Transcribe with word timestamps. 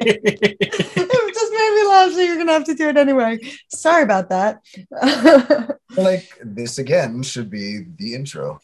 it 0.02 1.34
just 1.34 1.52
made 1.52 1.74
me 1.74 1.88
laugh, 1.88 2.12
so 2.12 2.20
you're 2.20 2.38
gonna 2.38 2.52
have 2.52 2.64
to 2.64 2.74
do 2.74 2.88
it 2.88 2.96
anyway. 2.96 3.38
Sorry 3.68 4.02
about 4.02 4.30
that. 4.30 4.60
like 5.96 6.26
this 6.42 6.78
again 6.78 7.22
should 7.22 7.50
be 7.50 7.84
the 7.98 8.14
intro. 8.14 8.60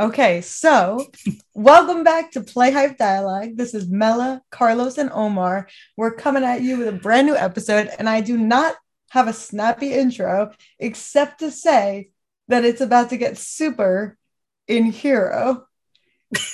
Okay, 0.00 0.40
so 0.40 1.06
welcome 1.52 2.02
back 2.02 2.32
to 2.32 2.40
Play 2.40 2.72
Hype 2.72 2.96
Dialogue. 2.96 3.56
This 3.56 3.74
is 3.74 3.88
Mela, 3.88 4.40
Carlos, 4.50 4.96
and 4.96 5.10
Omar. 5.12 5.68
We're 5.98 6.14
coming 6.14 6.44
at 6.44 6.62
you 6.62 6.78
with 6.78 6.88
a 6.88 6.92
brand 6.92 7.26
new 7.26 7.36
episode, 7.36 7.90
and 7.98 8.08
I 8.08 8.22
do 8.22 8.38
not 8.38 8.74
have 9.10 9.28
a 9.28 9.34
snappy 9.34 9.92
intro 9.92 10.52
except 10.78 11.40
to 11.40 11.50
say 11.50 12.08
that 12.48 12.64
it's 12.64 12.80
about 12.80 13.10
to 13.10 13.18
get 13.18 13.36
super 13.36 14.16
in 14.66 14.86
Hero. 14.86 15.66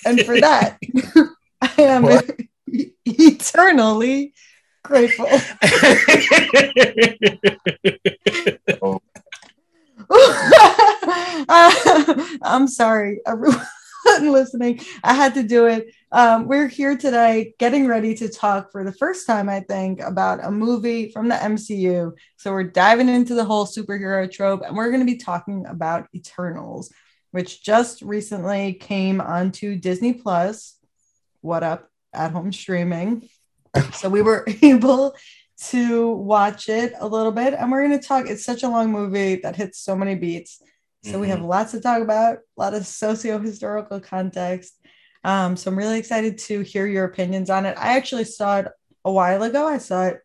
And 0.05 0.20
for 0.23 0.38
that, 0.41 0.79
I 1.62 1.73
am 1.79 2.02
What? 2.02 2.29
eternally 3.05 4.34
grateful. 4.83 5.27
Oh, 8.83 9.01
Uh, 11.52 12.37
I'm 12.43 12.69
sorry, 12.69 13.20
everyone 13.27 13.66
listening. 14.20 14.80
I 15.02 15.15
had 15.15 15.34
to 15.34 15.43
do 15.43 15.66
it. 15.66 15.93
Um, 16.12 16.46
we're 16.46 16.69
here 16.69 16.96
today 16.96 17.55
getting 17.59 17.87
ready 17.87 18.15
to 18.16 18.29
talk 18.29 18.71
for 18.71 18.84
the 18.84 18.93
first 18.93 19.27
time, 19.27 19.48
I 19.48 19.60
think, 19.60 20.01
about 20.01 20.45
a 20.45 20.51
movie 20.51 21.10
from 21.10 21.29
the 21.29 21.34
MCU. 21.34 22.12
So 22.37 22.52
we're 22.52 22.65
diving 22.65 23.09
into 23.09 23.34
the 23.34 23.45
whole 23.45 23.66
superhero 23.66 24.30
trope 24.30 24.62
and 24.65 24.77
we're 24.77 24.91
going 24.91 25.01
to 25.01 25.12
be 25.12 25.18
talking 25.18 25.66
about 25.66 26.09
Eternals, 26.15 26.93
which 27.30 27.65
just 27.65 28.02
recently 28.02 28.74
came 28.74 29.21
onto 29.21 29.76
Disney 29.76 30.13
Plus. 30.13 30.76
What 31.41 31.63
up 31.63 31.90
at 32.13 32.33
home 32.33 32.53
streaming? 32.53 33.29
So 33.93 34.09
we 34.09 34.21
were 34.21 34.45
able 34.63 35.15
to 35.69 36.11
watch 36.11 36.69
it 36.69 36.93
a 36.99 37.07
little 37.07 37.30
bit. 37.30 37.55
And 37.55 37.71
we're 37.71 37.87
going 37.87 38.01
to 38.01 38.05
talk 38.05 38.27
it's 38.29 38.45
such 38.45 38.65
a 38.65 38.69
long 38.69 38.91
movie 38.91 39.37
that 39.37 39.55
hits 39.55 39.79
so 39.79 39.95
many 39.95 40.16
beats. 40.16 40.61
So 41.05 41.21
we 41.21 41.29
have 41.29 41.41
lots 41.43 41.71
to 41.71 41.81
talk 41.81 42.03
about 42.03 42.38
a 42.38 42.61
lot 42.61 42.75
of 42.75 42.85
socio-historical 42.87 44.01
context. 44.01 44.75
Um, 45.23 45.57
so 45.57 45.71
i'm 45.71 45.79
really 45.79 45.99
excited 45.99 46.37
to 46.38 46.61
hear 46.63 46.87
your 46.87 47.05
opinions 47.05 47.49
on 47.49 47.65
it. 47.65 47.77
I 47.79 47.97
actually 47.97 48.25
saw 48.25 48.59
it 48.59 48.69
a 49.05 49.13
while 49.13 49.43
ago. 49.45 49.66
I 49.69 49.79
saw 49.79 50.07
it 50.07 50.19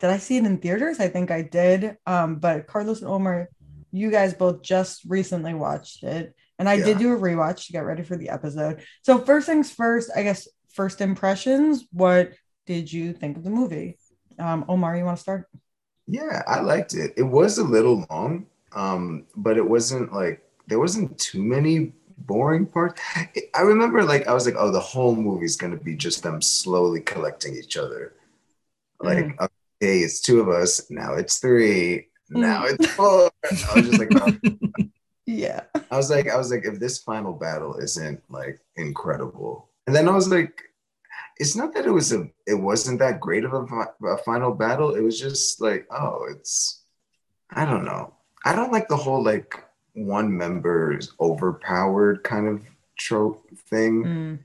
did 0.00 0.10
i 0.10 0.16
see 0.18 0.38
it 0.38 0.44
in 0.46 0.58
theaters? 0.58 0.98
I 0.98 1.08
think 1.08 1.30
i 1.30 1.42
did. 1.42 1.96
Um, 2.06 2.36
but 2.36 2.66
carlos 2.66 3.00
and 3.02 3.10
omar 3.10 3.48
you 3.92 4.10
guys 4.10 4.32
both 4.34 4.62
just 4.62 5.02
recently 5.06 5.54
watched 5.54 6.04
it. 6.04 6.34
And 6.58 6.68
i 6.68 6.74
Yeah. 6.74 6.84
did 6.86 6.98
do 6.98 7.12
a 7.12 7.18
rewatch 7.18 7.66
to 7.66 7.72
get 7.72 7.84
ready 7.84 8.02
for 8.02 8.16
the 8.16 8.30
episode. 8.30 8.82
So 9.02 9.18
first 9.18 9.46
things 9.46 9.70
first 9.70 10.10
i 10.16 10.22
guess 10.22 10.48
first 10.72 11.00
impressions 11.00 11.84
what 11.92 12.32
did 12.66 12.92
you 12.92 13.12
think 13.12 13.36
of 13.36 13.44
the 13.44 13.50
movie 13.50 13.96
um, 14.38 14.64
Omar, 14.68 14.96
you 14.96 15.04
want 15.04 15.16
to 15.16 15.22
start? 15.22 15.48
Yeah, 16.06 16.42
I 16.46 16.60
liked 16.60 16.94
it. 16.94 17.12
It 17.16 17.24
was 17.24 17.58
a 17.58 17.64
little 17.64 18.06
long, 18.08 18.46
um, 18.72 19.26
but 19.36 19.56
it 19.56 19.68
wasn't 19.68 20.12
like 20.12 20.42
there 20.68 20.78
wasn't 20.78 21.18
too 21.18 21.42
many 21.42 21.92
boring 22.18 22.66
parts. 22.66 23.00
I 23.54 23.60
remember 23.62 24.04
like 24.04 24.28
I 24.28 24.32
was 24.34 24.46
like, 24.46 24.54
oh, 24.56 24.70
the 24.70 24.80
whole 24.80 25.16
movie's 25.16 25.56
gonna 25.56 25.76
be 25.76 25.96
just 25.96 26.22
them 26.22 26.40
slowly 26.40 27.00
collecting 27.00 27.56
each 27.56 27.76
other. 27.76 28.14
Like, 29.02 29.26
Mm. 29.26 29.40
okay, 29.40 29.98
it's 30.00 30.20
two 30.20 30.40
of 30.40 30.48
us, 30.48 30.88
now 30.90 31.14
it's 31.14 31.38
three, 31.38 32.08
now 32.30 32.64
it's 32.64 32.86
four. 32.92 33.30
I 33.44 33.74
was 33.74 33.88
just 33.88 33.98
like, 33.98 34.10
oh. 34.14 34.84
Yeah. 35.26 35.64
I 35.90 35.96
was 35.96 36.10
like, 36.10 36.28
I 36.30 36.36
was 36.36 36.50
like, 36.50 36.64
if 36.64 36.80
this 36.80 36.98
final 36.98 37.34
battle 37.34 37.76
isn't 37.76 38.22
like 38.30 38.60
incredible, 38.76 39.67
and 39.88 39.96
then 39.96 40.06
I 40.06 40.12
was 40.12 40.28
like, 40.28 40.62
it's 41.38 41.56
not 41.56 41.72
that 41.72 41.86
it 41.86 41.90
was 41.90 42.12
a, 42.12 42.28
it 42.46 42.60
wasn't 42.60 42.98
that 42.98 43.20
great 43.20 43.44
of 43.44 43.54
a, 43.54 44.06
a 44.06 44.18
final 44.18 44.52
battle. 44.52 44.94
It 44.94 45.00
was 45.00 45.18
just 45.18 45.62
like, 45.62 45.86
oh, 45.90 46.26
it's, 46.30 46.84
I 47.50 47.64
don't 47.64 47.86
know. 47.86 48.12
I 48.44 48.54
don't 48.54 48.70
like 48.70 48.88
the 48.88 48.96
whole 48.96 49.24
like 49.24 49.64
one 49.94 50.36
member 50.36 50.94
is 50.98 51.12
overpowered 51.18 52.22
kind 52.22 52.48
of 52.48 52.66
trope 52.98 53.48
thing. 53.70 54.04
Mm. 54.04 54.38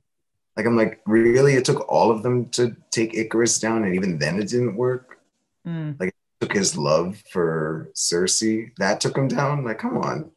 Like, 0.56 0.66
I'm 0.66 0.78
like, 0.78 1.02
really? 1.06 1.56
It 1.56 1.66
took 1.66 1.92
all 1.92 2.10
of 2.10 2.24
them 2.24 2.48
to 2.52 2.74
take 2.90 3.12
Ikaris 3.12 3.60
down, 3.60 3.84
and 3.84 3.96
even 3.96 4.18
then 4.18 4.40
it 4.40 4.48
didn't 4.48 4.78
work. 4.78 5.20
Mm. 5.68 5.98
took 6.40 6.54
his 6.54 6.78
love 6.78 7.22
for 7.32 7.90
Sersi, 7.96 8.72
that 8.78 9.02
took 9.02 9.18
him 9.18 9.28
down. 9.28 9.66
Like, 9.66 9.80
come 9.80 9.98
on. 9.98 10.32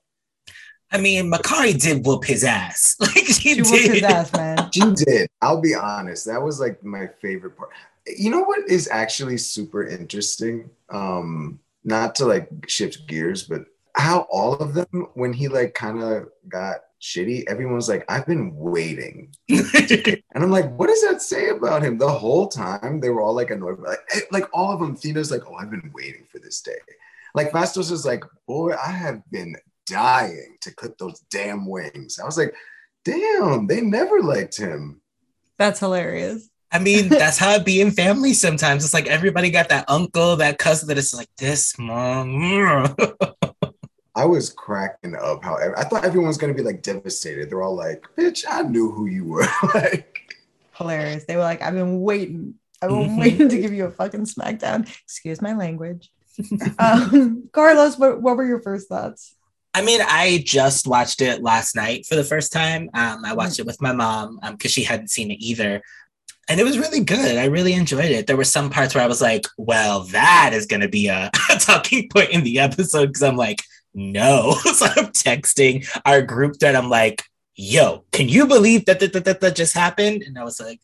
I 0.92 0.98
mean, 0.98 1.30
Makkari 1.30 1.80
did 1.80 2.06
whoop 2.06 2.24
his 2.24 2.44
ass. 2.44 2.96
Like 3.00 3.10
she, 3.26 3.54
She 3.54 3.62
whooped 3.62 3.70
did. 3.72 3.94
his 3.94 4.02
ass, 4.02 4.32
man. 4.32 4.70
She 4.72 4.80
did. 5.04 5.28
I'll 5.42 5.60
be 5.60 5.74
honest. 5.74 6.26
That 6.26 6.42
was 6.42 6.60
like 6.60 6.82
my 6.84 7.08
favorite 7.20 7.56
part. 7.56 7.70
You 8.06 8.30
know 8.30 8.42
what 8.44 8.68
is 8.70 8.88
actually 8.90 9.36
super 9.38 9.84
interesting? 9.86 10.70
Um, 10.90 11.58
not 11.84 12.14
to 12.16 12.24
like 12.26 12.48
shift 12.68 13.06
gears, 13.08 13.42
but 13.44 13.64
how 13.94 14.26
all 14.30 14.54
of 14.54 14.74
them, 14.74 15.08
when 15.14 15.32
he 15.32 15.48
like 15.48 15.74
kind 15.74 16.02
of 16.02 16.28
got 16.48 16.76
shitty, 17.00 17.44
everyone's 17.48 17.88
like, 17.88 18.04
I've 18.08 18.26
been 18.26 18.54
waiting. 18.56 19.34
And 19.48 20.44
I'm 20.44 20.50
like, 20.50 20.70
what 20.76 20.88
does 20.88 21.02
that 21.02 21.22
say 21.22 21.48
about 21.48 21.82
him? 21.82 21.96
The 21.96 22.08
whole 22.08 22.46
time 22.48 23.00
they 23.00 23.08
were 23.08 23.22
all 23.22 23.34
like 23.34 23.50
annoyed. 23.50 23.78
Like, 23.80 23.98
eh, 24.14 24.20
like 24.30 24.44
all 24.52 24.72
of 24.72 24.80
them, 24.80 24.94
Thena's 24.96 25.30
like, 25.30 25.42
oh, 25.48 25.54
I've 25.54 25.70
been 25.70 25.90
waiting 25.94 26.26
for 26.30 26.38
this 26.38 26.60
day. 26.60 26.76
Like 27.34 27.52
Phastos 27.52 27.90
is 27.90 28.04
like, 28.04 28.22
boy, 28.46 28.72
I 28.74 28.90
have 28.90 29.22
been 29.30 29.56
dying 29.86 30.56
to 30.62 30.74
clip 30.74 30.98
those 30.98 31.20
damn 31.30 31.66
wings. 31.66 32.18
I 32.20 32.24
was 32.24 32.36
like, 32.38 32.54
damn, 33.04 33.66
they 33.66 33.80
never 33.80 34.20
liked 34.22 34.56
him. 34.58 35.00
That's 35.58 35.80
hilarious. 35.80 36.48
I 36.72 36.78
mean, 36.80 37.08
that's 37.10 37.38
how 37.38 37.52
it 37.54 37.64
be 37.64 37.80
in 37.80 37.90
family 37.92 38.32
sometimes. 38.34 38.84
It's 38.84 38.94
like 38.94 39.06
everybody 39.06 39.50
got 39.50 39.68
that 39.70 39.84
uncle, 39.88 40.36
that 40.36 40.58
cousin 40.58 40.88
that 40.88 40.98
is 40.98 41.14
like 41.14 41.28
this 41.38 41.78
mom. 41.78 42.94
I 44.16 44.24
was 44.24 44.50
cracking 44.50 45.14
up. 45.14 45.44
how 45.44 45.58
I 45.76 45.84
thought 45.84 46.04
everyone 46.04 46.28
was 46.28 46.38
gonna 46.38 46.54
be 46.54 46.62
like 46.62 46.82
devastated. 46.82 47.50
They're 47.50 47.60
all 47.62 47.76
like, 47.76 48.02
"Bitch, 48.16 48.44
I 48.48 48.62
knew 48.62 48.90
who 48.90 49.04
you 49.06 49.24
were." 49.26 49.46
like, 49.74 50.34
Hilarious. 50.78 51.24
They 51.26 51.36
were 51.36 51.42
like, 51.42 51.60
I've 51.62 51.74
been 51.74 52.00
waiting. 52.00 52.54
I've 52.82 52.88
been 52.90 53.10
Mhm. 53.10 53.18
waiting 53.18 53.48
to 53.50 53.58
give 53.58 53.72
you 53.74 53.84
a 53.84 53.90
fucking 53.90 54.24
smackdown. 54.24 54.88
Excuse 55.04 55.40
my 55.42 55.52
language. 55.54 56.10
um, 56.78 57.48
Carlos, 57.52 57.98
what, 57.98 58.20
what 58.20 58.36
were 58.36 58.44
your 58.46 58.60
first 58.62 58.88
thoughts? 58.88 59.34
I 59.76 59.82
mean, 59.82 60.00
I 60.02 60.42
just 60.42 60.86
watched 60.86 61.20
it 61.20 61.42
last 61.42 61.76
night 61.76 62.06
for 62.06 62.14
the 62.14 62.24
first 62.24 62.50
time. 62.50 62.88
Um, 62.94 63.26
I 63.26 63.34
watched 63.34 63.58
it 63.58 63.66
with 63.66 63.82
my 63.82 63.92
mom 63.92 64.40
because 64.52 64.70
she 64.70 64.82
hadn't 64.82 65.10
seen 65.10 65.30
it 65.30 65.34
either. 65.34 65.82
And 66.48 66.58
it 66.58 66.64
was 66.64 66.78
really 66.78 67.00
good. 67.00 67.36
I 67.36 67.44
really 67.44 67.74
enjoyed 67.74 68.06
it. 68.06 68.26
There 68.26 68.38
were 68.38 68.44
some 68.44 68.70
parts 68.70 68.94
where 68.94 69.04
I 69.04 69.06
was 69.06 69.20
like, 69.20 69.44
well, 69.58 70.04
that 70.04 70.52
is 70.54 70.64
going 70.64 70.80
to 70.80 70.88
be 70.88 71.08
a, 71.08 71.30
a 71.50 71.58
talking 71.58 72.08
point 72.08 72.30
in 72.30 72.42
the 72.42 72.58
episode 72.58 73.08
because 73.08 73.22
I'm 73.22 73.36
like, 73.36 73.60
no. 73.92 74.52
so 74.64 74.86
I'm 74.86 75.12
texting 75.12 75.86
our 76.06 76.22
group 76.22 76.54
that 76.60 76.74
I'm 76.74 76.88
like, 76.88 77.22
yo, 77.54 78.06
can 78.12 78.30
you 78.30 78.46
believe 78.46 78.86
that 78.86 78.98
that, 79.00 79.12
that, 79.12 79.26
that 79.26 79.42
that 79.42 79.56
just 79.56 79.74
happened? 79.74 80.22
And 80.22 80.38
I 80.38 80.44
was 80.44 80.58
like, 80.58 80.80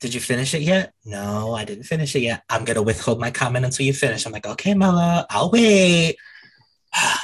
did 0.00 0.14
you 0.14 0.20
finish 0.20 0.52
it 0.52 0.62
yet? 0.62 0.94
No, 1.04 1.54
I 1.54 1.64
didn't 1.64 1.84
finish 1.84 2.16
it 2.16 2.22
yet. 2.22 2.42
I'm 2.50 2.64
going 2.64 2.74
to 2.74 2.82
withhold 2.82 3.20
my 3.20 3.30
comment 3.30 3.64
until 3.66 3.86
you 3.86 3.92
finish. 3.92 4.26
I'm 4.26 4.32
like, 4.32 4.48
okay, 4.48 4.74
Mela, 4.74 5.28
I'll 5.30 5.52
wait. 5.52 6.16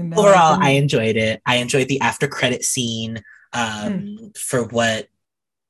And 0.00 0.14
overall 0.18 0.58
i 0.60 0.70
enjoyed 0.70 1.16
it 1.16 1.40
i 1.46 1.56
enjoyed 1.56 1.88
the 1.88 2.00
after 2.00 2.26
credit 2.28 2.64
scene 2.64 3.22
um, 3.52 4.32
for 4.36 4.64
what 4.64 5.08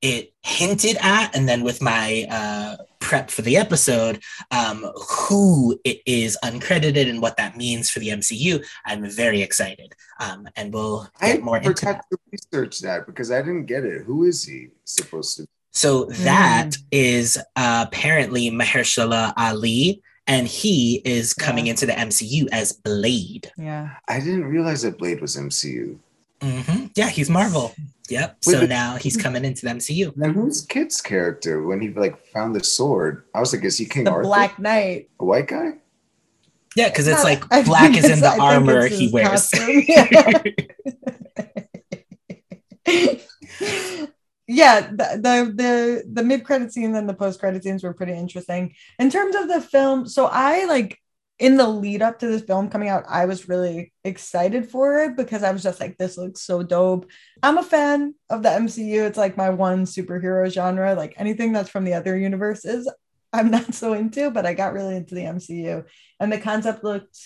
it 0.03 0.33
hinted 0.43 0.97
at 1.01 1.35
and 1.37 1.49
then 1.49 1.63
with 1.63 1.83
my 1.83 2.27
uh, 2.31 2.77
prep 3.01 3.31
for 3.31 3.43
the 3.43 3.57
episode 3.57 4.21
um, 4.51 4.87
who 5.09 5.79
it 5.85 6.01
is 6.07 6.39
uncredited 6.43 7.09
and 7.09 7.21
what 7.21 7.37
that 7.37 7.57
means 7.57 7.91
for 7.91 7.99
the 7.99 8.09
mcu 8.09 8.65
i'm 8.87 9.05
very 9.11 9.43
excited 9.43 9.95
um, 10.21 10.47
and 10.57 10.73
we'll 10.73 11.09
I 11.21 11.33
get 11.33 11.43
more 11.43 11.57
into 11.59 11.85
that 11.87 12.05
to 12.11 12.19
research 12.31 12.81
that 12.81 13.07
because 13.07 13.31
I 13.31 13.41
didn't 13.41 13.65
get 13.67 13.85
it. 13.85 14.03
Who 14.03 14.25
is 14.25 14.45
he 14.45 14.69
supposed 14.85 15.37
to? 15.37 15.43
Be? 15.43 15.49
so 15.73 16.05
that 16.05 16.71
Mm. 16.71 16.83
is 16.93 17.39
uh, 17.57 17.85
apparently 17.87 18.51
mahershala 18.51 19.33
ali 19.37 20.03
and 20.31 20.47
he 20.47 21.03
is 21.05 21.35
coming 21.35 21.67
Yeah. 21.67 21.73
into 21.73 21.87
the 21.87 21.93
mcu 22.07 22.47
as 22.53 22.73
blade 22.73 23.51
yeah. 23.59 23.97
I 24.09 24.21
didn't 24.21 24.45
realize 24.47 24.83
that 24.83 24.97
Blade 24.99 25.21
was 25.21 25.37
MCU. 25.37 25.99
hmm 26.43 26.87
yeah 26.97 27.09
he's 27.17 27.29
marvel 27.29 27.75
yep 28.09 28.31
Wait, 28.47 28.53
so 28.55 28.61
but- 28.61 28.69
now 28.71 28.97
he's 28.97 29.17
coming 29.17 29.45
into 29.45 29.63
the 29.67 29.73
mcu 29.79 30.13
Then 30.17 30.33
who's 30.35 30.63
Kit's 30.73 31.01
character 31.01 31.55
when 31.69 31.81
he 31.81 31.89
like 32.05 32.17
found 32.35 32.55
the 32.55 32.63
sword? 32.65 33.25
I 33.35 33.41
was 33.41 33.53
like, 33.53 33.65
is 33.65 33.77
he 33.79 33.85
King 33.87 34.05
The 34.05 34.13
Arthur? 34.13 34.29
Black 34.31 34.59
Knight. 34.59 35.11
a 35.21 35.25
white 35.25 35.49
guy? 35.49 35.69
Yeah, 36.77 36.89
because 36.89 37.09
it's 37.09 37.25
like 37.25 37.43
I 37.53 37.63
black 37.63 37.97
is 37.99 38.09
in 38.09 38.21
the 38.21 38.29
I 38.31 38.39
armor 38.55 38.87
he 38.87 39.11
wears. 39.11 39.51
yeah, 44.51 44.81
the 44.81 45.21
the 45.23 45.53
the, 45.55 46.05
the 46.13 46.25
mid 46.25 46.45
credit 46.45 46.73
scene 46.73 46.95
and 46.97 47.09
the 47.09 47.15
post 47.15 47.39
credit 47.39 47.63
scenes 47.63 47.85
were 47.85 47.95
pretty 47.95 48.15
interesting. 48.15 48.75
In 48.99 49.09
terms 49.09 49.37
of 49.37 49.47
the 49.47 49.61
film, 49.61 50.09
so 50.09 50.27
I 50.27 50.65
like 50.65 50.99
in 51.39 51.57
the 51.57 51.69
lead 51.69 52.03
up 52.03 52.19
to 52.19 52.27
this 52.27 52.43
film 52.43 52.69
coming 52.69 52.89
out, 52.89 53.05
I 53.09 53.27
was 53.27 53.49
really 53.49 53.93
excited 54.03 54.69
for 54.69 55.05
it 55.05 55.17
because 55.17 55.45
I 55.45 55.53
was 55.53 55.63
just 55.63 55.79
like, 55.79 55.97
this 55.97 56.19
looks 56.19 56.43
so 56.43 56.65
dope. 56.65 57.09
I'm 57.45 57.59
a 57.59 57.63
fan 57.63 58.15
of 58.29 58.43
the 58.43 58.49
MCU. 58.49 59.07
It's 59.07 59.17
like 59.17 59.37
my 59.37 59.51
one 59.51 59.85
superhero 59.85 60.51
genre. 60.53 60.95
Like 60.95 61.15
anything 61.17 61.53
that's 61.53 61.71
from 61.71 61.85
the 61.85 61.95
other 61.95 62.19
universes, 62.19 62.93
I'm 63.33 63.53
not 63.53 63.73
so 63.73 63.93
into, 63.93 64.33
but 64.33 64.47
I 64.47 64.55
got 64.55 64.73
really 64.73 64.97
into 64.97 65.15
the 65.15 65.23
MCU. 65.23 65.85
And 66.19 66.33
the 66.33 66.39
concept 66.39 66.83
looked 66.83 67.17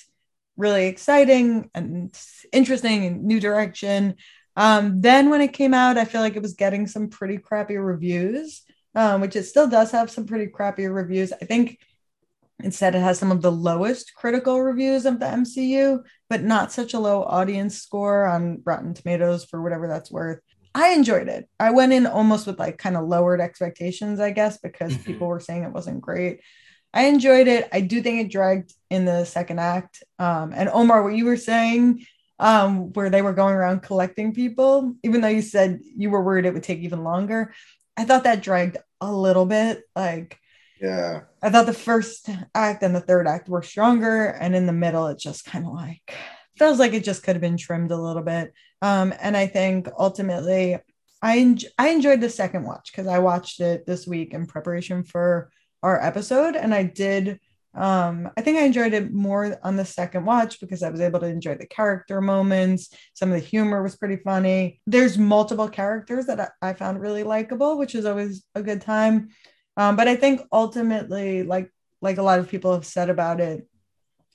really 0.59 0.87
exciting 0.87 1.71
and 1.75 2.15
interesting 2.53 3.07
and 3.07 3.25
new 3.25 3.41
direction. 3.41 4.17
Um, 4.57 5.01
then 5.01 5.31
when 5.31 5.41
it 5.41 5.53
came 5.53 5.75
out, 5.75 5.99
I 5.99 6.05
feel 6.05 6.21
like 6.21 6.37
it 6.37 6.43
was 6.43 6.55
getting 6.55 6.87
some 6.87 7.09
pretty 7.09 7.39
crappy 7.39 7.77
reviews, 7.77 8.63
um, 8.95 9.21
which 9.21 9.37
it 9.37 9.45
still 9.45 9.69
does 9.69 9.91
have 9.91 10.11
some 10.11 10.27
pretty 10.27 10.47
crappy 10.47 10.87
reviews. 10.87 11.33
I 11.33 11.45
think 11.45 11.79
instead 12.63 12.95
it 12.95 13.01
has 13.01 13.19
some 13.19 13.33
of 13.33 13.43
the 13.43 13.53
lowest 13.53 14.15
critical 14.15 14.63
reviews 14.63 15.07
of 15.07 15.19
the 15.19 15.27
MCU, 15.27 16.03
but 16.31 16.43
not 16.43 16.73
such 16.73 16.95
a 16.95 17.01
low 17.01 17.25
audience 17.25 17.81
score 17.81 18.27
on 18.27 18.63
Rotten 18.65 18.95
Tomatoes 18.95 19.45
for 19.45 19.61
whatever 19.63 19.89
that's 19.89 20.11
worth. 20.11 20.41
I 20.75 20.91
enjoyed 20.91 21.29
it. 21.29 21.49
I 21.61 21.71
went 21.71 21.93
in 21.93 22.07
almost 22.07 22.47
with 22.47 22.59
like 22.59 22.79
kind 22.79 22.97
of 22.97 23.07
lowered 23.07 23.41
expectations, 23.41 24.19
I 24.19 24.31
guess, 24.31 24.59
because 24.59 24.93
mm-hmm. 24.93 25.05
people 25.05 25.29
were 25.29 25.41
saying 25.41 25.63
it 25.63 25.73
wasn't 25.73 26.01
great. 26.01 26.41
I 26.93 27.07
enjoyed 27.07 27.49
it. 27.49 27.69
I 27.73 27.81
do 27.81 28.01
think 28.03 28.21
it 28.21 28.33
dragged 28.33 28.73
in 28.89 29.05
the 29.05 29.25
second 29.25 29.59
act. 29.59 30.03
Um, 30.19 30.53
and 30.55 30.69
Omar, 30.69 31.03
what 31.03 31.17
you 31.17 31.25
were 31.25 31.37
saying, 31.37 32.07
um, 32.39 32.93
where 32.93 33.11
they 33.11 33.23
were 33.23 33.33
going 33.33 33.55
around 33.55 33.83
collecting 33.83 34.35
people, 34.35 34.95
even 35.03 35.21
though 35.21 35.29
you 35.29 35.43
said 35.43 35.81
you 35.97 36.11
were 36.11 36.23
worried 36.23 36.47
it 36.47 36.55
would 36.55 36.63
take 36.63 36.81
even 36.81 37.05
longer, 37.05 37.55
I 37.97 38.05
thought 38.05 38.25
that 38.25 38.43
dragged 38.43 38.77
a 39.01 39.13
little 39.13 39.47
bit. 39.47 39.83
Like, 39.95 40.39
yeah, 40.81 41.23
I 41.43 41.51
thought 41.51 41.67
the 41.67 41.73
first 41.73 42.29
act 42.55 42.83
and 42.83 42.95
the 42.95 43.01
third 43.01 43.27
act 43.29 43.49
were 43.49 43.63
stronger, 43.63 44.27
and 44.27 44.55
in 44.57 44.67
the 44.67 44.73
middle, 44.73 45.07
it 45.07 45.19
just 45.19 45.45
kind 45.45 45.67
of 45.67 45.73
like 45.73 46.15
feels 46.57 46.79
like 46.79 46.93
it 46.93 47.05
just 47.05 47.23
could 47.23 47.37
have 47.37 47.43
been 47.43 47.57
trimmed 47.57 47.91
a 47.91 47.97
little 47.97 48.23
bit. 48.23 48.53
Um, 48.83 49.15
and 49.21 49.37
I 49.37 49.47
think 49.47 49.89
ultimately, 49.99 50.79
I 51.23 51.39
en- 51.39 51.59
I 51.79 51.89
enjoyed 51.89 52.21
the 52.21 52.31
second 52.31 52.65
watch 52.65 52.91
because 52.93 53.07
I 53.07 53.21
watched 53.21 53.61
it 53.61 53.87
this 53.87 54.07
week 54.07 54.35
in 54.35 54.47
preparation 54.47 55.05
for 55.05 55.51
our 55.83 56.03
episode, 56.03 56.57
and 56.57 56.75
I 56.75 56.83
did. 56.83 57.39
Um, 57.77 58.31
I 58.37 58.41
think 58.41 58.59
I 58.59 58.63
enjoyed 58.63 58.93
it 58.93 59.13
more 59.13 59.59
on 59.65 59.77
the 59.77 59.85
second 59.85 60.25
watch 60.25 60.61
because 60.61 60.83
I 60.83 60.91
was 60.91 61.01
able 61.01 61.21
to 61.21 61.27
enjoy 61.27 61.57
the 61.57 61.67
character 61.67 62.21
moments. 62.21 62.91
Some 63.15 63.33
of 63.33 63.41
the 63.41 63.47
humor 63.47 63.83
was 63.83 63.97
pretty 63.97 64.17
funny. 64.17 64.81
There's 64.87 65.19
multiple 65.19 65.69
characters 65.69 66.27
that 66.27 66.41
I, 66.41 66.71
I 66.71 66.73
found 66.75 67.01
really 67.01 67.25
likable, 67.25 67.77
which 67.77 67.95
is 67.95 68.05
always 68.05 68.45
a 68.55 68.63
good 68.63 68.81
time. 68.81 69.31
Um, 69.77 69.97
but 69.97 70.07
I 70.07 70.15
think 70.17 70.43
ultimately, 70.53 71.43
like 71.43 71.71
like 72.01 72.19
a 72.19 72.23
lot 72.23 72.39
of 72.39 72.49
people 72.49 72.73
have 72.75 72.87
said 72.87 73.11
about 73.11 73.41
it, 73.41 73.67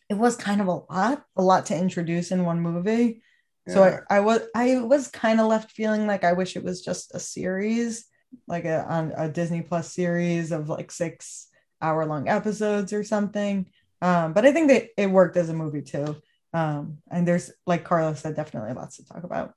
it 0.10 0.16
was 0.16 0.36
kind 0.36 0.60
of 0.60 0.68
a 0.68 0.82
lot, 0.92 1.24
a 1.38 1.42
lot 1.42 1.68
to 1.68 1.78
introduce 1.78 2.32
in 2.32 2.44
one 2.44 2.60
movie. 2.60 3.22
Yeah. 3.68 3.74
So 3.74 3.84
I, 4.10 4.18
I 4.18 4.20
was 4.22 4.42
I 4.56 4.80
was 4.80 5.08
kind 5.08 5.40
of 5.40 5.48
left 5.48 5.72
feeling 5.72 6.08
like 6.08 6.24
I 6.24 6.34
wish 6.34 6.56
it 6.56 6.64
was 6.64 6.82
just 6.82 7.14
a 7.14 7.20
series, 7.20 8.06
like 8.48 8.66
a 8.66 8.84
on 8.86 9.14
a 9.16 9.30
Disney 9.30 9.62
Plus 9.62 9.94
series 9.94 10.52
of 10.52 10.68
like 10.68 10.92
six 10.92 11.49
hour 11.82 12.06
long 12.06 12.28
episodes 12.28 12.94
or 12.94 13.04
something. 13.04 13.68
Um, 14.02 14.34
but 14.34 14.46
I 14.46 14.52
think 14.52 14.70
that 14.70 14.90
it 14.98 15.10
worked 15.10 15.38
as 15.38 15.50
a 15.50 15.54
movie 15.54 15.82
too. 15.82 16.16
Um, 16.54 17.00
and 17.12 17.28
there's 17.28 17.52
like 17.66 17.84
Carlos 17.84 18.22
said, 18.22 18.36
definitely 18.36 18.74
lots 18.74 18.98
to 18.98 19.06
talk 19.06 19.24
about. 19.24 19.54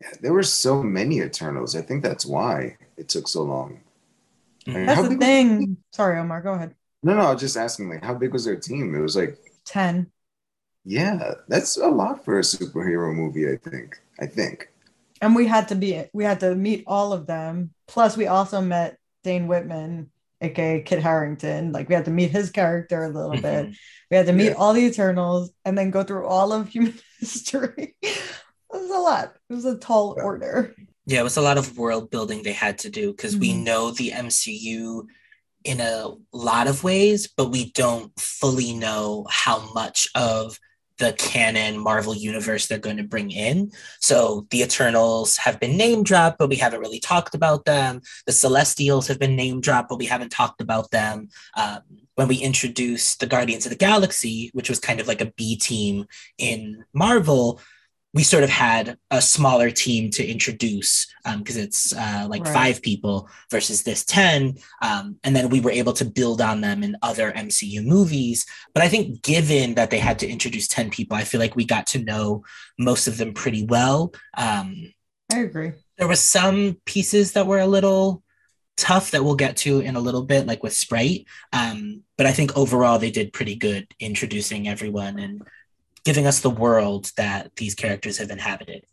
Yeah, 0.00 0.12
there 0.20 0.32
were 0.32 0.42
so 0.42 0.82
many 0.82 1.20
Eternals. 1.20 1.76
I 1.76 1.82
think 1.82 2.02
that's 2.02 2.24
why 2.24 2.76
it 2.96 3.08
took 3.08 3.28
so 3.28 3.42
long. 3.42 3.80
I 4.66 4.70
mean, 4.70 4.86
that's 4.86 5.08
the 5.08 5.16
thing. 5.16 5.76
Sorry, 5.92 6.18
Omar, 6.18 6.42
go 6.42 6.52
ahead. 6.52 6.74
No, 7.02 7.14
no, 7.14 7.22
I 7.22 7.32
was 7.32 7.40
just 7.40 7.56
asking, 7.56 7.88
like, 7.88 8.04
how 8.04 8.14
big 8.14 8.32
was 8.32 8.44
their 8.44 8.56
team? 8.56 8.94
It 8.94 9.00
was 9.00 9.16
like 9.16 9.38
10. 9.64 10.10
Yeah, 10.84 11.34
that's 11.48 11.76
a 11.76 11.88
lot 11.88 12.24
for 12.24 12.38
a 12.38 12.42
superhero 12.42 13.14
movie, 13.14 13.48
I 13.48 13.56
think. 13.56 14.00
I 14.18 14.26
think. 14.26 14.68
And 15.20 15.34
we 15.34 15.46
had 15.46 15.68
to 15.68 15.74
be 15.74 16.04
we 16.12 16.24
had 16.24 16.40
to 16.40 16.54
meet 16.54 16.84
all 16.86 17.12
of 17.12 17.26
them. 17.26 17.74
Plus, 17.86 18.16
we 18.16 18.26
also 18.26 18.60
met 18.60 18.98
Dane 19.22 19.46
Whitman, 19.48 20.10
aka 20.40 20.82
Kit 20.82 21.02
Harington. 21.02 21.72
Like 21.72 21.88
we 21.88 21.94
had 21.94 22.06
to 22.06 22.10
meet 22.10 22.30
his 22.30 22.50
character 22.50 23.04
a 23.04 23.08
little 23.08 23.32
bit. 23.32 23.66
Mm-hmm. 23.66 23.72
We 24.10 24.16
had 24.16 24.26
to 24.26 24.32
meet 24.32 24.46
yeah. 24.46 24.54
all 24.54 24.72
the 24.72 24.84
Eternals 24.84 25.52
and 25.64 25.76
then 25.76 25.90
go 25.90 26.02
through 26.02 26.26
all 26.26 26.52
of 26.52 26.68
human 26.68 26.94
history. 27.20 27.94
it 28.02 28.22
was 28.72 28.90
a 28.90 29.00
lot. 29.00 29.34
It 29.48 29.54
was 29.54 29.64
a 29.64 29.78
tall 29.78 30.14
yeah. 30.16 30.24
order. 30.24 30.74
Yeah, 31.06 31.20
it 31.20 31.24
was 31.24 31.36
a 31.36 31.42
lot 31.42 31.58
of 31.58 31.78
world 31.78 32.10
building 32.10 32.42
they 32.42 32.52
had 32.52 32.78
to 32.78 32.90
do 32.90 33.12
because 33.12 33.32
mm-hmm. 33.32 33.40
we 33.40 33.54
know 33.54 33.90
the 33.90 34.10
MCU 34.10 35.06
in 35.64 35.80
a 35.80 36.14
lot 36.32 36.68
of 36.68 36.84
ways, 36.84 37.28
but 37.28 37.50
we 37.50 37.70
don't 37.72 38.18
fully 38.18 38.74
know 38.74 39.26
how 39.28 39.72
much 39.72 40.08
of 40.14 40.58
the 41.00 41.14
canon 41.14 41.78
Marvel 41.78 42.14
universe 42.14 42.66
they're 42.66 42.78
going 42.78 42.98
to 42.98 43.02
bring 43.02 43.30
in. 43.30 43.72
So 44.00 44.46
the 44.50 44.60
Eternals 44.62 45.36
have 45.38 45.58
been 45.58 45.76
name 45.76 46.04
dropped, 46.04 46.38
but 46.38 46.50
we 46.50 46.56
haven't 46.56 46.80
really 46.80 47.00
talked 47.00 47.34
about 47.34 47.64
them. 47.64 48.02
The 48.26 48.32
Celestials 48.32 49.08
have 49.08 49.18
been 49.18 49.34
name 49.34 49.60
dropped, 49.60 49.88
but 49.88 49.98
we 49.98 50.06
haven't 50.06 50.30
talked 50.30 50.60
about 50.60 50.90
them. 50.90 51.30
Um, 51.56 51.80
when 52.14 52.28
we 52.28 52.36
introduced 52.36 53.20
the 53.20 53.26
Guardians 53.26 53.64
of 53.64 53.70
the 53.70 53.76
Galaxy, 53.76 54.50
which 54.52 54.68
was 54.68 54.78
kind 54.78 55.00
of 55.00 55.08
like 55.08 55.22
a 55.22 55.32
B 55.36 55.56
team 55.56 56.04
in 56.36 56.84
Marvel, 56.92 57.60
we 58.12 58.24
sort 58.24 58.42
of 58.42 58.50
had 58.50 58.98
a 59.10 59.22
smaller 59.22 59.70
team 59.70 60.10
to 60.10 60.26
introduce 60.26 61.06
because 61.38 61.56
um, 61.56 61.62
it's 61.62 61.94
uh, 61.94 62.26
like 62.28 62.44
right. 62.44 62.52
five 62.52 62.82
people 62.82 63.28
versus 63.50 63.84
this 63.84 64.04
10. 64.04 64.56
Um, 64.82 65.16
and 65.22 65.36
then 65.36 65.48
we 65.48 65.60
were 65.60 65.70
able 65.70 65.92
to 65.92 66.04
build 66.04 66.40
on 66.40 66.60
them 66.60 66.82
in 66.82 66.96
other 67.02 67.30
MCU 67.30 67.84
movies. 67.84 68.46
But 68.74 68.82
I 68.82 68.88
think, 68.88 69.22
given 69.22 69.74
that 69.74 69.90
they 69.90 69.98
had 69.98 70.18
to 70.20 70.28
introduce 70.28 70.66
10 70.66 70.90
people, 70.90 71.16
I 71.16 71.24
feel 71.24 71.40
like 71.40 71.54
we 71.54 71.64
got 71.64 71.86
to 71.88 72.02
know 72.02 72.42
most 72.78 73.06
of 73.06 73.16
them 73.16 73.32
pretty 73.32 73.64
well. 73.64 74.12
Um, 74.36 74.92
I 75.32 75.40
agree. 75.40 75.72
There 75.96 76.08
were 76.08 76.16
some 76.16 76.78
pieces 76.86 77.32
that 77.32 77.46
were 77.46 77.60
a 77.60 77.66
little 77.66 78.24
tough 78.76 79.12
that 79.12 79.22
we'll 79.22 79.36
get 79.36 79.58
to 79.58 79.80
in 79.80 79.94
a 79.94 80.00
little 80.00 80.24
bit, 80.24 80.46
like 80.46 80.62
with 80.62 80.72
Sprite. 80.72 81.26
Um, 81.52 82.02
but 82.16 82.26
I 82.26 82.32
think 82.32 82.56
overall 82.56 82.98
they 82.98 83.10
did 83.10 83.32
pretty 83.32 83.54
good 83.54 83.86
introducing 84.00 84.66
everyone 84.66 85.18
and 85.18 85.42
giving 86.04 86.26
us 86.26 86.40
the 86.40 86.50
world 86.50 87.12
that 87.16 87.54
these 87.56 87.74
characters 87.74 88.18
have 88.18 88.30
inhabited. 88.30 88.84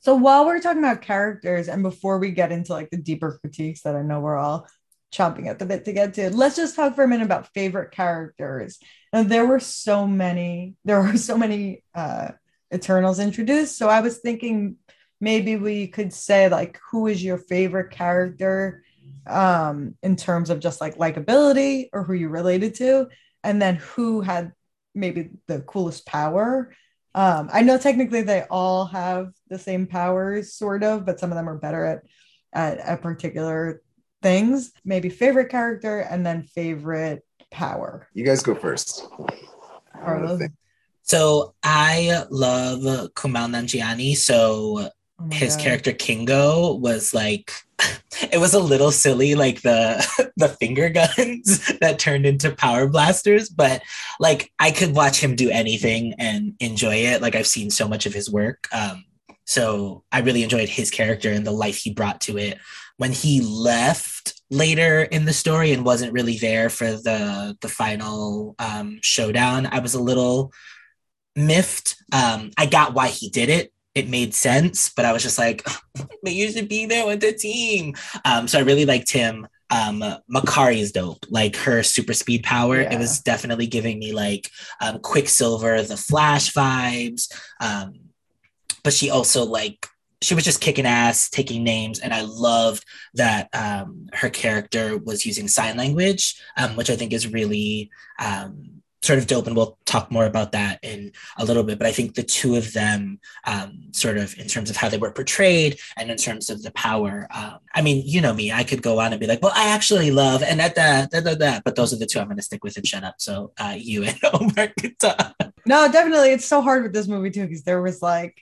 So 0.00 0.14
while 0.14 0.46
we're 0.46 0.60
talking 0.60 0.82
about 0.82 1.02
characters, 1.02 1.68
and 1.68 1.82
before 1.82 2.18
we 2.18 2.30
get 2.30 2.52
into 2.52 2.72
like 2.72 2.90
the 2.90 2.96
deeper 2.96 3.38
critiques 3.40 3.82
that 3.82 3.96
I 3.96 4.02
know 4.02 4.20
we're 4.20 4.36
all 4.36 4.68
chomping 5.12 5.48
at 5.48 5.58
the 5.58 5.66
bit 5.66 5.84
to 5.86 5.92
get 5.92 6.14
to, 6.14 6.30
let's 6.30 6.56
just 6.56 6.76
talk 6.76 6.94
for 6.94 7.04
a 7.04 7.08
minute 7.08 7.24
about 7.24 7.52
favorite 7.54 7.90
characters. 7.90 8.78
And 9.12 9.28
there 9.28 9.46
were 9.46 9.60
so 9.60 10.06
many, 10.06 10.74
there 10.84 11.02
were 11.02 11.16
so 11.16 11.36
many 11.36 11.82
uh, 11.94 12.32
Eternals 12.72 13.18
introduced. 13.18 13.78
So 13.78 13.88
I 13.88 14.00
was 14.00 14.18
thinking 14.18 14.76
maybe 15.20 15.56
we 15.56 15.88
could 15.88 16.12
say 16.12 16.48
like, 16.48 16.78
who 16.90 17.06
is 17.06 17.24
your 17.24 17.38
favorite 17.38 17.90
character 17.90 18.84
um, 19.26 19.96
in 20.02 20.14
terms 20.16 20.50
of 20.50 20.60
just 20.60 20.80
like 20.80 20.98
likability 20.98 21.88
or 21.92 22.04
who 22.04 22.12
you 22.12 22.28
related 22.28 22.74
to, 22.76 23.08
and 23.42 23.60
then 23.60 23.76
who 23.76 24.20
had 24.20 24.52
maybe 24.96 25.30
the 25.46 25.60
coolest 25.60 26.06
power. 26.06 26.72
Um, 27.14 27.48
I 27.52 27.62
know 27.62 27.78
technically 27.78 28.22
they 28.22 28.42
all 28.50 28.86
have 28.86 29.32
the 29.48 29.58
same 29.58 29.86
powers, 29.86 30.52
sort 30.54 30.82
of, 30.82 31.06
but 31.06 31.20
some 31.20 31.30
of 31.30 31.36
them 31.36 31.48
are 31.48 31.58
better 31.58 31.84
at 31.84 32.02
at, 32.52 32.78
at 32.78 33.02
particular 33.02 33.82
things. 34.22 34.72
Maybe 34.84 35.08
favorite 35.08 35.50
character 35.50 36.00
and 36.00 36.26
then 36.26 36.42
favorite 36.42 37.24
power. 37.50 38.08
You 38.14 38.24
guys 38.24 38.42
go 38.42 38.54
first. 38.54 39.06
Carlos. 39.92 40.42
So 41.02 41.54
I 41.62 42.24
love 42.30 42.80
Kumail 43.12 43.48
Nanjiani. 43.48 44.16
So 44.16 44.90
oh 45.20 45.28
his 45.30 45.56
God. 45.56 45.62
character 45.62 45.92
Kingo 45.92 46.74
was 46.74 47.14
like 47.14 47.52
it 48.32 48.38
was 48.38 48.54
a 48.54 48.60
little 48.60 48.90
silly 48.90 49.34
like 49.34 49.62
the 49.62 50.32
the 50.36 50.48
finger 50.48 50.88
guns 50.88 51.72
that 51.80 51.98
turned 51.98 52.26
into 52.26 52.50
power 52.54 52.88
blasters 52.88 53.48
but 53.48 53.82
like 54.18 54.50
i 54.58 54.70
could 54.70 54.94
watch 54.94 55.22
him 55.22 55.36
do 55.36 55.50
anything 55.50 56.14
and 56.18 56.54
enjoy 56.60 56.94
it. 56.94 57.22
Like 57.22 57.34
i've 57.34 57.46
seen 57.46 57.70
so 57.70 57.88
much 57.88 58.06
of 58.06 58.14
his 58.14 58.30
work. 58.30 58.68
Um 58.72 59.04
so 59.44 60.04
i 60.12 60.20
really 60.20 60.42
enjoyed 60.42 60.68
his 60.68 60.90
character 60.90 61.30
and 61.30 61.46
the 61.46 61.52
life 61.52 61.76
he 61.76 61.92
brought 61.92 62.20
to 62.22 62.38
it. 62.38 62.58
When 62.98 63.12
he 63.12 63.42
left 63.42 64.40
later 64.50 65.02
in 65.02 65.26
the 65.26 65.32
story 65.34 65.72
and 65.72 65.84
wasn't 65.84 66.12
really 66.12 66.38
there 66.38 66.70
for 66.70 66.86
the 66.86 67.56
the 67.60 67.68
final 67.68 68.54
um 68.58 69.00
showdown 69.02 69.66
i 69.66 69.80
was 69.80 69.94
a 69.94 70.02
little 70.02 70.52
miffed. 71.34 71.96
Um 72.12 72.50
i 72.56 72.64
got 72.66 72.94
why 72.94 73.08
he 73.08 73.28
did 73.28 73.50
it 73.50 73.72
it 73.96 74.10
made 74.10 74.34
sense, 74.34 74.90
but 74.90 75.06
I 75.06 75.12
was 75.12 75.22
just 75.22 75.38
like, 75.38 75.66
but 76.22 76.32
you 76.32 76.52
should 76.52 76.68
be 76.68 76.84
there 76.84 77.06
with 77.06 77.22
the 77.22 77.32
team. 77.32 77.94
Um, 78.26 78.46
so 78.46 78.58
I 78.58 78.62
really 78.62 78.84
liked 78.84 79.10
him. 79.10 79.48
Um, 79.70 80.04
Makkari 80.32 80.76
is 80.76 80.92
dope. 80.92 81.24
Like 81.30 81.56
her 81.56 81.82
super 81.82 82.12
speed 82.12 82.44
power, 82.44 82.82
yeah. 82.82 82.92
it 82.92 82.98
was 82.98 83.20
definitely 83.20 83.66
giving 83.66 83.98
me 83.98 84.12
like 84.12 84.50
um, 84.82 84.98
Quicksilver, 84.98 85.82
the 85.82 85.96
Flash 85.96 86.52
vibes. 86.52 87.32
Um, 87.58 87.94
but 88.84 88.92
she 88.92 89.08
also 89.08 89.44
like 89.44 89.88
she 90.20 90.34
was 90.34 90.44
just 90.44 90.60
kicking 90.60 90.86
ass, 90.86 91.30
taking 91.30 91.64
names, 91.64 91.98
and 91.98 92.12
I 92.12 92.20
loved 92.22 92.84
that 93.14 93.48
um, 93.54 94.08
her 94.12 94.28
character 94.28 94.98
was 94.98 95.24
using 95.24 95.48
sign 95.48 95.76
language, 95.76 96.40
um, 96.56 96.76
which 96.76 96.90
I 96.90 96.96
think 96.96 97.12
is 97.12 97.32
really 97.32 97.90
um, 98.18 98.75
sort 99.06 99.18
of 99.18 99.26
dope, 99.26 99.46
and 99.46 99.54
we'll 99.56 99.78
talk 99.86 100.10
more 100.10 100.26
about 100.26 100.52
that 100.52 100.80
in 100.82 101.12
a 101.38 101.44
little 101.44 101.62
bit. 101.62 101.78
But 101.78 101.86
I 101.86 101.92
think 101.92 102.14
the 102.14 102.22
two 102.22 102.56
of 102.56 102.72
them, 102.72 103.20
um, 103.44 103.88
sort 103.92 104.18
of 104.18 104.36
in 104.38 104.48
terms 104.48 104.68
of 104.70 104.76
how 104.76 104.88
they 104.88 104.98
were 104.98 105.12
portrayed 105.12 105.78
and 105.96 106.10
in 106.10 106.16
terms 106.16 106.50
of 106.50 106.62
the 106.62 106.72
power. 106.72 107.26
Um, 107.30 107.58
I 107.74 107.82
mean, 107.82 108.02
you 108.04 108.20
know 108.20 108.34
me, 108.34 108.52
I 108.52 108.64
could 108.64 108.82
go 108.82 108.98
on 109.00 109.12
and 109.12 109.20
be 109.20 109.26
like, 109.26 109.42
well, 109.42 109.52
I 109.54 109.68
actually 109.68 110.10
love 110.10 110.42
and 110.42 110.58
that 110.60 110.74
that 110.74 111.10
that 111.12 111.24
that, 111.24 111.38
that. 111.38 111.64
but 111.64 111.76
those 111.76 111.92
are 111.92 111.98
the 111.98 112.06
two 112.06 112.18
I'm 112.18 112.26
going 112.26 112.36
to 112.36 112.42
stick 112.42 112.64
with 112.64 112.76
and 112.76 112.86
shut 112.86 113.04
up. 113.04 113.14
So 113.18 113.52
uh, 113.58 113.76
you 113.78 114.04
and 114.04 114.18
Omar 114.32 114.68
could 114.78 114.98
talk. 114.98 115.34
No, 115.64 115.90
definitely, 115.90 116.32
it's 116.32 116.44
so 116.46 116.60
hard 116.60 116.82
with 116.82 116.92
this 116.92 117.06
movie 117.06 117.30
too 117.30 117.46
because 117.46 117.62
there 117.62 117.80
was 117.82 118.02
like. 118.02 118.36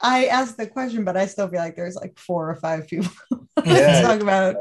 I 0.00 0.26
asked 0.26 0.56
the 0.56 0.68
question, 0.68 1.04
but 1.04 1.16
I 1.16 1.26
still 1.26 1.48
feel 1.48 1.58
like 1.58 1.74
there's 1.74 1.96
like 1.96 2.20
four 2.20 2.48
or 2.48 2.54
five 2.54 2.86
people 2.86 3.10
Yeah. 3.64 4.00
to 4.00 4.06
talk 4.06 4.20
about. 4.20 4.56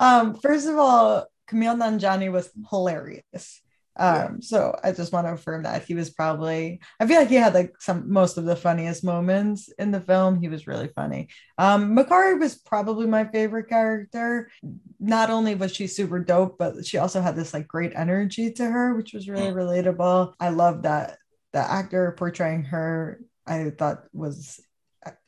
Um, 0.00 0.34
first 0.34 0.66
of 0.66 0.76
all, 0.76 1.28
Kumail 1.48 1.76
Nanjiani 1.78 2.32
was 2.32 2.50
hilarious. 2.68 3.61
Um, 3.96 4.40
so 4.40 4.74
I 4.82 4.92
just 4.92 5.12
want 5.12 5.26
to 5.26 5.34
affirm 5.34 5.64
that 5.64 5.84
he 5.84 5.94
was 5.94 6.08
probably 6.08 6.80
I 6.98 7.06
feel 7.06 7.18
like 7.18 7.28
he 7.28 7.34
had 7.34 7.54
like 7.54 7.74
some 7.78 8.10
most 8.10 8.38
of 8.38 8.44
the 8.44 8.56
funniest 8.56 9.04
moments 9.04 9.68
in 9.78 9.90
the 9.90 10.00
film. 10.00 10.40
He 10.40 10.48
was 10.48 10.66
really 10.66 10.88
funny. 10.88 11.28
Um, 11.58 11.94
Makkari 11.94 12.38
was 12.40 12.54
probably 12.54 13.06
my 13.06 13.24
favorite 13.24 13.68
character. 13.68 14.50
Not 14.98 15.30
only 15.30 15.54
was 15.54 15.74
she 15.74 15.86
super 15.86 16.18
dope, 16.20 16.56
but 16.58 16.86
she 16.86 16.98
also 16.98 17.20
had 17.20 17.36
this 17.36 17.52
like 17.52 17.68
great 17.68 17.92
energy 17.94 18.50
to 18.52 18.64
her, 18.64 18.94
which 18.94 19.12
was 19.12 19.28
really 19.28 19.50
relatable. 19.52 20.34
I 20.40 20.48
love 20.48 20.82
that 20.82 21.18
the 21.52 21.58
actor 21.60 22.14
portraying 22.16 22.64
her, 22.64 23.20
I 23.46 23.70
thought 23.70 24.04
was 24.12 24.60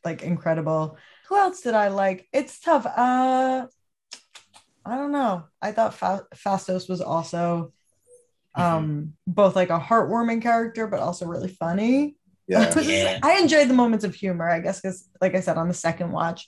like 0.04 0.23
incredible. 0.23 0.97
Who 1.28 1.37
else 1.37 1.61
did 1.61 1.75
I 1.75 1.88
like? 1.88 2.28
It's 2.33 2.61
tough. 2.61 2.87
Uh 2.87 3.66
I 4.87 4.97
don't 4.97 5.12
know. 5.12 5.44
I 5.62 5.73
thought 5.73 5.94
Fa- 5.94 6.26
Phastos 6.35 6.88
was 6.88 7.00
also 7.00 7.73
um 8.57 9.15
both 9.27 9.57
like 9.57 9.71
a 9.71 9.79
heartwarming 9.81 10.41
character 10.43 10.87
but 10.87 11.01
also 11.01 11.27
really 11.27 11.49
funny. 11.49 12.17
Yeah. 12.47 12.73
Yeah. 12.83 13.19
I 13.23 13.39
enjoyed 13.39 13.69
the 13.69 13.75
moments 13.75 14.05
of 14.05 14.15
humor, 14.15 14.49
I 14.49 14.61
guess, 14.61 14.81
because 14.81 15.09
like 15.21 15.35
I 15.35 15.41
said 15.41 15.57
on 15.57 15.69
the 15.69 15.75
second 15.75 16.13
watch, 16.13 16.47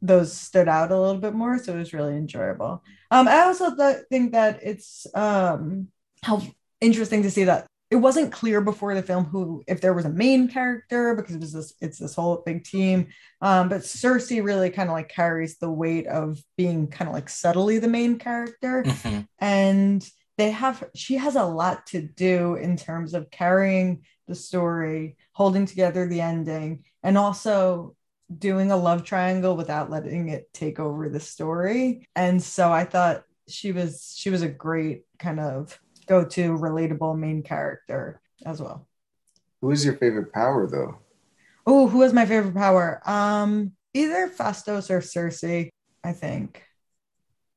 those 0.00 0.32
stood 0.32 0.68
out 0.68 0.90
a 0.92 0.98
little 1.00 1.20
bit 1.20 1.34
more. 1.34 1.58
So 1.58 1.74
it 1.74 1.78
was 1.78 1.92
really 1.92 2.16
enjoyable. 2.16 2.82
Um, 3.10 3.28
I 3.28 3.40
also 3.40 3.74
th- 3.74 4.04
think 4.10 4.32
that 4.32 4.60
it's 4.62 5.06
um 5.14 5.88
how 6.22 6.40
interesting 6.80 7.22
to 7.24 7.30
see 7.30 7.44
that 7.44 7.66
it 7.90 7.96
wasn't 7.96 8.32
clear 8.32 8.60
before 8.62 8.94
the 8.94 9.02
film 9.02 9.24
who 9.26 9.62
if 9.68 9.80
there 9.82 9.92
was 9.92 10.06
a 10.06 10.10
main 10.10 10.48
character 10.48 11.14
because 11.14 11.34
it 11.34 11.40
was 11.40 11.52
this 11.52 11.74
it's 11.80 11.98
this 11.98 12.14
whole 12.14 12.42
big 12.46 12.64
team. 12.64 13.08
Um, 13.42 13.68
but 13.68 13.82
Sersi 13.82 14.42
really 14.42 14.70
kind 14.70 14.88
of 14.88 14.94
like 14.94 15.08
carries 15.08 15.58
the 15.58 15.70
weight 15.70 16.06
of 16.06 16.38
being 16.56 16.86
kind 16.86 17.08
of 17.08 17.14
like 17.14 17.28
subtly 17.28 17.78
the 17.78 17.88
main 17.88 18.18
character 18.18 18.84
Mhm. 18.86 19.26
and 19.40 20.08
they 20.38 20.50
have 20.50 20.82
she 20.94 21.16
has 21.16 21.36
a 21.36 21.44
lot 21.44 21.86
to 21.86 22.02
do 22.02 22.54
in 22.54 22.76
terms 22.76 23.14
of 23.14 23.30
carrying 23.30 24.02
the 24.28 24.34
story 24.34 25.16
holding 25.32 25.66
together 25.66 26.06
the 26.06 26.20
ending 26.20 26.84
and 27.02 27.18
also 27.18 27.94
doing 28.38 28.70
a 28.70 28.76
love 28.76 29.04
triangle 29.04 29.56
without 29.56 29.90
letting 29.90 30.28
it 30.30 30.52
take 30.54 30.80
over 30.80 31.08
the 31.08 31.20
story. 31.20 32.08
And 32.16 32.42
so 32.42 32.72
i 32.72 32.84
thought 32.84 33.24
she 33.48 33.72
was 33.72 34.14
she 34.16 34.30
was 34.30 34.42
a 34.42 34.48
great 34.48 35.02
kind 35.18 35.40
of 35.40 35.78
go-to 36.06 36.56
relatable 36.56 37.18
main 37.18 37.42
character 37.42 38.20
as 38.46 38.60
well. 38.60 38.88
Who 39.60 39.70
is 39.70 39.84
your 39.84 39.94
favorite 39.96 40.32
power 40.32 40.66
though? 40.66 40.98
oh 41.66 41.86
who 41.86 41.98
was 41.98 42.12
my 42.12 42.26
favorite 42.26 42.54
power? 42.54 43.00
Um 43.08 43.72
either 43.94 44.28
Phastos 44.28 44.90
or 44.90 45.00
Sersi 45.00 45.68
i 46.02 46.12
think 46.12 46.62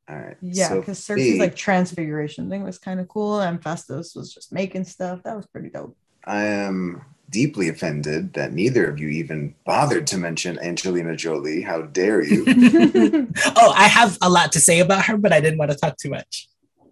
All 0.08 0.16
right. 0.16 0.38
Yeah, 0.42 0.76
because 0.76 1.04
for 1.04 1.14
Sersi's 1.14 1.40
like 1.40 1.56
transfiguration 1.56 2.50
thing 2.50 2.64
was 2.64 2.78
kind 2.78 3.00
of 3.00 3.08
cool, 3.08 3.42
and 3.42 3.62
Phastos 3.62 4.16
was 4.16 4.34
just 4.34 4.54
making 4.54 4.86
stuff. 4.86 5.24
That 5.24 5.36
was 5.36 5.48
pretty 5.48 5.70
dope. 5.70 5.98
I 6.26 6.44
am 6.46 7.04
deeply 7.30 7.70
offended 7.70 8.34
that 8.34 8.54
neither 8.54 8.88
of 8.88 9.00
you 9.00 9.08
even 9.10 9.56
bothered 9.66 10.06
to 10.08 10.18
mention 10.18 10.60
Angelina 10.60 11.16
Jolie. 11.16 11.62
How 11.62 11.84
dare 11.84 12.24
you? 12.24 12.46
oh, 13.56 13.74
I 13.76 13.88
have 13.88 14.18
a 14.22 14.30
lot 14.30 14.52
to 14.54 14.60
say 14.60 14.80
about 14.80 15.06
her, 15.06 15.18
but 15.18 15.34
I 15.34 15.42
didn't 15.42 15.58
want 15.58 15.72
to 15.72 15.78
talk 15.78 15.98
too 15.98 16.10
much. 16.10 16.48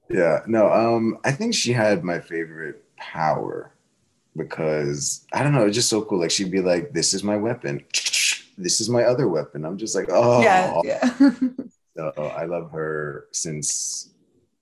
yeah. 0.09 0.39
No, 0.47 0.71
um, 0.71 1.19
I 1.23 1.31
think 1.31 1.53
she 1.53 1.71
had 1.73 2.03
my 2.03 2.19
favorite 2.19 2.83
power 2.97 3.71
because 4.35 5.25
I 5.31 5.43
don't 5.43 5.53
know, 5.53 5.67
it's 5.67 5.75
just 5.75 5.89
so 5.89 6.01
cool. 6.03 6.19
Like 6.19 6.31
she'd 6.31 6.51
be 6.51 6.61
like, 6.61 6.93
This 6.93 7.13
is 7.13 7.23
my 7.23 7.37
weapon. 7.37 7.85
This 8.55 8.79
is 8.79 8.87
my 8.87 9.03
other 9.03 9.27
weapon. 9.27 9.65
I'm 9.65 9.79
just 9.79 9.95
like, 9.95 10.09
oh 10.11 10.43
yeah, 10.43 10.79
yeah. 10.83 11.09
So 11.95 12.33
I 12.35 12.45
love 12.45 12.71
her 12.71 13.27
since 13.31 14.11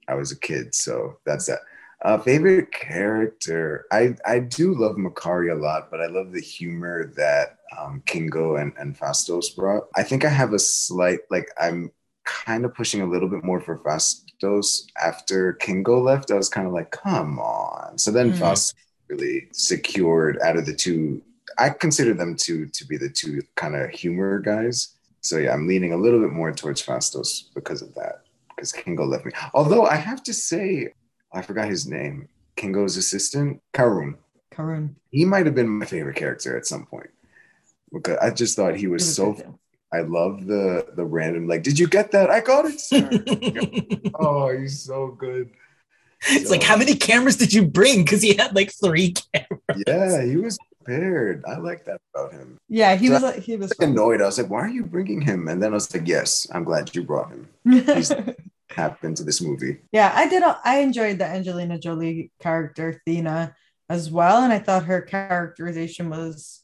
I 0.08 0.16
was 0.16 0.32
a 0.32 0.40
kid. 0.40 0.76
So 0.76 1.18
that's 1.26 1.46
that. 1.48 1.60
Uh, 2.04 2.18
favorite 2.18 2.72
character? 2.72 3.86
I, 3.92 4.16
I 4.26 4.40
do 4.40 4.74
love 4.74 4.96
Makkari 4.96 5.52
a 5.52 5.56
lot, 5.56 5.92
but 5.92 6.02
I 6.02 6.08
love 6.08 6.32
the 6.32 6.42
humor 6.42 7.14
that 7.16 7.60
um, 7.78 8.02
Kingo 8.08 8.56
and, 8.56 8.74
and 8.80 8.98
Phastos 8.98 9.56
brought. 9.56 9.84
I 9.96 10.04
think 10.04 10.26
I 10.26 10.30
have 10.30 10.54
a 10.54 10.60
slight, 10.60 11.20
like, 11.30 11.48
I'm 11.60 11.92
kind 12.26 12.66
of 12.66 12.74
pushing 12.74 13.02
a 13.02 13.06
little 13.06 13.30
bit 13.30 13.44
more 13.44 13.62
for 13.62 13.78
Phastos. 13.80 14.86
After 15.02 15.54
Kingo 15.54 16.02
left, 16.02 16.32
I 16.32 16.36
was 16.36 16.50
kind 16.50 16.66
of 16.66 16.74
like, 16.74 16.90
come 16.90 17.38
on. 17.40 18.00
So 18.00 18.10
then 18.10 18.32
Mm. 18.32 18.40
Phastos 18.40 18.74
really 19.08 19.48
secured 19.52 20.40
out 20.42 20.58
of 20.58 20.66
the 20.66 20.74
two. 20.74 21.22
I 21.60 21.70
consider 21.70 22.16
them 22.16 22.36
two 22.36 22.66
to 22.68 22.86
be 22.86 22.98
the 22.98 23.10
two 23.10 23.42
kind 23.56 23.76
of 23.76 23.92
humor 23.92 24.40
guys. 24.40 24.96
So 25.22 25.38
yeah, 25.38 25.54
I'm 25.54 25.68
leaning 25.68 25.94
a 25.94 25.98
little 25.98 26.20
bit 26.20 26.32
more 26.32 26.52
towards 26.52 26.84
Phastos 26.84 27.54
because 27.54 27.82
of 27.82 27.94
that. 27.96 28.24
Because 28.50 28.72
Kingo 28.72 29.06
left 29.06 29.26
me. 29.26 29.32
Although 29.54 29.86
I 29.86 29.96
have 29.96 30.24
to 30.24 30.34
say, 30.34 30.90
oh, 31.34 31.40
I 31.40 31.42
forgot 31.42 31.70
his 31.70 31.88
name. 31.88 32.28
Kingo's 32.56 32.98
assistant, 32.98 33.62
Karun. 33.74 34.16
Karun. 34.52 34.96
He 35.12 35.26
might 35.26 35.46
have 35.46 35.56
been 35.56 35.70
my 35.70 35.86
favorite 35.86 36.16
character 36.16 36.58
at 36.58 36.66
some 36.66 36.86
point. 36.86 37.10
Because 37.94 38.18
I 38.22 38.32
just 38.32 38.56
thought 38.56 38.76
he 38.76 38.88
was, 38.88 39.04
was 39.04 39.16
so. 39.16 39.58
I 39.94 40.02
love 40.02 40.48
the 40.48 40.88
the 40.96 41.04
random 41.04 41.48
like, 41.48 41.64
did 41.64 41.78
you 41.78 41.88
get 41.88 42.12
that? 42.12 42.30
I 42.30 42.40
got 42.40 42.66
it, 42.66 42.80
sir. 42.80 43.10
oh, 44.16 44.58
he's 44.58 44.82
so 44.82 45.10
good. 45.10 45.50
It's 46.30 46.50
like, 46.50 46.64
how 46.64 46.78
many 46.78 46.96
cameras 46.96 47.36
did 47.36 47.52
you 47.52 47.66
bring? 47.66 48.04
Because 48.04 48.22
he 48.22 48.36
had 48.36 48.56
like 48.56 48.72
three 48.72 49.14
cameras. 49.34 49.84
Yeah, 49.88 50.24
he 50.24 50.38
was 50.38 50.58
prepared. 50.84 51.44
I 51.48 51.58
like 51.58 51.86
that 51.86 52.00
about 52.14 52.34
him. 52.34 52.58
Yeah, 52.70 52.96
he 52.96 53.08
So 53.08 53.14
was. 53.14 53.24
Like, 53.24 53.40
he 53.40 53.58
was. 53.58 53.72
I 53.72 53.86
was 53.86 53.90
annoyed. 53.90 54.22
I 54.22 54.26
was 54.26 54.38
like, 54.38 54.50
why 54.50 54.60
are 54.62 54.70
you 54.70 54.84
bringing 54.84 55.22
him? 55.22 55.48
And 55.48 55.62
then 55.62 55.72
I 55.72 55.76
was 55.76 55.94
like, 55.94 56.08
yes, 56.08 56.48
I'm 56.54 56.64
glad 56.64 56.96
you 56.96 57.04
brought 57.04 57.32
him. 57.32 57.50
fun. 57.84 58.36
Happened 58.70 59.18
to 59.18 59.24
this 59.26 59.42
movie. 59.42 59.80
yeah, 59.92 60.14
I 60.16 60.30
did. 60.30 60.44
I 60.64 60.80
enjoyed 60.80 61.18
the 61.18 61.26
Angelina 61.26 61.78
Jolie 61.78 62.32
character, 62.40 63.02
Thena, 63.06 63.54
as 63.90 64.10
well, 64.10 64.44
and 64.44 64.54
I 64.54 64.60
thought 64.60 64.86
her 64.86 65.02
characterization 65.02 66.10
was 66.10 66.62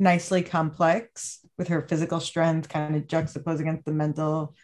nicely 0.00 0.42
complex 0.42 1.38
with 1.56 1.68
her 1.68 1.82
physical 1.82 2.18
strength, 2.18 2.68
kind 2.68 2.96
of 2.96 3.06
juxtaposed 3.06 3.60
against 3.60 3.84
the 3.84 3.92
mental, 3.92 4.54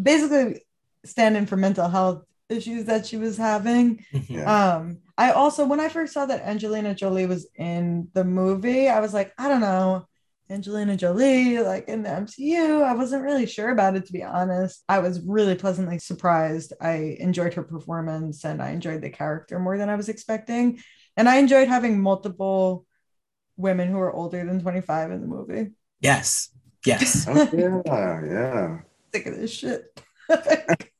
basically 0.00 0.62
standing 1.04 1.46
for 1.46 1.56
mental 1.56 1.88
health 1.88 2.24
issues 2.48 2.86
that 2.86 3.06
she 3.06 3.16
was 3.16 3.36
having. 3.36 4.04
Yeah. 4.28 4.74
Um, 4.76 4.98
I 5.16 5.30
also 5.30 5.66
when 5.66 5.80
I 5.80 5.88
first 5.88 6.12
saw 6.12 6.26
that 6.26 6.42
Angelina 6.42 6.94
Jolie 6.94 7.26
was 7.26 7.48
in 7.56 8.08
the 8.14 8.24
movie, 8.24 8.88
I 8.88 9.00
was 9.00 9.14
like, 9.14 9.32
I 9.38 9.48
don't 9.48 9.60
know, 9.60 10.06
Angelina 10.50 10.96
Jolie, 10.96 11.58
like 11.60 11.88
in 11.88 12.02
the 12.02 12.10
MCU. 12.10 12.82
I 12.82 12.94
wasn't 12.94 13.22
really 13.22 13.46
sure 13.46 13.70
about 13.70 13.96
it 13.96 14.06
to 14.06 14.12
be 14.12 14.22
honest. 14.22 14.82
I 14.88 14.98
was 14.98 15.20
really 15.20 15.54
pleasantly 15.54 15.98
surprised. 15.98 16.72
I 16.80 17.16
enjoyed 17.18 17.54
her 17.54 17.62
performance 17.62 18.44
and 18.44 18.62
I 18.62 18.70
enjoyed 18.70 19.02
the 19.02 19.10
character 19.10 19.58
more 19.58 19.78
than 19.78 19.88
I 19.88 19.96
was 19.96 20.08
expecting. 20.08 20.80
And 21.16 21.28
I 21.28 21.36
enjoyed 21.36 21.68
having 21.68 22.00
multiple 22.00 22.84
women 23.56 23.88
who 23.88 24.00
are 24.00 24.12
older 24.12 24.44
than 24.44 24.60
25 24.60 25.12
in 25.12 25.20
the 25.20 25.26
movie. 25.26 25.70
Yes. 26.00 26.50
Yes. 26.84 27.26
Oh, 27.28 27.48
yeah, 27.86 28.20
yeah. 28.26 28.78
Sick 29.14 29.26
of 29.26 29.36
this 29.36 29.52
shit. 29.52 30.00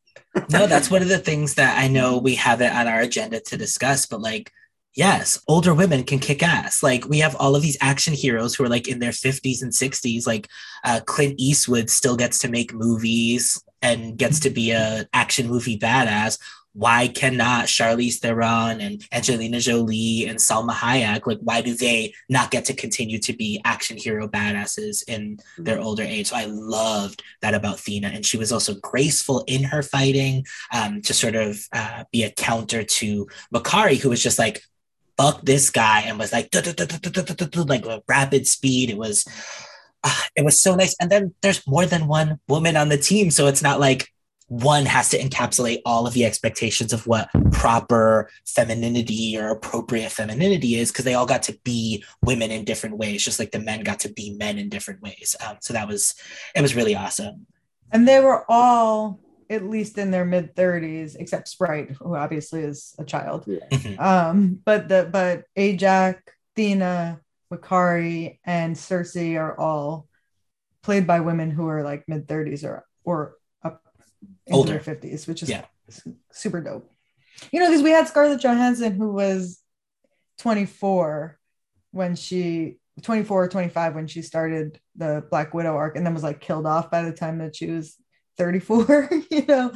no, 0.51 0.67
that's 0.67 0.91
one 0.91 1.03
of 1.03 1.09
the 1.09 1.19
things 1.19 1.55
that 1.55 1.79
I 1.79 1.89
know 1.89 2.19
we 2.19 2.35
have 2.37 2.61
it 2.61 2.73
on 2.73 2.87
our 2.87 3.01
agenda 3.01 3.41
to 3.41 3.57
discuss, 3.57 4.07
but 4.07 4.21
like, 4.21 4.51
yes, 4.95 5.41
older 5.49 5.75
women 5.75 6.05
can 6.05 6.19
kick 6.19 6.43
ass. 6.43 6.83
Like, 6.83 7.07
we 7.09 7.19
have 7.19 7.37
all 7.37 7.57
of 7.57 7.63
these 7.63 7.79
action 7.81 8.15
heroes 8.15 8.55
who 8.55 8.65
are 8.65 8.69
like 8.69 8.89
in 8.89 8.99
their 8.99 9.11
50s 9.11 9.63
and 9.63 9.73
60s. 9.73 10.27
Like, 10.27 10.49
uh, 10.85 11.01
Clint 11.07 11.35
Eastwood 11.39 11.91
still 11.91 12.17
gets 12.17 12.39
to 12.39 12.49
make 12.49 12.73
movies 12.73 13.63
and 13.83 14.17
gets 14.17 14.41
to 14.41 14.51
be 14.51 14.71
a 14.71 15.07
action 15.13 15.49
movie 15.49 15.79
badass. 15.79 16.39
Why 16.75 17.09
cannot 17.09 17.67
Charlize 17.67 18.19
Theron 18.19 18.81
and 18.81 19.07
Angelina 19.13 19.61
Jolie 19.61 20.27
and 20.27 20.39
Salma 20.39 20.73
Hayek, 20.73 21.25
like, 21.25 21.39
why 21.41 21.61
do 21.61 21.75
they 21.75 22.13
not 22.29 22.51
get 22.51 22.65
to 22.67 22.75
continue 22.75 23.19
to 23.21 23.33
be 23.33 23.61
action 23.65 23.97
hero 23.97 24.27
badasses 24.27 25.05
in 25.09 25.39
their 25.57 25.81
older 25.81 26.03
age. 26.03 26.29
So 26.29 26.37
I 26.37 26.47
loved 26.47 27.23
that 27.43 27.55
about 27.55 27.77
Thena. 27.79 28.09
And 28.13 28.27
she 28.27 28.37
was 28.37 28.51
also 28.51 28.75
graceful 28.75 29.45
in 29.47 29.63
her 29.63 29.83
fighting 29.83 30.45
um, 30.73 31.01
to 31.03 31.15
sort 31.15 31.37
of 31.37 31.61
uh, 31.73 32.05
be 32.11 32.25
a 32.25 32.31
counter 32.31 32.83
to 32.83 33.29
Makkari, 33.55 33.99
who 33.99 34.09
was 34.09 34.23
just 34.23 34.39
like, 34.39 34.63
fuck 35.17 35.43
this 35.43 35.71
guy, 35.71 36.01
and 36.01 36.19
was 36.19 36.33
like, 36.33 36.49
like 36.53 38.03
rapid 38.09 38.47
speed. 38.49 38.91
It 38.91 38.99
was. 38.99 39.25
It 40.37 40.45
was 40.45 40.61
so 40.61 40.75
nice. 40.75 40.95
And 41.01 41.11
then 41.11 41.35
there's 41.41 41.67
more 41.67 41.87
than 41.87 42.09
one 42.09 42.39
woman 42.47 42.77
on 42.77 42.91
the 42.91 42.99
team. 42.99 43.31
So 43.31 43.47
it's 43.47 43.63
not 43.63 43.81
like 43.81 44.13
one 44.49 44.85
has 44.85 45.09
to 45.09 45.19
encapsulate 45.19 45.81
all 45.87 46.07
of 46.07 46.13
the 46.13 46.25
expectations 46.25 46.93
of 46.93 47.07
what 47.07 47.29
proper 47.51 48.29
femininity 48.47 49.39
or 49.39 49.49
appropriate 49.51 50.13
femininity 50.13 50.77
is 50.77 50.93
because 50.93 51.05
they 51.05 51.15
all 51.15 51.27
got 51.27 51.43
to 51.45 51.59
be 51.65 52.05
women 52.23 52.51
in 52.51 52.65
different 52.65 52.99
ways 52.99 53.25
just 53.25 53.39
like 53.39 53.53
the 53.53 53.59
men 53.59 53.83
got 53.83 54.01
to 54.01 54.09
be 54.13 54.37
men 54.37 54.59
in 54.59 54.69
different 54.69 55.01
ways 55.01 55.35
um, 55.47 55.57
so 55.61 55.73
that 55.73 55.89
was 55.89 56.15
it 56.55 56.61
was 56.61 56.75
really 56.75 56.95
awesome 56.95 57.47
and 57.91 58.07
they 58.07 58.21
were 58.21 58.45
all 58.51 59.19
at 59.49 59.65
least 59.65 59.97
in 59.99 60.11
their 60.11 60.25
mid 60.27 60.55
30s 60.55 61.17
except 61.19 61.49
sprite 61.49 61.91
who 61.93 62.15
obviously 62.15 62.61
is 62.61 62.95
a 62.99 63.05
child 63.05 63.45
Yeah. 63.47 63.59
Mhm. 63.71 63.99
um 64.01 64.61
but 64.65 64.89
the 64.89 65.09
but 65.11 65.45
Ajak 65.57 66.19
thena 66.57 67.21
Makkari 67.53 68.39
and 68.45 68.77
Sersi 68.77 69.39
are 69.39 69.59
all 69.59 70.07
played 70.83 71.07
by 71.07 71.21
women 71.21 71.51
who 71.51 71.67
are 71.69 71.83
like 71.83 72.05
mid 72.09 72.27
30s 72.27 72.65
or 72.65 72.85
or 73.05 73.21
up 73.29 73.35
into 74.47 74.57
Older. 74.59 74.79
their 74.79 74.95
50s, 74.97 75.27
which 75.27 75.43
is 75.43 75.49
Yeah. 75.51 75.65
super 76.33 76.61
dope. 76.61 76.91
You 77.53 77.61
know, 77.61 77.69
because 77.69 77.83
we 77.83 77.91
had 77.91 78.07
Scarlett 78.09 78.41
Johansson 78.43 78.93
who 78.95 79.13
was 79.13 79.61
24 80.39 81.39
when 81.91 82.15
she 82.17 82.79
24 83.03 83.45
or 83.45 83.49
25 83.49 83.95
when 83.95 84.07
she 84.07 84.23
started 84.23 84.81
the 84.97 85.25
Black 85.31 85.53
Widow 85.53 85.75
arc 85.75 85.97
and 85.97 86.07
then 86.07 86.15
was 86.15 86.23
like 86.23 86.41
killed 86.41 86.67
off 86.67 86.91
by 86.91 87.03
the 87.03 87.13
time 87.13 87.39
that 87.39 87.57
she 87.57 87.71
was 87.71 87.97
34, 88.39 89.11
you 89.31 89.45
know, 89.47 89.73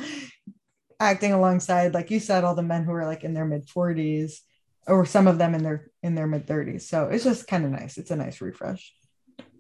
acting 1.01 1.33
alongside, 1.33 1.95
like 1.95 2.11
you 2.11 2.21
said, 2.21 2.45
all 2.45 2.55
the 2.55 2.63
men 2.63 2.85
who 2.85 2.93
were 2.93 3.05
like 3.05 3.25
in 3.25 3.35
their 3.35 3.45
mid 3.45 3.67
40s 3.67 4.41
or 4.87 5.05
some 5.05 5.27
of 5.27 5.39
them 5.39 5.55
in 5.55 5.63
their 5.63 5.91
in 6.03 6.15
their 6.15 6.27
mid 6.29 6.47
30s. 6.47 6.83
So 6.83 7.07
it's 7.09 7.25
just 7.25 7.47
kind 7.49 7.65
of 7.65 7.71
nice. 7.73 7.99
It's 7.99 8.11
a 8.11 8.17
nice 8.17 8.41
refresh. 8.41 8.95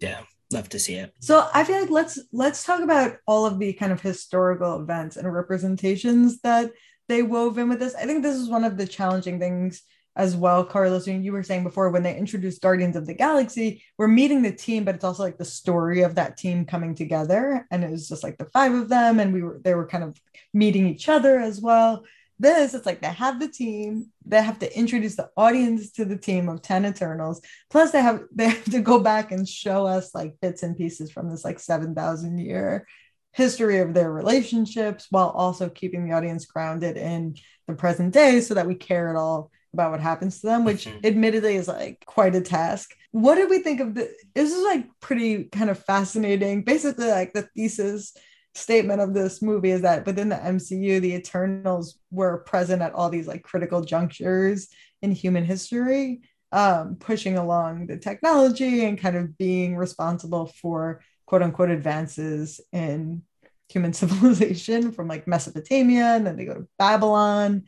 yeah 0.00 0.20
love 0.50 0.68
to 0.68 0.78
see 0.78 0.94
it 0.94 1.14
So 1.20 1.48
I 1.52 1.64
feel 1.64 1.80
like 1.80 1.90
let's 1.90 2.18
let's 2.32 2.64
talk 2.64 2.80
about 2.80 3.16
all 3.26 3.46
of 3.46 3.58
the 3.58 3.72
kind 3.74 3.92
of 3.92 4.00
historical 4.00 4.80
events 4.80 5.16
and 5.16 5.32
representations 5.32 6.40
that 6.40 6.70
they 7.08 7.22
wove 7.22 7.58
in 7.58 7.68
with 7.68 7.78
this. 7.78 7.94
I 7.94 8.04
think 8.04 8.22
this 8.22 8.36
is 8.36 8.48
one 8.48 8.64
of 8.64 8.76
the 8.76 8.86
challenging 8.86 9.38
things 9.38 9.82
as 10.16 10.36
well, 10.36 10.64
Carlos. 10.64 11.06
You 11.06 11.14
you 11.14 11.32
were 11.32 11.42
saying 11.42 11.64
before 11.64 11.90
when 11.90 12.02
they 12.02 12.16
introduced 12.16 12.60
Guardians 12.60 12.96
of 12.96 13.06
the 13.06 13.14
Galaxy, 13.14 13.82
we're 13.96 14.08
meeting 14.08 14.42
the 14.42 14.52
team, 14.52 14.84
but 14.84 14.96
it's 14.96 15.04
also 15.04 15.22
like 15.22 15.38
the 15.38 15.44
story 15.44 16.02
of 16.02 16.16
that 16.16 16.36
team 16.36 16.66
coming 16.66 16.94
together, 16.94 17.66
and 17.70 17.84
it 17.84 17.90
was 17.90 18.08
just 18.08 18.22
like 18.22 18.36
the 18.36 18.44
five 18.46 18.74
of 18.74 18.88
them, 18.88 19.20
and 19.20 19.32
we 19.32 19.42
were 19.42 19.60
they 19.64 19.74
were 19.74 19.86
kind 19.86 20.04
of 20.04 20.20
meeting 20.52 20.86
each 20.86 21.08
other 21.08 21.38
as 21.38 21.60
well. 21.60 22.04
This 22.38 22.74
it's 22.74 22.86
like 22.86 23.00
they 23.00 23.08
have 23.08 23.40
the 23.40 23.48
team, 23.48 24.10
they 24.24 24.40
have 24.42 24.58
to 24.60 24.78
introduce 24.78 25.16
the 25.16 25.30
audience 25.36 25.90
to 25.92 26.04
the 26.04 26.16
team 26.16 26.48
of 26.48 26.62
Ten 26.62 26.86
Eternals, 26.86 27.40
plus 27.68 27.90
they 27.90 28.00
have 28.00 28.22
they 28.34 28.48
have 28.48 28.64
to 28.66 28.80
go 28.80 29.00
back 29.00 29.32
and 29.32 29.48
show 29.48 29.86
us 29.86 30.14
like 30.14 30.36
bits 30.40 30.62
and 30.62 30.76
pieces 30.76 31.10
from 31.10 31.30
this 31.30 31.44
like 31.44 31.58
7000 31.58 32.38
year 32.38 32.86
history 33.32 33.78
of 33.78 33.92
their 33.94 34.10
relationships 34.12 35.06
while 35.10 35.28
also 35.30 35.68
keeping 35.68 36.06
the 36.08 36.14
audience 36.14 36.46
grounded 36.46 36.96
in 36.96 37.34
the 37.66 37.74
present 37.74 38.12
day 38.14 38.40
so 38.40 38.54
that 38.54 38.66
we 38.66 38.74
care 38.74 39.10
at 39.10 39.16
all 39.16 39.50
about 39.74 39.90
what 39.90 40.00
happens 40.00 40.40
to 40.40 40.46
them 40.46 40.64
which 40.64 40.86
Mhm. 40.86 41.04
admittedly 41.04 41.56
is 41.56 41.68
like 41.68 42.02
quite 42.06 42.34
a 42.34 42.40
task 42.40 42.94
what 43.12 43.34
did 43.34 43.50
we 43.50 43.58
think 43.58 43.80
of 43.80 43.94
the 43.94 44.10
this 44.34 44.50
is 44.50 44.64
like 44.64 44.86
pretty 45.00 45.44
kind 45.44 45.68
of 45.68 45.78
fascinating 45.84 46.62
basically 46.64 47.08
like 47.08 47.32
the 47.34 47.42
thesis 47.54 48.14
statement 48.58 49.00
of 49.00 49.14
this 49.14 49.40
movie 49.40 49.70
is 49.70 49.82
that 49.82 50.06
within 50.06 50.28
the 50.28 50.36
MCU 50.36 51.00
the 51.00 51.14
Eternals 51.14 51.98
were 52.10 52.38
present 52.38 52.82
at 52.82 52.94
all 52.94 53.08
these 53.10 53.26
like 53.26 53.42
critical 53.42 53.82
junctures 53.82 54.68
in 55.02 55.12
human 55.12 55.44
history 55.44 56.20
um, 56.52 56.96
pushing 56.96 57.36
along 57.36 57.86
the 57.86 57.98
technology 57.98 58.84
and 58.84 58.98
kind 58.98 59.16
of 59.16 59.36
being 59.36 59.76
responsible 59.76 60.46
for 60.46 61.02
quote 61.26 61.42
unquote 61.42 61.70
advances 61.70 62.60
in 62.72 63.22
human 63.68 63.92
civilization 63.92 64.92
from 64.92 65.08
like 65.08 65.26
Mesopotamia 65.26 66.14
and 66.16 66.26
then 66.26 66.36
they 66.36 66.44
go 66.44 66.54
to 66.54 66.68
Babylon. 66.78 67.64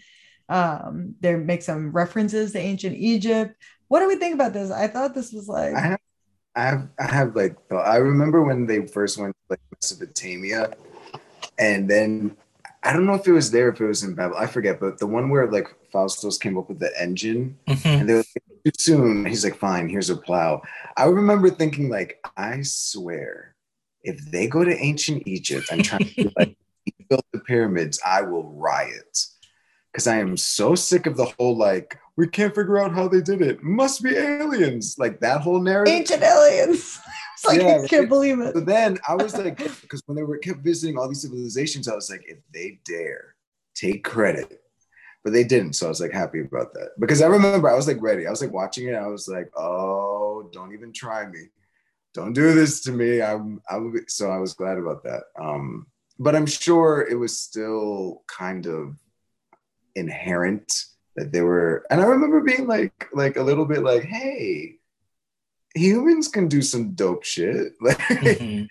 Um, 0.48 1.14
they 1.20 1.36
make 1.36 1.62
some 1.62 1.92
references 1.92 2.52
to 2.52 2.58
ancient 2.58 2.96
Egypt. 2.96 3.54
What 3.88 4.00
do 4.00 4.08
we 4.08 4.16
think 4.16 4.34
about 4.34 4.52
this? 4.52 4.70
I 4.70 4.88
thought 4.88 5.14
this 5.14 5.32
was 5.32 5.46
like 5.46 5.74
I 5.74 5.80
have, 5.80 5.98
I 6.56 6.62
have, 6.62 6.88
I 6.98 7.14
have 7.14 7.36
like, 7.36 7.56
I 7.70 7.96
remember 7.96 8.42
when 8.42 8.66
they 8.66 8.86
first 8.86 9.18
went 9.18 9.36
to 9.36 9.42
like 9.50 9.60
Mesopotamia, 9.90 10.74
and 11.58 11.88
then 11.88 12.36
I 12.82 12.92
don't 12.92 13.06
know 13.06 13.14
if 13.14 13.26
it 13.26 13.32
was 13.32 13.50
there, 13.50 13.70
if 13.70 13.80
it 13.80 13.86
was 13.86 14.02
in 14.02 14.14
Babylon, 14.14 14.42
I 14.42 14.46
forget, 14.46 14.78
but 14.78 14.98
the 14.98 15.06
one 15.06 15.30
where 15.30 15.50
like 15.50 15.68
Phastos 15.92 16.38
came 16.38 16.58
up 16.58 16.68
with 16.68 16.78
the 16.78 16.90
engine, 17.00 17.56
Mhm. 17.66 18.00
and 18.00 18.08
they 18.08 18.12
were 18.14 18.18
like, 18.18 18.44
too 18.64 18.70
soon. 18.78 19.24
He's 19.24 19.42
like, 19.42 19.56
fine, 19.56 19.88
here's 19.88 20.10
a 20.10 20.16
plow. 20.16 20.60
I 20.98 21.04
remember 21.06 21.48
thinking 21.48 21.88
like, 21.88 22.18
I 22.36 22.60
swear, 22.62 23.54
if 24.04 24.20
they 24.30 24.46
go 24.48 24.64
to 24.64 24.76
ancient 24.76 25.22
Egypt 25.26 25.68
and 25.72 25.82
try 25.82 25.98
to 25.98 26.30
like 26.36 26.56
build 27.08 27.24
the 27.32 27.40
pyramids, 27.40 27.98
I 28.04 28.20
will 28.22 28.44
riot. 28.52 29.26
Because 29.92 30.06
I 30.06 30.18
am 30.18 30.36
so 30.36 30.74
sick 30.74 31.06
of 31.06 31.16
the 31.16 31.24
whole 31.38 31.56
like, 31.56 31.98
we 32.16 32.28
can't 32.28 32.54
figure 32.54 32.78
out 32.78 32.92
how 32.92 33.08
they 33.08 33.22
did 33.22 33.40
it. 33.40 33.62
Must 33.62 34.02
be 34.02 34.14
aliens. 34.14 34.96
Like 34.98 35.20
that 35.20 35.40
whole 35.40 35.60
narrative. 35.60 35.94
ancient 35.94 36.22
aliens. 36.22 37.00
like 37.46 37.60
Yeah, 37.60 37.80
I 37.82 37.86
can't 37.86 38.08
believe 38.08 38.40
it. 38.40 38.54
But 38.54 38.66
then 38.66 38.98
I 39.08 39.14
was 39.14 39.36
like, 39.36 39.58
because 39.58 40.02
when 40.06 40.16
they 40.16 40.22
were 40.22 40.38
kept 40.38 40.60
visiting 40.60 40.98
all 40.98 41.08
these 41.08 41.22
civilizations, 41.22 41.88
I 41.88 41.94
was 41.94 42.10
like, 42.10 42.24
if 42.26 42.38
they 42.52 42.80
dare 42.84 43.34
take 43.74 44.04
credit, 44.04 44.60
but 45.24 45.32
they 45.32 45.44
didn't. 45.44 45.74
So 45.74 45.86
I 45.86 45.88
was 45.88 46.00
like 46.00 46.12
happy 46.12 46.40
about 46.40 46.72
that 46.74 46.90
because 46.98 47.22
I 47.22 47.26
remember 47.26 47.68
I 47.68 47.74
was 47.74 47.86
like 47.86 48.00
ready. 48.00 48.26
I 48.26 48.30
was 48.30 48.42
like 48.42 48.52
watching 48.52 48.88
it. 48.88 48.94
I 48.94 49.06
was 49.06 49.28
like, 49.28 49.50
oh, 49.56 50.48
don't 50.52 50.72
even 50.72 50.92
try 50.92 51.26
me. 51.26 51.46
Don't 52.12 52.32
do 52.32 52.52
this 52.52 52.80
to 52.82 52.92
me. 52.92 53.22
I'm, 53.22 53.60
I'm 53.70 53.94
so 54.08 54.30
I 54.30 54.38
was 54.38 54.54
glad 54.54 54.78
about 54.78 55.04
that. 55.04 55.24
Um, 55.40 55.86
but 56.18 56.34
I'm 56.34 56.46
sure 56.46 57.06
it 57.08 57.14
was 57.14 57.40
still 57.40 58.22
kind 58.26 58.66
of 58.66 58.96
inherent 59.94 60.70
that 61.16 61.32
they 61.32 61.40
were, 61.40 61.86
and 61.90 62.00
I 62.00 62.04
remember 62.04 62.40
being 62.40 62.66
like, 62.66 63.08
like 63.12 63.36
a 63.36 63.42
little 63.42 63.64
bit 63.64 63.82
like, 63.82 64.02
hey, 64.02 64.79
humans 65.74 66.28
can 66.28 66.48
do 66.48 66.62
some 66.62 66.92
dope 66.92 67.24
shit. 67.24 67.74
Like, 67.80 67.98
Mhm. 67.98 68.68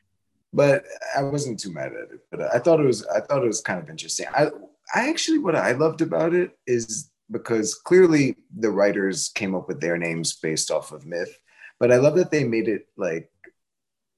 but 0.53 0.83
I 1.17 1.23
wasn't 1.23 1.59
too 1.59 1.71
mad 1.71 1.93
at 1.93 2.11
it. 2.11 2.19
But 2.31 2.53
I 2.53 2.59
thought 2.59 2.79
it 2.79 2.85
was 2.85 3.05
I 3.07 3.19
thought 3.21 3.43
it 3.43 3.47
was 3.47 3.61
kind 3.61 3.81
of 3.81 3.89
interesting. 3.89 4.27
I 4.33 4.47
I 4.93 5.09
actually 5.09 5.39
what 5.39 5.55
I 5.55 5.71
loved 5.73 6.01
about 6.01 6.33
it 6.33 6.57
is 6.65 7.09
because 7.31 7.75
clearly 7.75 8.35
the 8.57 8.71
writers 8.71 9.29
came 9.35 9.53
up 9.55 9.67
with 9.67 9.79
their 9.81 9.97
names 9.97 10.33
based 10.33 10.71
off 10.71 10.91
of 10.91 11.05
myth, 11.05 11.39
but 11.79 11.91
I 11.91 11.97
love 11.97 12.15
that 12.15 12.31
they 12.31 12.43
made 12.43 12.67
it 12.67 12.87
like 12.97 13.29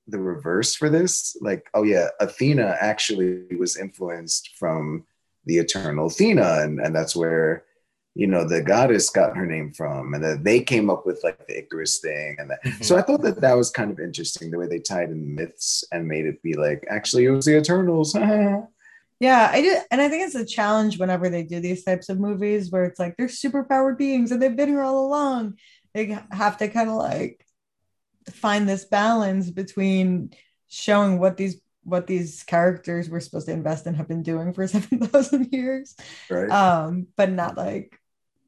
the 0.08 0.18
reverse 0.20 0.76
for 0.76 0.90
this. 0.90 1.36
Like, 1.42 1.70
oh 1.74 1.84
yeah, 1.84 2.08
Athena 2.20 2.78
actually 2.80 3.44
was 3.58 3.76
influenced 3.78 4.56
from 4.58 5.06
the 5.46 5.58
eternal 5.58 6.08
Athena, 6.08 6.60
and, 6.62 6.80
and 6.80 6.96
that's 6.96 7.16
where 7.16 7.64
you 8.14 8.28
know 8.28 8.46
the 8.48 8.62
goddess 8.62 9.10
got 9.10 9.38
her 9.38 9.46
name 9.46 9.72
from, 9.74 10.14
and 10.14 10.24
that 10.24 10.44
they 10.44 10.62
came 10.62 10.90
up 10.90 11.06
with 11.06 11.22
like 11.24 11.48
the 11.48 11.60
Icarus 11.60 12.00
thing, 12.00 12.36
and 12.40 12.50
that 12.50 12.64
Mhm. 12.64 12.84
so 12.84 12.98
I 12.98 13.02
thought 13.02 13.22
that 13.24 13.42
that 13.42 13.56
was 13.58 13.70
kind 13.72 13.92
of 13.92 14.00
interesting 14.00 14.52
the 14.52 14.58
way 14.58 14.68
they 14.68 14.80
tied 14.80 15.10
in 15.10 15.36
myths 15.36 15.84
and 15.92 16.08
made 16.08 16.26
it 16.26 16.42
be 16.44 16.54
like, 16.56 16.86
actually, 16.90 17.26
it 17.26 17.32
was 17.32 17.46
the 17.46 17.58
Eternals. 17.58 18.16
Yeah, 19.20 19.52
I 19.54 19.62
do, 19.62 19.78
and 19.92 20.02
I 20.02 20.10
think 20.10 20.24
it's 20.26 20.34
a 20.34 20.44
challenge 20.44 20.98
whenever 20.98 21.30
they 21.30 21.44
do 21.44 21.60
these 21.60 21.84
types 21.84 22.10
of 22.10 22.20
movies 22.20 22.72
where 22.72 22.86
it's 22.86 23.00
like 23.00 23.16
they're 23.18 23.28
superpowered 23.28 24.00
beings 24.00 24.32
and 24.32 24.42
they've 24.42 24.56
been 24.56 24.70
here 24.70 24.82
all 24.82 25.06
along. 25.06 25.60
They 25.94 26.18
have 26.32 26.58
to 26.58 26.68
kind 26.70 26.90
of 26.90 26.96
like 26.96 27.46
find 28.32 28.68
this 28.68 28.86
balance 28.86 29.52
between 29.52 30.32
showing 30.70 31.20
what 31.20 31.38
these 31.38 31.62
what 31.84 32.08
these 32.08 32.42
characters 32.42 33.12
we're 33.12 33.20
supposed 33.20 33.46
to 33.46 33.54
invest 33.54 33.86
in 33.86 33.94
have 33.94 34.08
been 34.08 34.24
doing 34.24 34.54
for 34.54 34.68
seven 34.76 35.00
thousand 35.00 35.50
years, 35.52 35.96
right? 36.28 36.50
um, 36.50 37.06
but 37.16 37.30
not 37.32 37.56
like 37.56 38.00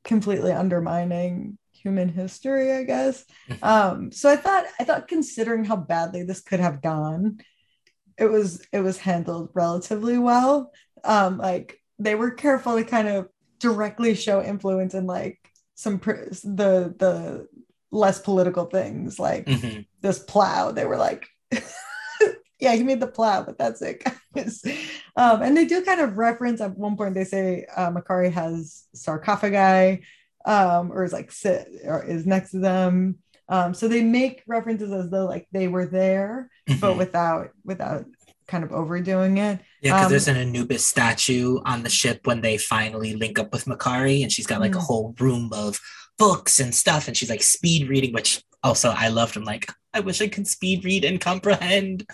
completely 0.04 0.52
undermining 0.52 1.58
human 1.72 2.10
history, 2.10 2.72
I 2.74 2.84
guess. 2.84 3.26
Mhm. 3.50 3.64
Um, 3.64 4.12
so 4.12 4.30
I 4.30 4.36
thought 4.38 4.66
I 4.80 4.84
thought 4.84 5.08
considering 5.08 5.66
how 5.66 5.76
badly 5.76 6.24
this 6.24 6.42
could 6.42 6.60
have 6.60 6.82
gone, 6.82 7.40
it 8.18 8.26
was 8.26 8.66
it 8.72 8.80
was 8.82 8.98
handled 8.98 9.50
relatively 9.54 10.18
well. 10.18 10.72
Um, 11.04 11.38
like 11.38 11.78
they 12.00 12.16
were 12.16 12.32
careful 12.32 12.76
to 12.78 12.84
kind 12.84 13.08
of 13.08 13.28
directly 13.60 14.16
show 14.16 14.42
influence 14.44 14.94
in 14.94 15.06
like 15.08 15.40
some 15.76 16.00
pr- 16.00 16.30
the 16.44 16.94
the 16.98 17.48
less 17.92 18.20
political 18.20 18.66
things 18.66 19.20
like 19.20 19.46
Mhm. 19.46 19.86
this 20.02 20.20
plow. 20.20 20.72
They 20.72 20.86
were 20.86 20.98
like, 20.98 21.28
yeah, 22.64 22.74
he 22.74 22.84
made 22.84 23.00
the 23.00 23.08
plow, 23.08 23.44
but 23.44 23.58
that's 23.58 23.82
it. 23.82 24.04
guys." 24.36 24.64
um, 25.16 25.42
and 25.44 25.56
they 25.56 25.66
do 25.66 25.84
kind 25.84 26.02
of 26.02 26.18
reference 26.18 26.62
at 26.62 26.78
one 26.78 26.96
point. 26.98 27.14
They 27.14 27.26
say 27.26 27.66
uh, 27.76 27.92
Makkari 27.92 28.32
has 28.32 28.84
sarcophagi, 28.96 30.04
um, 30.46 30.92
or 30.92 31.04
is 31.04 31.14
like 31.14 31.32
sit 31.32 31.68
or 31.86 32.04
is 32.04 32.26
next 32.26 32.52
to 32.52 32.60
them. 32.60 33.20
Um, 33.50 33.74
so 33.74 33.88
they 33.88 34.02
make 34.02 34.42
references 34.48 34.92
as 34.92 35.10
though 35.10 35.26
like 35.26 35.48
they 35.52 35.68
were 35.68 35.86
there, 35.86 36.50
but 36.68 36.94
Mhm. 36.94 36.98
without 36.98 37.50
without 37.64 38.06
kind 38.48 38.64
of 38.64 38.72
overdoing 38.72 39.38
it. 39.38 39.60
Yeah, 39.82 39.92
because 39.94 40.06
Um, 40.06 40.12
there's 40.12 40.28
an 40.30 40.38
Anubis 40.38 40.86
statue 40.86 41.60
on 41.66 41.84
the 41.84 41.90
ship 41.90 42.26
when 42.26 42.42
they 42.42 42.58
finally 42.58 43.16
link 43.16 43.38
up 43.40 43.52
with 43.54 43.66
Makkari, 43.66 44.24
and 44.24 44.32
she's 44.32 44.48
got 44.48 44.62
like 44.62 44.76
a 44.76 44.80
Mm. 44.80 44.88
whole 44.88 45.16
room 45.20 45.50
of 45.54 45.80
books 46.18 46.60
and 46.60 46.74
stuff, 46.74 47.08
and 47.08 47.16
she's 47.18 47.30
like 47.30 47.44
speed 47.44 47.90
reading, 47.90 48.14
which 48.14 48.42
also 48.64 48.90
I 48.92 49.10
loved. 49.10 49.36
I'm 49.36 49.44
like, 49.44 49.70
I 49.94 50.00
wish 50.00 50.22
I 50.22 50.28
could 50.28 50.48
speed 50.48 50.86
read 50.86 51.04
and 51.06 51.20
comprehend. 51.20 52.06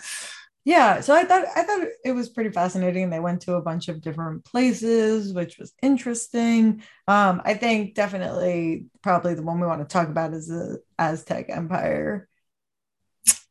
Yeah 0.64 1.00
so 1.00 1.14
i 1.14 1.24
thought 1.24 1.44
i 1.56 1.62
thought 1.62 1.88
it 2.04 2.12
was 2.12 2.28
pretty 2.28 2.50
fascinating 2.50 3.08
they 3.08 3.20
went 3.20 3.42
to 3.42 3.54
a 3.54 3.62
bunch 3.62 3.88
of 3.88 4.00
different 4.00 4.44
places 4.44 5.32
which 5.32 5.58
was 5.58 5.72
interesting. 5.82 6.82
Um 7.08 7.40
i 7.44 7.54
think 7.54 7.94
definitely 7.94 8.86
probably 9.02 9.34
the 9.34 9.42
one 9.42 9.60
we 9.60 9.66
want 9.66 9.80
to 9.80 9.92
talk 9.92 10.08
about 10.08 10.34
is 10.34 10.48
the 10.48 10.82
aztec 10.98 11.46
empire 11.48 12.28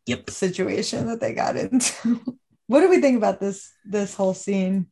yep. 0.06 0.30
situation 0.30 1.08
that 1.08 1.20
they 1.20 1.34
got 1.34 1.56
into. 1.56 2.20
What 2.68 2.82
do 2.82 2.90
we 2.92 3.02
think 3.02 3.18
about 3.18 3.40
this 3.40 3.74
this 3.84 4.14
whole 4.14 4.36
scene? 4.36 4.86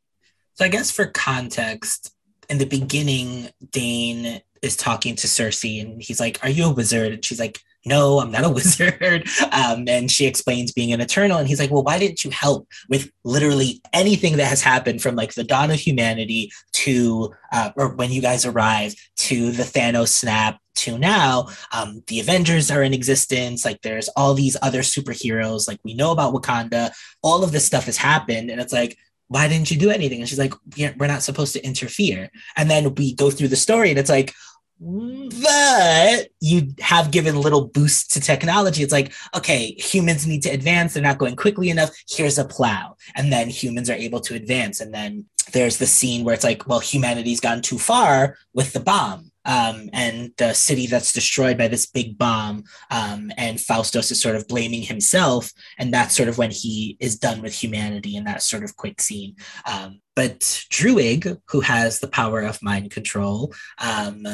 So 0.56 0.65
i 0.65 0.67
guess 0.67 0.89
for 0.89 1.06
context 1.06 2.12
in 2.49 2.58
the 2.58 2.65
beginning 2.65 3.49
dane 3.71 4.41
is 4.63 4.75
talking 4.75 5.15
to 5.17 5.27
Sersi 5.27 5.80
and 5.80 6.01
he's 6.01 6.19
like 6.19 6.39
are 6.43 6.49
you 6.49 6.65
a 6.65 6.73
wizard? 6.73 7.13
And 7.13 7.23
she's 7.23 7.39
like 7.39 7.60
no, 7.85 8.19
I'm 8.19 8.31
not 8.31 8.43
a 8.43 8.49
wizard. 8.57 9.27
Um, 9.51 9.87
and 9.87 10.11
she 10.11 10.25
explains 10.25 10.71
being 10.71 10.93
an 10.93 11.01
eternal. 11.01 11.37
And 11.37 11.47
he's 11.47 11.59
like, 11.59 11.71
well, 11.71 11.83
why 11.83 11.99
didn't 11.99 12.23
you 12.23 12.31
help 12.31 12.67
with 12.89 13.09
literally 13.23 13.81
anything 13.93 14.37
that 14.37 14.47
has 14.47 14.61
happened 14.61 15.01
from 15.01 15.15
like 15.15 15.33
the 15.33 15.43
dawn 15.43 15.71
of 15.71 15.79
humanity 15.79 16.51
to, 16.73 17.33
uh, 17.51 17.71
or 17.75 17.89
when 17.95 18.11
you 18.11 18.21
guys 18.21 18.45
arrive 18.45 18.93
to 19.17 19.51
the 19.51 19.63
Thanos 19.63 20.09
snap 20.09 20.59
to 20.75 20.97
now? 20.97 21.47
Um, 21.71 22.03
the 22.07 22.19
Avengers 22.19 22.69
are 22.69 22.83
in 22.83 22.93
existence. 22.93 23.63
Like 23.65 23.81
there's 23.81 24.09
all 24.09 24.33
these 24.33 24.57
other 24.61 24.81
superheroes. 24.81 25.67
Like 25.67 25.79
we 25.83 25.93
know 25.93 26.11
about 26.11 26.33
Wakanda. 26.33 26.91
All 27.21 27.43
of 27.43 27.51
this 27.51 27.65
stuff 27.65 27.85
has 27.85 27.97
happened. 27.97 28.49
And 28.49 28.59
it's 28.59 28.73
like, 28.73 28.97
why 29.29 29.47
didn't 29.47 29.69
you 29.69 29.77
do 29.77 29.89
anything? 29.89 30.19
And 30.19 30.29
she's 30.29 30.39
like, 30.39 30.53
we're 30.77 31.07
not 31.07 31.21
supposed 31.21 31.53
to 31.53 31.65
interfere. 31.65 32.29
And 32.55 32.69
then 32.69 32.95
we 32.95 33.13
go 33.13 33.29
through 33.29 33.49
the 33.49 33.57
story 33.57 33.89
and 33.89 33.99
it's 33.99 34.09
like, 34.09 34.33
but 34.79 36.27
you 36.39 36.73
have 36.79 37.11
given 37.11 37.41
little 37.41 37.67
boosts 37.67 38.07
to 38.13 38.19
technology. 38.19 38.83
It's 38.83 38.91
like, 38.91 39.13
okay, 39.35 39.71
humans 39.71 40.27
need 40.27 40.43
to 40.43 40.49
advance. 40.49 40.93
They're 40.93 41.03
not 41.03 41.17
going 41.17 41.35
quickly 41.35 41.69
enough. 41.69 41.91
Here's 42.07 42.37
a 42.37 42.45
plow. 42.45 42.95
And 43.15 43.31
then 43.31 43.49
humans 43.49 43.89
are 43.89 43.93
able 43.93 44.19
to 44.21 44.35
advance. 44.35 44.79
And 44.79 44.93
then 44.93 45.25
there's 45.53 45.77
the 45.77 45.87
scene 45.87 46.23
where 46.23 46.35
it's 46.35 46.43
like, 46.43 46.67
well, 46.67 46.79
humanity's 46.79 47.39
gone 47.39 47.61
too 47.61 47.79
far 47.79 48.37
with 48.53 48.73
the 48.73 48.79
bomb. 48.79 49.31
Um, 49.45 49.89
and 49.93 50.33
the 50.37 50.51
city 50.51 50.87
that's 50.87 51.13
destroyed 51.13 51.57
by 51.57 51.69
this 51.69 51.85
big 51.85 52.17
bomb. 52.17 52.65
Um, 52.91 53.31
and 53.37 53.57
Phastos 53.57 54.11
is 54.11 54.21
sort 54.21 54.35
of 54.35 54.45
blaming 54.47 54.81
himself. 54.81 55.51
And 55.77 55.93
that's 55.93 56.17
sort 56.17 56.27
of 56.27 56.37
when 56.37 56.51
he 56.51 56.97
is 56.99 57.17
done 57.17 57.41
with 57.41 57.53
humanity 57.53 58.17
in 58.17 58.25
that 58.25 58.43
sort 58.43 58.65
of 58.65 58.75
quick 58.75 58.99
scene. 58.99 59.37
Um, 59.65 60.01
but 60.17 60.41
Druig, 60.69 61.39
who 61.47 61.61
has 61.61 61.99
the 61.99 62.09
power 62.09 62.41
of 62.41 62.61
mind 62.61 62.91
control, 62.91 63.53
um, 63.77 64.27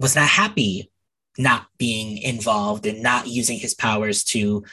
was 0.00 0.16
not 0.16 0.28
happy 0.28 0.90
not 1.38 1.66
being 1.78 2.18
involved 2.18 2.86
and 2.86 3.02
not 3.02 3.26
using 3.26 3.58
his 3.58 3.74
powers 3.74 4.24
to 4.24 4.64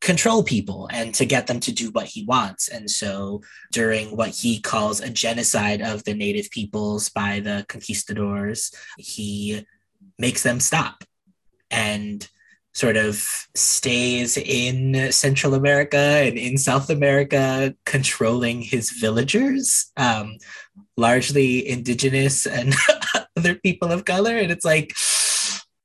control 0.00 0.42
people 0.42 0.88
and 0.92 1.14
to 1.14 1.24
get 1.24 1.46
them 1.46 1.60
to 1.60 1.72
do 1.72 1.90
what 1.90 2.06
he 2.06 2.24
wants. 2.24 2.68
And 2.68 2.90
so 2.90 3.42
during 3.72 4.16
what 4.16 4.30
he 4.30 4.60
calls 4.60 5.00
a 5.00 5.10
genocide 5.10 5.80
of 5.80 6.04
the 6.04 6.14
native 6.14 6.50
peoples 6.50 7.08
by 7.08 7.40
the 7.40 7.64
conquistadors, 7.68 8.72
he 8.98 9.66
makes 10.18 10.42
them 10.42 10.60
stop 10.60 11.04
and 11.70 12.28
sort 12.74 12.96
of 12.96 13.48
stays 13.54 14.36
in 14.36 15.10
Central 15.10 15.54
America 15.54 15.96
and 15.96 16.36
in 16.36 16.58
South 16.58 16.90
America, 16.90 17.74
controlling 17.86 18.60
his 18.60 18.90
villagers, 18.90 19.90
um, 19.96 20.36
largely 20.98 21.66
indigenous 21.66 22.46
and 22.46 22.74
other 23.36 23.54
people 23.54 23.92
of 23.92 24.04
color. 24.04 24.36
And 24.36 24.50
it's 24.50 24.64
like, 24.64 24.94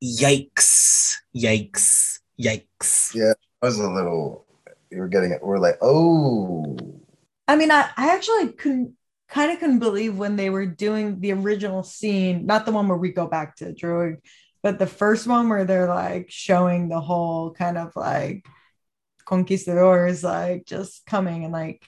yikes, 0.04 1.16
yikes, 1.36 2.20
yikes. 2.40 3.14
Yeah, 3.14 3.32
it 3.32 3.38
was 3.62 3.80
a 3.80 3.90
little, 3.90 4.46
you 4.90 5.00
were 5.00 5.08
getting 5.08 5.32
it. 5.32 5.44
We're 5.44 5.60
like, 5.60 5.78
oh. 5.82 6.78
I 7.48 7.56
mean, 7.56 7.72
I, 7.72 7.90
I 7.98 8.14
actually 8.16 8.54
couldn't 8.54 8.96
kind 9.32 9.52
of 9.52 9.60
couldn't 9.60 9.80
believe 9.80 10.18
when 10.18 10.36
they 10.36 10.50
were 10.50 10.66
doing 10.66 11.22
the 11.22 11.32
original 11.32 11.84
scene, 11.84 12.46
not 12.46 12.66
the 12.66 12.72
one 12.72 12.88
where 12.88 12.98
we 12.98 13.14
go 13.14 13.28
back 13.28 13.56
to 13.56 13.74
Druig, 13.74 14.18
but 14.62 14.78
the 14.78 14.86
first 14.86 15.26
one 15.26 15.48
where 15.48 15.64
they're 15.64 15.88
like 15.88 16.30
showing 16.30 16.90
the 16.90 17.00
whole 17.00 17.52
kind 17.52 17.78
of 17.78 17.96
like 17.96 18.46
conquistadors 19.26 20.24
like 20.24 20.66
just 20.66 21.06
coming 21.06 21.46
and 21.46 21.54
like 21.54 21.88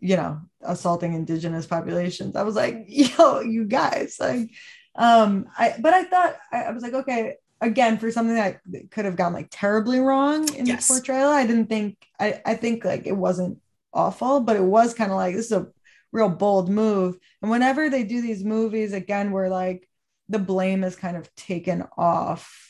you 0.00 0.16
know 0.16 0.40
assaulting 0.62 1.14
indigenous 1.14 1.66
populations 1.66 2.36
i 2.36 2.42
was 2.42 2.54
like 2.54 2.84
yo 2.88 3.40
you 3.40 3.64
guys 3.64 4.16
like 4.20 4.50
um 4.94 5.46
i 5.58 5.74
but 5.80 5.94
i 5.94 6.04
thought 6.04 6.36
i, 6.52 6.64
I 6.64 6.70
was 6.72 6.82
like 6.82 6.94
okay 6.94 7.36
again 7.60 7.98
for 7.98 8.10
something 8.10 8.34
that 8.34 8.60
could 8.90 9.06
have 9.06 9.16
gone 9.16 9.32
like 9.32 9.48
terribly 9.50 10.00
wrong 10.00 10.52
in 10.54 10.66
yes. 10.66 10.88
the 10.88 10.94
portrayal 10.94 11.30
i 11.30 11.46
didn't 11.46 11.68
think 11.68 11.96
i 12.20 12.40
i 12.44 12.54
think 12.54 12.84
like 12.84 13.06
it 13.06 13.16
wasn't 13.16 13.58
awful 13.92 14.40
but 14.40 14.56
it 14.56 14.62
was 14.62 14.92
kind 14.92 15.10
of 15.10 15.16
like 15.16 15.34
this 15.34 15.46
is 15.46 15.52
a 15.52 15.66
real 16.12 16.28
bold 16.28 16.68
move 16.68 17.16
and 17.40 17.50
whenever 17.50 17.88
they 17.88 18.02
do 18.02 18.20
these 18.20 18.44
movies 18.44 18.92
again 18.92 19.30
where 19.30 19.48
like 19.48 19.88
the 20.28 20.38
blame 20.38 20.84
is 20.84 20.96
kind 20.96 21.16
of 21.16 21.34
taken 21.34 21.84
off 21.96 22.66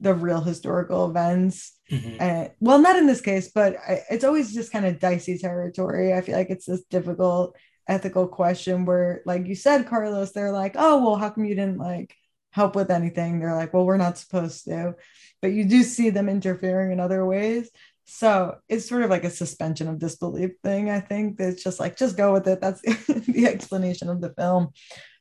the 0.00 0.14
real 0.14 0.40
historical 0.40 1.08
events. 1.08 1.77
Mm-hmm. 1.90 2.20
And, 2.20 2.50
well, 2.60 2.78
not 2.78 2.96
in 2.96 3.06
this 3.06 3.20
case, 3.20 3.50
but 3.54 3.76
I, 3.76 4.02
it's 4.10 4.24
always 4.24 4.52
just 4.52 4.72
kind 4.72 4.86
of 4.86 4.98
dicey 4.98 5.38
territory. 5.38 6.12
I 6.12 6.20
feel 6.20 6.36
like 6.36 6.50
it's 6.50 6.66
this 6.66 6.82
difficult 6.84 7.56
ethical 7.86 8.28
question 8.28 8.84
where, 8.84 9.22
like 9.24 9.46
you 9.46 9.54
said, 9.54 9.86
Carlos, 9.86 10.32
they're 10.32 10.52
like, 10.52 10.74
oh, 10.76 11.04
well, 11.04 11.16
how 11.16 11.30
come 11.30 11.44
you 11.44 11.54
didn't 11.54 11.78
like 11.78 12.14
help 12.50 12.76
with 12.76 12.90
anything? 12.90 13.40
They're 13.40 13.54
like, 13.54 13.72
well, 13.72 13.86
we're 13.86 13.96
not 13.96 14.18
supposed 14.18 14.64
to. 14.64 14.96
But 15.40 15.52
you 15.52 15.64
do 15.64 15.82
see 15.82 16.10
them 16.10 16.28
interfering 16.28 16.92
in 16.92 17.00
other 17.00 17.24
ways. 17.24 17.70
So 18.04 18.56
it's 18.68 18.88
sort 18.88 19.02
of 19.02 19.10
like 19.10 19.24
a 19.24 19.30
suspension 19.30 19.86
of 19.88 19.98
disbelief 19.98 20.52
thing. 20.62 20.90
I 20.90 21.00
think 21.00 21.38
it's 21.40 21.62
just 21.62 21.78
like, 21.78 21.96
just 21.96 22.16
go 22.16 22.32
with 22.32 22.48
it. 22.48 22.60
That's 22.60 22.80
the 23.06 23.46
explanation 23.46 24.08
of 24.08 24.20
the 24.20 24.30
film. 24.30 24.70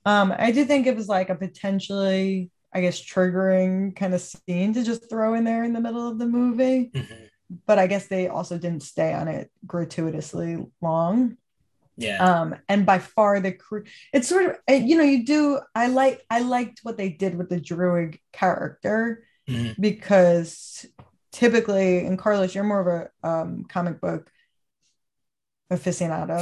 Um, 0.06 0.34
I 0.38 0.52
do 0.52 0.64
think 0.64 0.88
it 0.88 0.96
was 0.96 1.10
like 1.10 1.30
a 1.30 1.36
potentially, 1.36 2.50
I 2.78 2.82
guess, 2.82 3.02
triggering 3.02 3.96
kind 3.96 4.14
of 4.14 4.22
scene 4.22 4.72
to 4.74 4.84
just 4.84 5.10
throw 5.10 5.34
in 5.34 5.44
there 5.44 5.64
in 5.64 5.74
the 5.74 5.82
middle 5.82 6.08
of 6.08 6.20
the 6.20 6.28
movie. 6.28 6.92
Mm-hmm. 6.94 7.24
But 7.66 7.80
I 7.80 7.88
guess 7.88 8.06
they 8.06 8.28
also 8.28 8.60
didn't 8.60 8.84
stay 8.84 9.14
on 9.14 9.28
it 9.28 9.50
gratuitously 9.66 10.64
long. 10.80 11.38
Yeah. 11.98 12.24
Um, 12.24 12.56
and 12.70 12.86
by 12.86 13.00
far 13.00 13.40
the 13.40 13.52
crew, 13.52 13.86
it's 14.14 14.28
sort 14.28 14.46
of 14.46 14.82
you 14.86 14.96
know, 14.96 15.04
you 15.04 15.26
do 15.26 15.60
I 15.74 15.88
like 15.88 16.24
I 16.30 16.42
liked 16.42 16.82
what 16.84 16.98
they 16.98 17.10
did 17.10 17.36
with 17.36 17.50
the 17.50 17.60
Druig 17.60 18.20
character 18.32 19.24
mm-hmm. 19.50 19.82
because 19.82 20.86
typically, 21.32 22.06
and 22.06 22.20
Carlos, 22.20 22.54
you're 22.54 22.64
more 22.64 22.82
of 22.82 23.10
a 23.24 23.28
um, 23.28 23.64
comic 23.64 24.00
book 24.00 24.30
aficionado 25.72 26.42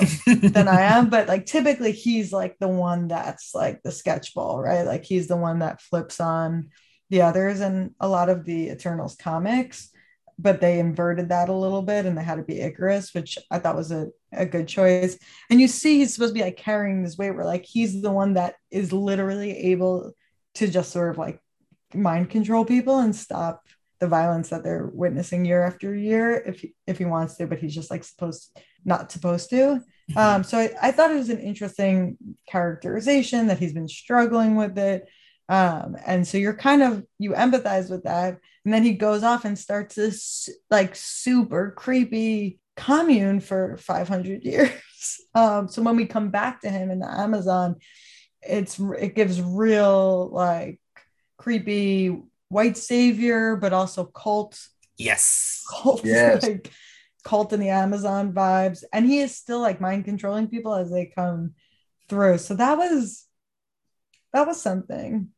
than 0.54 0.68
I 0.68 0.82
am, 0.82 1.10
but 1.10 1.28
like 1.28 1.46
typically 1.46 1.92
he's 1.92 2.32
like 2.32 2.58
the 2.60 2.68
one 2.68 3.08
that's 3.08 3.56
like 3.56 3.82
the 3.82 3.90
sketchball, 3.90 4.62
right? 4.62 4.84
Like 4.84 5.04
he's 5.04 5.28
the 5.28 5.38
one 5.38 5.60
that 5.60 5.82
flips 5.82 6.20
on 6.20 6.70
the 7.10 7.22
others 7.22 7.60
and 7.60 7.92
a 8.00 8.08
lot 8.08 8.30
of 8.30 8.46
the 8.46 8.70
Eternals 8.70 9.16
comics, 9.16 9.90
but 10.38 10.62
they 10.62 10.80
inverted 10.80 11.30
that 11.30 11.50
a 11.50 11.54
little 11.54 11.82
bit 11.82 12.06
and 12.06 12.18
they 12.18 12.24
had 12.24 12.36
to 12.36 12.44
be 12.44 12.56
Ikaris, 12.56 13.16
which 13.16 13.38
I 13.50 13.60
thought 13.60 13.76
was 13.76 13.92
a, 13.92 14.08
a 14.32 14.46
good 14.46 14.68
choice. 14.68 15.18
And 15.50 15.60
you 15.60 15.68
see 15.68 16.00
he's 16.00 16.14
supposed 16.14 16.34
to 16.34 16.40
be 16.40 16.44
like 16.44 16.58
carrying 16.58 17.04
this 17.04 17.18
weight 17.18 17.32
where 17.32 17.46
like 17.46 17.66
he's 17.66 18.02
the 18.02 18.12
one 18.12 18.34
that 18.34 18.56
is 18.70 18.94
literally 18.94 19.52
able 19.72 20.14
to 20.56 20.68
just 20.68 20.92
sort 20.92 21.12
of 21.12 21.18
like 21.18 21.40
mind 21.94 22.30
control 22.30 22.66
people 22.66 23.00
and 23.00 23.16
stop 23.16 23.64
the 24.00 24.08
violence 24.08 24.50
that 24.50 24.64
they're 24.64 24.90
witnessing 24.94 25.46
year 25.46 25.64
after 25.64 25.96
year 25.96 26.36
if 26.46 26.60
he, 26.60 26.76
if 26.86 26.98
he 26.98 27.06
wants 27.06 27.38
to, 27.38 27.48
but 27.48 27.60
he's 27.60 27.74
just 27.74 27.90
like 27.90 28.04
supposed 28.04 28.52
not 28.86 29.12
supposed 29.12 29.50
to. 29.50 29.56
Mm-hmm. 29.56 30.18
Um, 30.18 30.44
so 30.44 30.60
I, 30.60 30.72
I, 30.82 30.92
thought 30.92 31.12
it 31.12 31.16
was 31.16 31.30
an 31.30 31.40
interesting 31.40 32.18
characterization 32.48 33.48
that 33.48 33.58
he's 33.58 33.74
been 33.74 33.88
struggling 33.88 34.56
with 34.56 34.78
it. 34.78 35.10
Um, 35.50 35.98
and 36.06 36.28
so 36.28 36.38
you're 36.38 36.56
kind 36.56 36.84
of 36.84 37.04
you 37.20 37.32
empathize 37.32 37.90
with 37.90 38.04
that, 38.04 38.40
and 38.64 38.74
then 38.74 38.84
he 38.84 38.94
goes 38.94 39.24
off 39.24 39.46
and 39.46 39.58
starts 39.58 39.96
this 39.96 40.50
like 40.70 40.96
super 40.96 41.72
creepy 41.72 42.60
commune 42.76 43.40
for 43.40 43.78
500 43.78 44.44
years. 44.44 44.72
Um, 45.36 45.68
so 45.68 45.84
when 45.84 45.98
we 45.98 46.08
come 46.08 46.30
back 46.30 46.62
to 46.62 46.70
him 46.70 46.90
in 46.90 46.98
the 46.98 47.08
Amazon, 47.08 47.76
it's 48.42 48.80
it 48.80 49.14
gives 49.14 49.40
real 49.40 50.30
like 50.32 50.80
creepy 51.38 52.24
white 52.50 52.78
savior, 52.78 53.56
but 53.56 53.74
also 53.74 54.06
cult. 54.06 54.60
Yes. 54.98 55.64
Cult, 55.70 56.04
yes. 56.06 56.42
Like, 56.42 56.72
cult 57.26 57.52
in 57.52 57.60
the 57.60 57.70
Amazon 57.70 58.32
vibes. 58.32 58.84
And 58.94 59.06
he 59.06 59.20
is 59.20 59.36
still 59.36 59.60
like 59.60 59.82
mind 59.82 60.06
controlling 60.06 60.48
people 60.48 60.74
as 60.74 60.90
they 60.90 61.08
come 61.08 61.56
through. 62.08 62.38
So 62.38 62.56
that 62.56 62.78
was 62.78 63.26
that 64.32 64.48
was 64.48 64.62
something. 64.62 65.30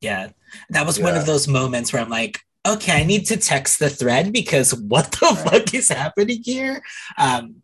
Yeah. 0.00 0.28
That 0.70 0.86
was 0.86 0.98
yeah. 0.98 1.04
one 1.04 1.16
of 1.16 1.26
those 1.26 1.48
moments 1.48 1.92
where 1.92 2.00
I'm 2.00 2.10
like, 2.10 2.38
okay, 2.66 2.92
I 2.92 3.04
need 3.04 3.26
to 3.26 3.36
text 3.36 3.78
the 3.78 3.90
thread 3.90 4.32
because 4.32 4.74
what 4.88 5.12
the 5.12 5.26
right. 5.26 5.50
fuck 5.50 5.74
is 5.74 5.88
happening 5.88 6.40
here? 6.42 6.82
Um, 7.18 7.62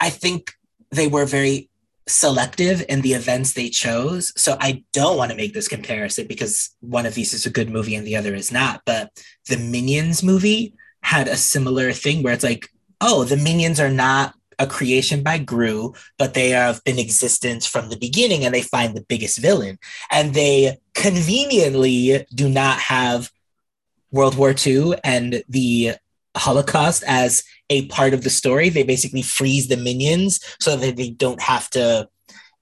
I 0.00 0.10
think 0.10 0.52
they 0.90 1.06
were 1.06 1.24
very 1.24 1.70
selective 2.06 2.84
in 2.88 3.00
the 3.00 3.14
events 3.14 3.52
they 3.52 3.70
chose. 3.70 4.32
So 4.36 4.56
I 4.60 4.84
don't 4.92 5.16
want 5.16 5.30
to 5.30 5.36
make 5.36 5.54
this 5.54 5.68
comparison 5.68 6.26
because 6.26 6.74
one 6.80 7.06
of 7.06 7.14
these 7.14 7.32
is 7.32 7.46
a 7.46 7.50
good 7.50 7.70
movie 7.70 7.94
and 7.94 8.06
the 8.06 8.16
other 8.16 8.34
is 8.34 8.52
not. 8.52 8.82
But 8.84 9.10
the 9.48 9.56
Minions 9.56 10.22
movie 10.22 10.74
had 11.04 11.28
a 11.28 11.36
similar 11.36 11.92
thing 11.92 12.22
where 12.22 12.32
it's 12.32 12.44
like 12.44 12.68
oh, 13.00 13.24
the 13.24 13.36
minions 13.36 13.78
are 13.78 13.90
not 13.90 14.34
a 14.58 14.66
creation 14.66 15.22
by 15.22 15.38
Gru, 15.38 15.92
but 16.18 16.34
they 16.34 16.50
have 16.50 16.82
been 16.84 16.98
existence 16.98 17.66
from 17.66 17.88
the 17.88 17.98
beginning 17.98 18.44
and 18.44 18.54
they 18.54 18.62
find 18.62 18.96
the 18.96 19.04
biggest 19.08 19.38
villain. 19.38 19.78
And 20.10 20.32
they 20.32 20.78
conveniently 20.94 22.24
do 22.34 22.48
not 22.48 22.78
have 22.78 23.30
World 24.10 24.36
War 24.36 24.54
II 24.66 24.94
and 25.02 25.42
the 25.48 25.94
Holocaust 26.36 27.02
as 27.06 27.42
a 27.68 27.86
part 27.86 28.14
of 28.14 28.22
the 28.22 28.30
story. 28.30 28.68
They 28.68 28.84
basically 28.84 29.22
freeze 29.22 29.68
the 29.68 29.76
minions 29.76 30.40
so 30.60 30.76
that 30.76 30.96
they 30.96 31.10
don't 31.10 31.42
have 31.42 31.68
to 31.70 32.08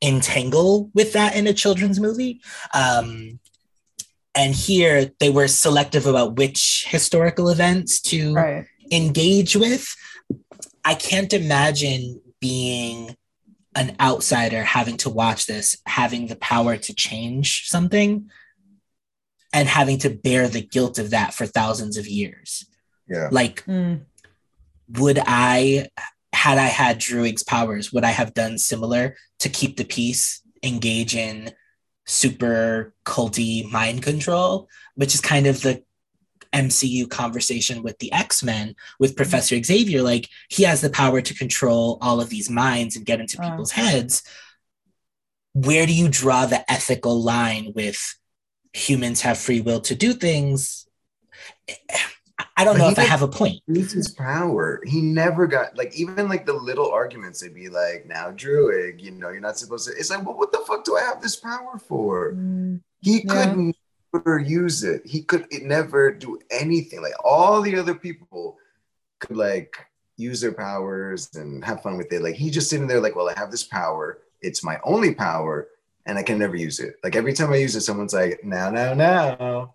entangle 0.03 0.91
with 0.95 1.13
that 1.13 1.37
in 1.37 1.47
a 1.47 1.53
children's 1.53 2.01
movie. 2.01 2.41
Um, 2.75 3.39
and 4.35 4.55
here 4.55 5.11
they 5.21 5.31
were 5.31 5.49
selective 5.49 6.07
about 6.07 6.37
which 6.37 6.87
historical 6.89 7.49
events 7.49 8.01
to 8.01 8.35
Right. 8.35 8.67
engage 8.91 9.57
with. 9.57 9.95
I 10.85 10.95
can't 10.95 11.33
imagine 11.33 12.21
being 12.41 13.17
an 13.75 13.97
outsider 14.01 14.63
having 14.65 14.97
to 14.99 15.11
watch 15.11 15.47
this, 15.47 15.77
having 15.87 16.27
the 16.27 16.37
power 16.37 16.77
to 16.77 16.95
change 16.95 17.69
something, 17.69 18.31
and 19.53 19.69
having 19.69 19.99
to 19.99 20.11
bear 20.11 20.49
the 20.49 20.61
guilt 20.63 20.99
of 20.99 21.11
that 21.11 21.35
for 21.35 21.47
thousands 21.47 21.97
of 21.97 22.07
years. 22.07 22.67
Yeah. 23.09 23.29
Like, 23.31 23.65
Mm. 23.67 24.03
would 24.99 25.19
I, 25.27 25.89
had 26.33 26.59
I 26.59 26.67
had 26.67 26.99
Druig's 26.99 27.43
powers, 27.43 27.93
would 27.93 28.05
I 28.05 28.11
have 28.11 28.35
done 28.35 28.59
similar 28.59 29.17
to 29.41 29.49
keep 29.49 29.77
the 29.77 29.85
peace, 29.85 30.41
engage 30.63 31.15
in 31.15 31.53
super 32.05 32.95
culty 33.05 33.71
mind 33.71 34.03
control, 34.03 34.69
which 34.95 35.15
is 35.15 35.21
kind 35.21 35.47
of 35.47 35.63
the 35.63 35.83
MCU 36.53 37.09
conversation 37.09 37.83
with 37.83 37.99
the 37.99 38.13
X 38.13 38.43
Men 38.43 38.75
with 38.99 39.13
mm-hmm. 39.13 39.17
Professor 39.17 39.63
Xavier. 39.63 40.03
Like, 40.03 40.29
he 40.49 40.65
has 40.65 40.81
the 40.81 40.91
power 40.91 41.21
to 41.21 41.35
control 41.35 41.99
all 42.01 42.21
of 42.21 42.29
these 42.29 42.51
minds 42.51 42.97
and 42.97 43.07
get 43.07 43.21
into 43.21 43.39
Oh. 43.41 43.49
people's 43.51 43.73
heads. 43.73 44.23
Where 45.55 45.87
do 45.87 45.95
you 45.95 46.09
draw 46.09 46.47
the 46.47 46.71
ethical 46.71 47.21
line 47.23 47.73
with 47.75 48.19
humans 48.73 49.21
have 49.23 49.39
free 49.39 49.61
will 49.61 49.81
to 49.83 49.95
do 49.95 50.15
things? 50.15 50.87
I 52.57 52.65
don't 52.65 52.75
But 52.75 52.79
know 52.81 52.87
he 52.87 52.93
if 52.93 52.99
I 52.99 53.05
have 53.05 53.23
a 53.23 53.29
point. 53.29 53.63
Use 53.67 53.93
his 53.93 54.09
power. 54.11 54.81
He 54.87 55.01
never 55.01 55.47
got 55.47 55.77
like 55.77 55.95
even 55.95 56.29
like 56.29 56.45
the 56.45 56.53
little 56.53 56.91
arguments. 56.91 57.41
They'd 57.41 57.55
be 57.55 57.69
like, 57.69 58.07
"Now, 58.07 58.31
Druig, 58.31 59.01
you 59.01 59.11
know, 59.13 59.31
you're 59.31 59.41
not 59.41 59.59
supposed 59.59 59.89
to." 59.89 59.95
It's 59.97 60.11
like, 60.11 60.25
well, 60.25 60.37
what 60.37 60.53
the 60.53 60.63
fuck 60.67 60.85
do 60.85 60.97
I 60.97 61.01
have 61.01 61.23
this 61.23 61.37
power 61.37 61.79
for? 61.79 62.33
Mm. 62.35 62.81
He 63.01 63.23
Yeah. 63.25 63.33
could 63.55 63.75
never 64.13 64.39
use 64.39 64.85
it. 64.85 65.03
He 65.07 65.23
could 65.23 65.47
it 65.51 65.63
never 65.63 66.11
do 66.13 66.39
anything. 66.51 67.01
Like 67.01 67.15
all 67.25 67.63
the 67.63 67.77
other 67.79 67.95
people 67.95 68.59
could 69.21 69.37
like 69.37 69.75
use 70.19 70.41
their 70.43 70.53
powers 70.53 71.31
and 71.35 71.65
have 71.65 71.83
fun 71.83 71.97
with 71.97 72.13
it. 72.13 72.23
Like 72.23 72.35
he 72.35 72.51
just 72.51 72.69
sitting 72.69 72.87
there, 72.87 73.01
like, 73.01 73.17
well, 73.17 73.31
I 73.31 73.39
have 73.39 73.51
this 73.51 73.65
power. 73.65 74.19
It's 74.43 74.63
my 74.63 74.79
only 74.85 75.15
power, 75.15 75.69
and 76.05 76.19
I 76.19 76.23
can 76.23 76.39
never 76.39 76.57
use 76.57 76.81
it. 76.81 76.97
Like 77.03 77.17
every 77.17 77.33
time 77.33 77.51
I 77.53 77.57
use 77.57 77.75
it, 77.77 77.81
someone's 77.81 78.13
like, 78.13 78.45
"Now, 78.45 78.69
now, 78.71 78.93
now." 78.93 79.73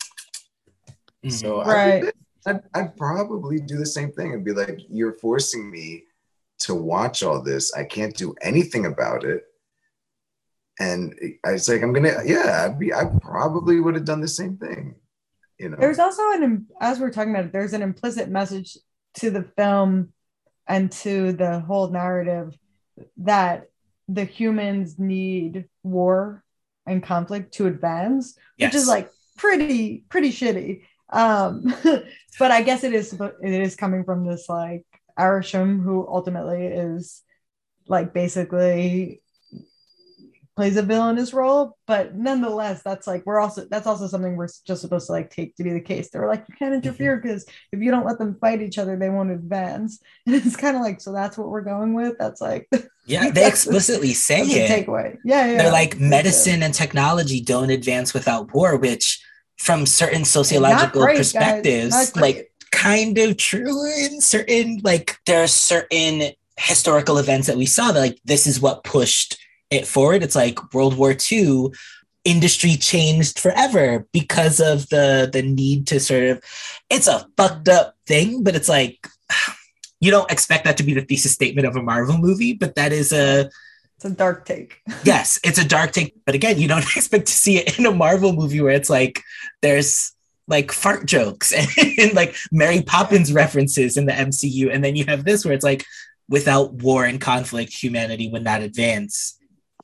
So. 1.28 1.62
I 1.62 1.74
Right. 1.74 2.14
Would- 2.54 2.64
I'd, 2.74 2.80
I'd 2.82 2.98
probably 2.98 3.60
do 3.60 3.78
the 3.78 3.86
same 3.86 4.12
thing 4.12 4.34
and 4.34 4.44
be 4.44 4.54
like, 4.54 4.80
"You're 4.90 5.14
forcing 5.14 5.70
me 5.70 6.04
to 6.60 6.74
watch 6.74 7.24
all 7.24 7.42
this. 7.42 7.74
I 7.74 7.84
can't 7.84 8.16
do 8.16 8.34
anything 8.42 8.86
about 8.86 9.24
it." 9.24 9.44
And 10.80 11.14
I 11.46 11.54
was 11.54 11.68
like, 11.68 11.82
"I'm 11.82 11.94
gonna, 11.94 12.14
yeah, 12.26 12.66
I'd 12.66 12.80
be, 12.80 12.94
I 12.94 13.06
probably 13.22 13.80
would 13.80 13.96
have 13.96 14.06
done 14.06 14.22
the 14.22 14.28
same 14.28 14.58
thing." 14.58 14.96
You 15.58 15.70
know, 15.70 15.78
There's 15.80 15.98
also 16.00 16.22
an 16.34 16.68
as 16.80 17.00
we're 17.00 17.10
talking 17.12 17.32
about 17.32 17.46
it, 17.46 17.54
there's 17.54 17.74
an 17.74 17.82
implicit 17.82 18.30
message 18.30 18.78
to 19.16 19.32
the 19.32 19.44
film 19.58 20.14
and 20.68 20.92
to 20.92 21.32
the 21.34 21.62
whole 21.62 21.90
narrative 21.90 22.56
that 23.18 23.70
the 24.08 24.24
humans 24.26 25.00
need 25.00 25.66
war 25.84 26.44
and 26.86 27.02
conflict 27.02 27.54
to 27.56 27.66
advance, 27.68 28.38
Yes. 28.58 28.68
which 28.74 28.82
is 28.82 28.88
like 28.88 29.10
pretty 29.38 30.06
pretty 30.10 30.32
shitty. 30.32 30.84
Um, 31.12 31.74
but 32.40 32.52
I 32.52 32.62
guess 32.62 32.84
it 32.84 32.94
is 32.94 33.14
it 33.14 33.62
is 33.62 33.76
coming 33.76 34.04
from 34.04 34.26
this 34.26 34.48
like 34.50 34.86
Arishem 35.18 35.82
who 35.84 36.08
ultimately 36.08 36.66
is 36.68 37.24
like 37.88 38.14
basically 38.14 39.22
plays 40.58 40.76
a 40.76 40.82
villainous 40.82 41.34
role, 41.34 41.78
but 41.86 42.16
nonetheless, 42.16 42.82
that's 42.82 43.06
like 43.06 43.24
we're 43.28 43.40
also 43.40 43.66
that's 43.70 43.86
also 43.86 44.08
something 44.08 44.36
we're 44.36 44.48
just 44.66 44.82
supposed 44.82 45.06
to 45.06 45.12
like 45.14 45.30
take 45.30 45.56
to 45.56 45.64
be 45.64 45.70
the 45.72 45.80
case. 45.80 46.10
They're 46.10 46.28
like 46.28 46.46
you 46.50 46.56
can't 46.56 46.74
interfere 46.74 47.18
because 47.18 47.46
if 47.72 47.80
you 47.80 47.92
don't 47.92 48.06
let 48.08 48.18
them 48.18 48.38
fight 48.42 48.62
each 48.64 48.80
other, 48.80 48.98
they 48.98 49.10
won't 49.10 49.32
advance. 49.32 50.00
And 50.26 50.36
it's 50.36 50.58
kind 50.58 50.76
of 50.76 50.82
like 50.82 51.00
so 51.00 51.14
that's 51.14 51.38
what 51.38 51.50
we're 51.50 51.62
going 51.62 51.94
with. 51.94 52.18
That's 52.18 52.42
like 52.42 52.68
yeah, 53.06 53.30
they 53.30 53.42
That's 53.42 53.64
the- 53.64 53.70
explicitly 53.70 54.14
say 54.14 54.42
it. 54.42 54.88
takeaway. 54.88 55.18
Yeah, 55.24 55.46
yeah. 55.46 55.58
They're 55.60 55.72
like 55.72 56.00
medicine 56.00 56.64
and 56.64 56.74
technology 56.74 57.40
don't 57.40 57.70
advance 57.70 58.14
without 58.14 58.52
war, 58.54 58.76
which 58.78 59.24
from 59.58 59.86
certain 59.86 60.24
sociological 60.24 61.02
great, 61.02 61.18
perspectives, 61.18 62.16
like 62.16 62.52
kind 62.72 63.18
of 63.18 63.38
true 63.38 63.86
in 63.86 64.22
certain 64.22 64.80
like 64.84 65.18
there 65.26 65.44
are 65.44 65.48
certain 65.48 66.32
historical 66.58 67.18
events 67.18 67.48
that 67.48 67.58
we 67.58 67.66
saw 67.66 67.92
that 67.92 68.00
like 68.00 68.20
this 68.26 68.48
is 68.48 68.60
what 68.60 68.84
pushed 68.84 69.38
it 69.70 69.88
forward. 69.88 70.24
It's 70.24 70.36
like 70.36 70.74
World 70.74 70.98
War 70.98 71.16
II 71.32 71.70
industry 72.24 72.76
changed 72.76 73.40
forever 73.40 74.06
because 74.12 74.60
of 74.60 74.90
the 74.90 75.30
the 75.32 75.42
need 75.42 75.88
to 75.88 76.00
sort 76.00 76.24
of 76.24 76.44
it's 76.90 77.08
a 77.08 77.28
fucked 77.38 77.70
up 77.70 77.96
thing, 78.06 78.44
but 78.44 78.56
it's 78.56 78.70
like 78.70 79.08
you 80.00 80.12
don't 80.12 80.32
expect 80.32 80.66
that 80.66 80.78
to 80.78 80.84
be 80.84 80.94
the 80.94 81.02
thesis 81.02 81.32
statement 81.32 81.68
of 81.68 81.76
a 81.76 81.82
Marvel 81.82 82.18
movie, 82.18 82.54
but 82.54 82.76
that 82.76 82.92
is 82.92 83.12
a 83.12 83.50
it's 83.98 84.06
a 84.06 84.10
dark 84.12 84.46
take. 84.46 84.80
yes, 85.04 85.40
it's 85.44 85.58
a 85.58 85.68
dark 85.68 85.92
take, 85.92 86.14
but 86.26 86.36
again, 86.36 86.60
you 86.60 86.68
don't 86.68 86.84
expect 86.96 87.28
to 87.28 87.34
see 87.34 87.58
it 87.58 87.80
in 87.80 87.86
a 87.86 87.92
Marvel 87.92 88.34
movie 88.34 88.62
where 88.62 88.74
it's 88.74 88.90
like 88.90 89.24
there's 89.62 90.14
like 90.48 90.72
fart 90.72 91.06
jokes 91.06 91.52
and, 91.52 91.68
and 91.98 92.14
like 92.14 92.36
Mary 92.52 92.82
Poppins 92.82 93.34
references 93.34 93.98
in 93.98 94.06
the 94.06 94.14
MCU, 94.14 94.74
and 94.74 94.84
then 94.84 94.96
you 94.96 95.06
have 95.06 95.26
this 95.26 95.44
where 95.44 95.54
it's 95.54 95.64
like 95.64 95.84
without 96.30 96.74
war 96.74 97.06
and 97.06 97.20
conflict, 97.20 97.74
humanity 97.74 98.30
would 98.30 98.44
not 98.44 98.62
advance. 98.62 99.34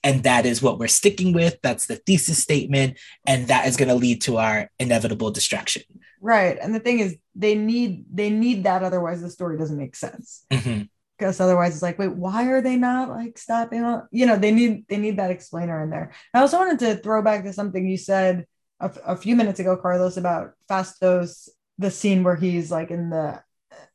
And 0.06 0.23
that 0.23 0.45
is 0.45 0.62
what 0.62 0.80
we're 0.80 0.89
sticking 0.89 1.32
with. 1.32 1.58
That's 1.63 1.86
the 1.86 1.95
thesis 1.95 2.43
statement. 2.43 2.99
And 3.26 3.47
that 3.47 3.67
is 3.67 3.78
going 3.78 3.88
to 3.88 3.95
lead 3.95 4.21
to 4.23 4.36
our 4.36 4.69
inevitable 4.78 5.32
destruction. 5.32 5.84
Right. 6.19 6.58
And 6.62 6.76
the 6.76 6.82
thing 6.82 6.99
is 6.99 7.15
they 7.36 7.56
need 7.56 8.06
they 8.12 8.30
need 8.30 8.63
that 8.65 8.84
otherwise 8.84 9.21
the 9.21 9.30
story 9.30 9.58
doesn't 9.58 9.78
make 9.78 9.95
sense. 9.95 10.45
Mhm. 10.52 10.89
Because 11.17 11.39
otherwise 11.39 11.73
it's 11.73 11.84
like 11.84 11.99
wait 11.99 12.12
why 12.12 12.47
are 12.47 12.62
they 12.62 12.76
not 12.76 13.10
like 13.10 13.38
stopping 13.38 14.02
you 14.12 14.26
know 14.26 14.38
they 14.38 14.52
need 14.52 14.86
they 14.88 14.97
need 14.97 15.17
that 15.17 15.32
explainer 15.32 15.82
in 15.84 15.89
there. 15.89 16.12
I 16.34 16.39
also 16.39 16.58
wanted 16.58 16.80
to 16.80 16.95
throw 16.95 17.21
back 17.21 17.43
to 17.43 17.54
something 17.54 17.88
you 17.88 17.97
said 17.97 18.45
a, 18.80 19.15
few 19.15 19.36
minutes 19.36 19.60
ago 19.60 19.78
carlos 19.78 20.17
about 20.17 20.54
Phastos 20.69 21.49
the 21.78 21.91
scene 21.91 22.23
where 22.23 22.36
he's 22.36 22.71
like 22.71 22.91
in 22.91 23.10
the 23.10 23.41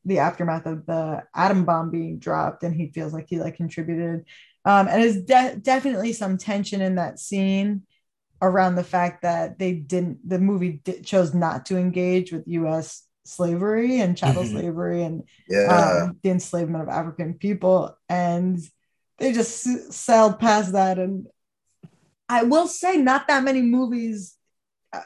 the 0.05 0.19
aftermath 0.19 0.67
of 0.67 0.87
the 0.87 1.23
atom 1.35 1.65
bomb 1.65 1.91
being 1.91 2.19
dropped 2.19 2.63
and 2.63 2.75
he 2.75 2.89
feels 2.89 3.13
like 3.13 3.27
he 3.29 3.39
like 3.39 3.57
contributed. 3.57 4.25
Um 4.65 4.89
and 4.89 5.03
there's 5.03 5.23
de- 5.23 5.57
definitely 5.57 6.13
some 6.13 6.39
tension 6.39 6.81
in 6.81 6.97
that 6.97 7.19
scene 7.19 7.83
around 8.41 8.77
the 8.77 8.85
fact 8.85 9.23
that 9.23 9.59
they 9.59 9.73
didn't 9.73 10.27
the 10.29 10.39
movie 10.39 10.81
chose 11.05 11.35
not 11.35 11.67
to 11.67 11.77
engage 11.77 12.33
with 12.33 12.47
us 12.47 13.03
slavery 13.29 14.01
and 14.01 14.17
chattel 14.17 14.43
Mhm. 14.45 14.51
slavery 14.53 15.03
and 15.03 15.23
yeah, 15.49 16.03
um, 16.07 16.19
the 16.23 16.31
enslavement 16.31 16.83
of 16.83 16.89
African 16.89 17.35
people, 17.35 17.97
and 18.09 18.59
they 19.19 19.33
just 19.33 19.63
sailed 19.93 20.39
past 20.39 20.73
that. 20.73 20.99
And 20.99 21.27
I 22.29 22.43
will 22.45 22.67
say, 22.67 22.97
not 22.97 23.29
that 23.29 23.43
many 23.45 23.63
movies 23.63 24.35
uh, 24.93 25.03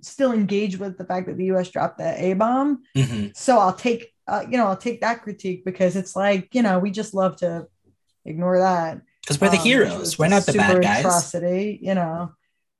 still 0.00 0.32
engage 0.32 0.78
with 0.78 0.96
the 0.98 1.04
fact 1.04 1.26
that 1.26 1.36
the 1.36 1.46
U.S. 1.46 1.70
dropped 1.70 1.98
the 1.98 2.14
A 2.22 2.34
bomb. 2.34 2.82
Mhm. 2.96 3.36
So 3.36 3.58
I'll 3.58 3.74
take, 3.74 4.12
uh, 4.26 4.44
you 4.48 4.56
know, 4.56 4.66
I'll 4.66 4.76
take 4.76 5.00
that 5.00 5.22
critique 5.22 5.64
because 5.64 5.96
it's 5.96 6.14
like, 6.16 6.54
you 6.54 6.62
know, 6.62 6.78
we 6.78 6.90
just 6.90 7.14
love 7.14 7.36
to 7.36 7.66
ignore 8.24 8.58
that. 8.58 9.00
Because 9.22 9.40
we're 9.40 9.50
the 9.50 9.56
um, 9.58 9.62
heroes. 9.64 10.18
We're 10.18 10.28
not 10.28 10.46
the 10.46 10.52
bad 10.54 10.82
guys. 10.82 11.00
Atrocity, 11.00 11.78
you 11.82 11.94
know. 11.94 12.32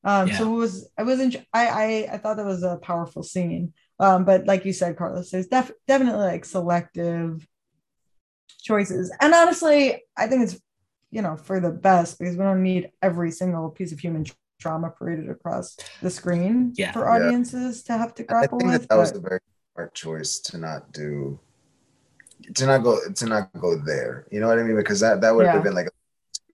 Um, 0.03 0.29
Yeah. 0.29 0.39
So 0.39 0.55
it 0.55 0.57
was. 0.57 0.89
I 0.97 1.03
was. 1.03 1.21
En- 1.21 1.47
I, 1.53 1.67
I. 1.69 2.09
I 2.15 2.19
thought 2.19 2.37
that 2.39 2.47
was 2.47 2.63
a 2.63 2.77
powerful 2.79 3.23
scene. 3.23 3.75
Um, 4.01 4.25
but 4.25 4.47
like 4.47 4.65
you 4.65 4.73
said, 4.73 4.97
Carlos, 4.97 5.31
there's 5.31 5.47
def- 5.49 5.73
definitely 5.87 6.25
like 6.25 6.45
selective 6.47 7.47
choices, 8.63 9.13
and 9.21 9.35
honestly, 9.35 10.03
I 10.17 10.27
think 10.27 10.43
it's 10.45 10.59
you 11.11 11.23
know 11.23 11.37
for 11.37 11.61
the 11.61 11.71
best 11.71 12.19
because 12.19 12.37
we 12.37 12.43
don't 12.43 12.63
need 12.63 12.91
every 13.03 13.31
single 13.31 13.69
piece 13.71 13.93
of 13.93 13.99
human 14.01 14.25
tr- 14.25 14.33
trauma 14.59 14.91
paraded 14.91 15.29
across 15.31 15.77
the 16.03 16.11
screen 16.11 16.73
Yeah. 16.77 16.93
for 16.93 17.05
Yeah. 17.05 17.13
audiences 17.27 17.83
to 17.85 17.93
have 17.97 18.15
to 18.17 18.23
I 18.25 18.27
grapple 18.27 18.59
think 18.59 18.73
with. 18.73 18.81
that 18.83 18.89
that 18.89 18.97
was 18.99 19.13
a 19.13 19.21
very 19.21 19.41
smart 19.75 19.95
choice 19.95 20.39
to 20.41 20.59
not 20.59 20.93
do, 20.93 21.39
to 22.55 22.67
not 22.67 22.83
go 22.83 22.99
to 23.21 23.27
not 23.27 23.53
go 23.61 23.77
there. 23.77 24.27
You 24.31 24.41
know 24.41 24.49
what 24.49 24.59
I 24.59 24.63
mean? 24.63 24.77
Because 24.77 25.01
that 25.01 25.21
that 25.23 25.35
would 25.35 25.45
Yeah. 25.47 25.53
have 25.53 25.63
been 25.63 25.75
like 25.75 25.89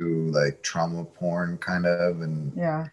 to 0.01 0.27
like 0.31 0.63
trauma 0.63 1.05
porn 1.05 1.59
kind 1.59 1.87
of, 1.87 2.21
and 2.23 2.53
yeah, 2.57 2.89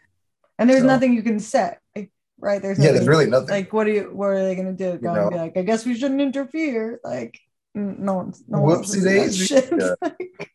and 0.59 0.69
there's 0.69 0.81
So- 0.81 0.87
nothing 0.87 1.13
you 1.13 1.23
can 1.23 1.39
say, 1.39 1.77
like, 1.95 2.11
right? 2.43 2.62
There's 2.62 2.77
yeah, 2.77 2.91
there's 2.91 3.08
really 3.08 3.27
nothing. 3.27 3.49
like 3.49 3.73
what 3.73 3.86
do 3.86 3.91
you 3.91 4.03
what 4.13 4.27
are 4.27 4.43
they 4.43 4.56
gonna 4.56 4.73
do 4.73 4.97
go 4.97 5.13
and 5.13 5.29
be 5.32 5.38
like 5.38 5.58
i 5.58 5.62
guess 5.63 5.86
we 5.86 5.95
shouldn't 5.95 6.21
interfere 6.21 6.99
like 7.03 7.39
No 7.73 8.15
one's 8.15 8.43
no 8.47 8.62
one's 8.62 8.93
Whoopsie 8.93 9.03
listening 9.03 9.47
to 9.69 9.97
that 10.01 10.17
daisy. 10.17 10.27
Yeah. 10.39 10.45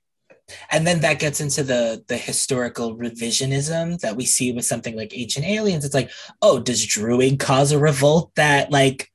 and 0.71 0.87
then 0.87 1.01
that 1.01 1.19
gets 1.19 1.41
into 1.41 1.63
the 1.63 2.05
the 2.09 2.17
historical 2.17 2.97
revisionism 2.97 3.99
that 4.01 4.17
we 4.17 4.25
see 4.25 4.53
with 4.53 4.65
something 4.65 4.97
like 4.97 5.17
ancient 5.17 5.47
aliens 5.47 5.85
it's 5.85 5.95
like 5.95 6.11
oh 6.43 6.61
does 6.61 6.87
Druig 6.87 7.39
cause 7.39 7.73
a 7.73 7.79
revolt 7.79 8.33
that 8.37 8.71
like 8.71 9.09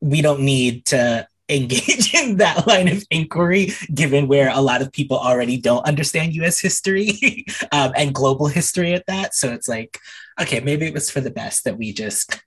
we 0.00 0.20
don't 0.22 0.40
need 0.40 0.86
to 0.86 1.26
engage 1.48 2.14
in 2.22 2.36
that 2.36 2.66
line 2.66 2.88
of 2.88 3.04
inquiry 3.10 3.72
given 3.94 4.28
where 4.28 4.50
a 4.52 4.60
lot 4.60 4.82
of 4.82 4.92
people 4.92 5.18
already 5.18 5.56
don't 5.56 5.86
understand 5.86 6.32
us 6.34 6.60
history 6.60 7.46
um, 7.72 7.92
and 7.96 8.14
global 8.14 8.46
history 8.46 8.92
at 8.94 9.06
that. 9.06 9.34
So 9.34 9.52
it's 9.52 9.68
like 9.68 9.98
okay 10.40 10.60
maybe 10.60 10.86
it 10.86 10.94
was 10.94 11.10
for 11.10 11.20
the 11.20 11.30
best 11.30 11.64
that 11.64 11.78
we 11.78 11.92
just 11.92 12.42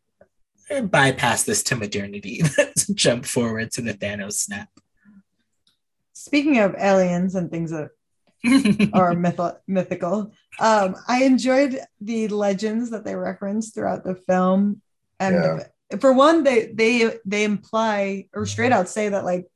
bypass 0.83 1.43
this 1.43 1.63
to 1.63 1.75
modernity 1.75 2.43
let's 2.57 2.87
jump 2.87 3.25
forward 3.25 3.71
to 3.71 3.81
the 3.81 3.93
thanos 3.93 4.33
snap. 4.33 4.69
Speaking 6.13 6.59
of 6.59 6.75
aliens 6.77 7.35
and 7.35 7.49
things 7.49 7.71
that 7.71 7.89
are 8.93 9.13
myth- 9.15 9.57
mythical, 9.67 10.31
um, 10.59 10.95
I 11.07 11.23
enjoyed 11.23 11.79
the 12.01 12.27
legends 12.27 12.89
that 12.91 13.03
they 13.03 13.15
reference 13.15 13.71
throughout 13.71 14.03
the 14.03 14.15
film, 14.15 14.81
and 15.19 15.63
for 15.99 16.13
one, 16.13 16.43
they 16.43 16.67
they 16.73 17.17
they 17.25 17.43
imply 17.43 18.27
or 18.33 18.45
straight 18.45 18.71
out 18.71 18.87
say 18.89 19.09
that 19.09 19.25
like 19.25 19.47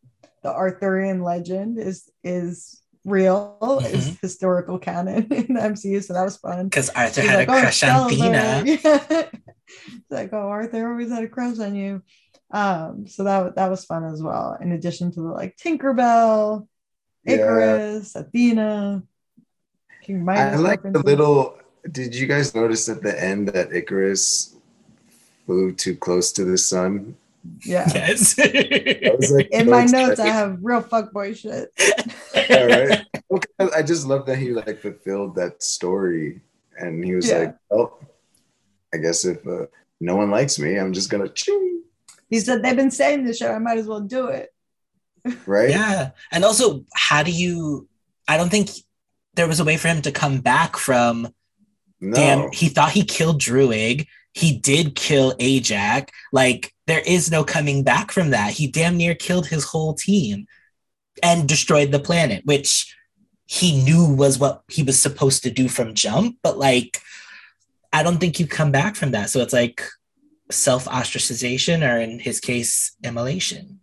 the 0.42 0.50
Arthurian 0.50 1.22
legend 1.24 1.78
is 1.80 2.10
is 2.24 2.82
real, 3.06 3.80
is 3.86 4.10
Mhm. 4.12 4.22
historical 4.22 4.80
canon 4.80 5.28
in 5.32 5.54
the 5.54 5.62
MCU. 5.62 6.02
So 6.04 6.14
that 6.14 6.24
was 6.24 6.38
fun. 6.38 6.66
because 6.70 6.90
arthur 6.90 7.22
He's 7.22 7.30
had 7.30 7.40
like, 7.40 7.48
a 7.50 7.52
"Oh, 7.52 7.60
crush 7.62 7.84
on 7.84 8.12
Excalibur." 8.12 8.16
Thena. 8.16 8.66
Yeah. 8.84 9.28
it's 9.88 10.12
like, 10.12 10.30
oh, 10.34 10.48
Arthur 10.50 10.90
always 10.92 11.10
had 11.12 11.24
a 11.24 11.28
crush 11.28 11.60
on 11.60 11.76
you. 11.76 12.02
Um, 12.52 13.08
so 13.08 13.24
that 13.24 13.56
that 13.56 13.70
was 13.70 13.86
fun 13.86 14.04
as 14.06 14.22
well. 14.22 14.58
In 14.62 14.72
addition 14.72 15.12
to 15.14 15.22
the 15.22 15.28
like 15.30 15.56
Tinkerbell, 15.58 16.68
Yeah. 17.26 17.34
Icarus, 17.36 18.16
Athena, 18.16 19.04
King 20.04 20.18
I 20.22 20.24
Midas. 20.24 20.62
like 20.62 20.82
the 20.84 21.00
little. 21.00 21.58
Did 21.92 22.16
you 22.16 22.28
guys 22.28 22.56
notice 22.56 22.88
at 22.90 23.02
the 23.02 23.12
end 23.22 23.50
that 23.50 23.74
Icarus 23.74 24.56
flew 25.46 25.72
too 25.74 25.96
close 25.96 26.32
to 26.34 26.46
the 26.46 26.58
sun? 26.58 27.16
Yeah. 27.66 27.90
Yes. 27.94 28.38
Like, 29.32 29.50
In 29.52 29.70
my 29.70 29.86
notes, 29.86 30.20
I 30.20 30.28
have 30.28 30.60
real 30.62 30.82
fuckboy 30.82 31.36
shit. 31.36 31.72
Yeah, 32.50 32.64
right? 32.66 33.06
Okay, 33.34 33.48
I 33.76 33.82
just 33.82 34.06
love 34.06 34.28
that 34.28 34.38
he 34.38 34.52
like 34.52 34.78
fulfilled 34.80 35.34
that 35.36 35.64
story, 35.64 36.40
and 36.78 37.04
he 37.04 37.16
was 37.16 37.28
Yeah. 37.28 37.40
like, 37.40 37.56
"Oh, 37.72 37.98
I 38.94 38.98
guess 38.98 39.26
if 39.26 39.46
uh, 39.48 39.66
no 40.00 40.16
one 40.16 40.30
likes 40.30 40.60
me, 40.60 40.78
I'm 40.78 40.94
just 40.94 41.10
gonna 41.10 41.28
ching." 41.30 41.82
He 42.30 42.40
said 42.40 42.62
they've 42.62 42.76
been 42.76 42.92
saying 42.92 43.26
this 43.26 43.40
shit. 43.40 43.50
I 43.50 43.58
might 43.58 43.80
as 43.80 43.88
well 43.88 44.02
do 44.02 44.28
it. 44.28 44.54
Right? 45.48 45.72
yeah. 45.72 46.12
And 46.32 46.44
also, 46.46 46.86
how 46.94 47.24
do 47.24 47.32
you? 47.32 47.88
I 48.28 48.38
don't 48.38 48.50
think 48.52 48.70
there 49.34 49.48
was 49.48 49.60
a 49.60 49.64
way 49.66 49.78
for 49.78 49.88
him 49.88 50.04
to 50.04 50.12
come 50.12 50.40
back 50.42 50.78
from. 50.78 51.34
No. 52.00 52.14
Damn, 52.14 52.52
he 52.52 52.70
thought 52.70 52.92
he 52.92 53.04
killed 53.04 53.42
Druig. 53.42 54.06
He 54.34 54.58
did 54.58 54.96
kill 54.96 55.34
Ajak. 55.38 56.10
Like, 56.32 56.74
there 56.88 57.04
is 57.06 57.32
no 57.32 57.44
coming 57.44 57.84
back 57.84 58.12
from 58.12 58.32
that. 58.32 58.54
He 58.54 58.68
damn 58.68 58.98
near 58.98 59.16
killed 59.16 59.48
his 59.48 59.64
whole 59.64 59.94
team 59.94 60.48
and 61.22 61.48
destroyed 61.48 61.92
the 61.92 62.00
planet, 62.00 62.44
which 62.46 62.96
he 63.46 63.84
knew 63.84 64.06
was 64.06 64.40
what 64.40 64.64
he 64.70 64.84
was 64.84 65.00
supposed 65.00 65.44
to 65.44 65.52
do 65.52 65.70
from 65.70 65.94
jump. 65.94 66.38
But, 66.42 66.58
like, 66.58 67.00
I 67.92 68.02
don't 68.02 68.18
think 68.18 68.40
you 68.40 68.48
come 68.48 68.72
back 68.72 68.96
from 68.96 69.12
that. 69.12 69.30
So 69.30 69.40
it's 69.42 69.54
like 69.54 69.84
self 70.52 70.86
ostracization, 70.86 71.88
or 71.88 72.00
in 72.00 72.20
his 72.20 72.40
case, 72.40 72.96
immolation. 73.04 73.80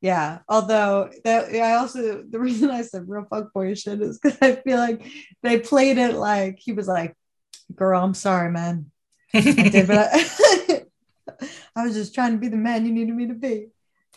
Yeah. 0.00 0.40
Although 0.48 1.10
that 1.24 1.54
I 1.54 1.74
also 1.74 2.24
the 2.28 2.40
reason 2.40 2.70
I 2.70 2.82
said 2.82 3.08
real 3.08 3.26
fuckboy 3.30 3.80
shit 3.80 4.02
is 4.02 4.18
because 4.18 4.38
I 4.42 4.56
feel 4.56 4.78
like 4.78 5.06
they 5.42 5.60
played 5.60 5.98
it 5.98 6.14
like 6.14 6.58
he 6.58 6.72
was 6.72 6.88
like, 6.88 7.14
"Girl, 7.74 8.02
I'm 8.02 8.14
sorry, 8.14 8.50
man. 8.50 8.90
I 9.34 9.40
did, 9.40 9.86
but 9.86 10.08
I, 10.12 10.82
I 11.76 11.84
was 11.84 11.94
just 11.94 12.14
trying 12.14 12.32
to 12.32 12.38
be 12.38 12.48
the 12.48 12.56
man 12.56 12.84
you 12.86 12.92
needed 12.92 13.14
me 13.14 13.26
to 13.26 13.34
be. 13.34 13.68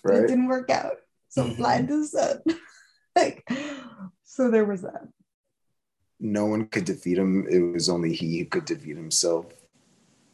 But 0.04 0.15
It 0.15 0.28
didn't 0.28 0.47
work 0.47 0.69
out. 0.69 0.97
So 1.30 1.43
I'm 1.43 1.51
Mhm. 1.51 1.58
blind 1.58 1.88
to 1.89 2.01
the 2.01 2.08
sun. 2.08 2.41
like, 3.15 3.47
so 4.23 4.49
there 4.51 4.65
was 4.65 4.82
that. 4.84 5.08
No 6.19 6.45
one 6.45 6.67
could 6.67 6.86
defeat 6.86 7.17
him. 7.17 7.45
It 7.49 7.60
was 7.60 7.89
only 7.89 8.13
he 8.13 8.39
who 8.39 8.45
could 8.45 8.65
defeat 8.65 8.95
himself, 8.95 9.47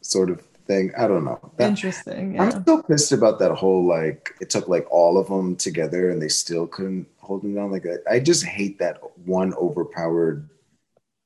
sort 0.00 0.30
of 0.30 0.40
thing. 0.66 0.92
I 0.96 1.06
don't 1.08 1.24
know. 1.24 1.40
That- 1.56 1.70
Interesting. 1.70 2.34
Yeah. 2.34 2.42
I'm 2.44 2.62
still 2.62 2.82
pissed 2.82 3.12
about 3.12 3.38
that 3.40 3.52
whole 3.52 3.84
like 3.84 4.34
it 4.40 4.48
took 4.50 4.68
like 4.68 4.86
all 4.90 5.18
of 5.18 5.26
them 5.28 5.56
together 5.56 6.10
and 6.10 6.22
they 6.22 6.28
still 6.28 6.66
couldn't 6.68 7.08
hold 7.18 7.42
him 7.44 7.54
down. 7.54 7.70
Like 7.72 7.84
I, 7.86 8.14
I 8.14 8.20
just 8.20 8.44
hate 8.44 8.78
that 8.78 9.00
one 9.26 9.54
overpowered 9.54 10.48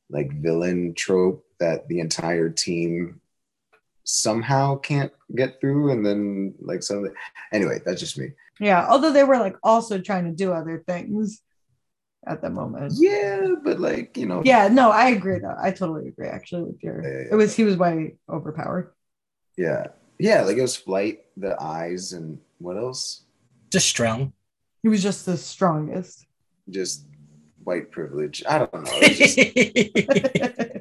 like 0.09 0.33
villain 0.33 0.95
trope 0.95 1.45
that 1.59 1.87
the 1.89 2.01
entire 2.01 2.49
team 2.49 3.21
somehow 4.09 4.77
can't 4.79 5.13
get 5.35 5.61
through 5.61 5.91
and 5.91 6.07
then 6.07 6.55
like 6.61 6.83
something 6.83 7.13
anyway 7.53 7.79
that's 7.85 8.01
just 8.01 8.17
me 8.19 8.29
Yeah. 8.61 8.87
Although 8.89 9.13
they 9.13 9.25
were 9.25 9.37
like 9.39 9.57
also 9.63 9.99
trying 10.01 10.25
to 10.31 10.33
do 10.33 10.53
other 10.53 10.83
things 10.87 11.43
at 12.27 12.41
the 12.41 12.49
moment. 12.51 12.93
yeah 12.97 13.55
but 13.67 13.79
like 13.81 14.17
you 14.17 14.27
know 14.27 14.43
Yeah, 14.45 14.69
no, 14.69 14.91
I 14.91 15.11
agree 15.11 15.39
though. 15.41 15.57
I 15.61 15.71
totally 15.73 16.09
agree 16.09 16.29
actually 16.29 16.63
with 16.71 16.81
your 16.83 17.03
Yeah, 17.03 17.09
yeah, 17.11 17.19
yeah. 17.27 17.33
it 17.33 17.37
was 17.37 17.55
he 17.59 17.65
was 17.65 17.77
way 17.77 18.15
overpowered. 18.31 18.93
yeah 19.59 19.83
yeah 20.19 20.43
like 20.47 20.57
it 20.57 20.63
was 20.63 20.77
flight 20.77 21.17
the 21.37 21.53
eyes 21.61 22.13
and 22.15 22.39
what 22.59 22.77
else 22.79 23.25
Just 23.71 23.89
strong. 23.89 24.33
He 24.83 24.89
was 24.89 25.03
just 25.03 25.27
the 25.27 25.37
strongest. 25.37 26.27
just 26.71 27.05
white 27.67 27.91
privilege 27.91 28.43
i 28.49 28.59
don't 28.59 28.73
know 28.73 28.93
It 29.03 29.09
was 29.11 29.19
just- 29.19 30.73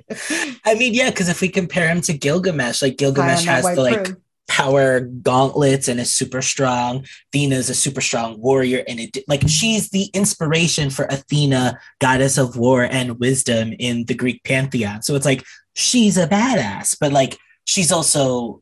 I 0.65 0.75
mean, 0.75 0.93
yeah, 0.93 1.09
because 1.09 1.29
if 1.29 1.41
we 1.41 1.49
compare 1.49 1.87
him 1.87 2.01
to 2.01 2.13
Gilgamesh, 2.13 2.81
like 2.81 2.97
Gilgamesh 2.97 3.45
has 3.45 3.63
white 3.63 3.75
the 3.75 3.81
like 3.81 4.03
crib. 4.05 4.21
power 4.47 5.01
gauntlets 5.01 5.87
and 5.87 5.99
is 5.99 6.13
super 6.13 6.41
strong. 6.41 7.05
Thena's 7.33 7.69
a 7.69 7.75
super 7.75 8.01
strong 8.01 8.39
warrior, 8.41 8.83
and 8.87 8.99
it 8.99 9.17
like 9.27 9.47
she's 9.47 9.89
the 9.89 10.05
inspiration 10.13 10.89
for 10.89 11.05
Athena, 11.05 11.79
goddess 11.99 12.37
of 12.37 12.57
war 12.57 12.83
and 12.83 13.19
wisdom 13.19 13.73
in 13.79 14.05
the 14.05 14.13
Greek 14.15 14.43
pantheon. 14.43 15.01
So 15.01 15.15
it's 15.15 15.25
like 15.25 15.43
she's 15.73 16.17
a 16.17 16.27
badass, 16.27 16.97
but 16.99 17.11
like 17.11 17.37
she's 17.65 17.91
also 17.91 18.61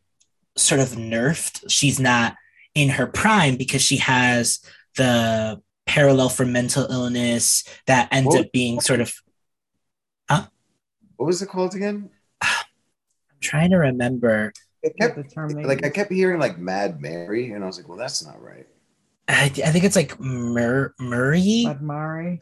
sort 0.55 0.81
of 0.81 0.89
nerfed. 0.89 1.63
She's 1.69 1.99
not 1.99 2.35
in 2.75 2.89
her 2.89 3.07
prime 3.07 3.55
because 3.55 3.81
she 3.81 3.97
has 3.97 4.59
the 4.97 5.61
parallel 5.85 6.29
for 6.29 6.45
mental 6.45 6.85
illness 6.89 7.63
that 7.87 8.07
ends 8.11 8.29
Well- 8.29 8.39
up 8.41 8.51
being 8.51 8.79
sort 8.79 9.01
of 9.01 9.13
what 11.17 11.25
was 11.27 11.41
it 11.41 11.49
called 11.49 11.75
again 11.75 12.09
I'm 12.41 12.49
trying 13.41 13.71
to 13.71 13.77
remember. 13.77 14.53
it 14.81 14.95
kept 14.99 15.15
the 15.15 15.23
term 15.23 15.49
they 15.49 15.63
like 15.65 15.85
I 15.85 15.89
kept 15.89 16.11
hearing 16.11 16.39
like 16.39 16.57
Mad 16.57 17.01
Mary, 17.01 17.51
and 17.51 17.63
I 17.63 17.67
was 17.67 17.77
like, 17.77 17.87
well, 17.89 17.97
that's 17.97 18.25
not 18.25 18.41
right. 18.41 18.67
I, 19.27 19.45
I 19.45 19.71
think 19.71 19.83
it's 19.85 19.95
like 19.95 20.19
Mur- 20.19 20.93
Murray. 20.99 21.65
Admari. 21.67 22.41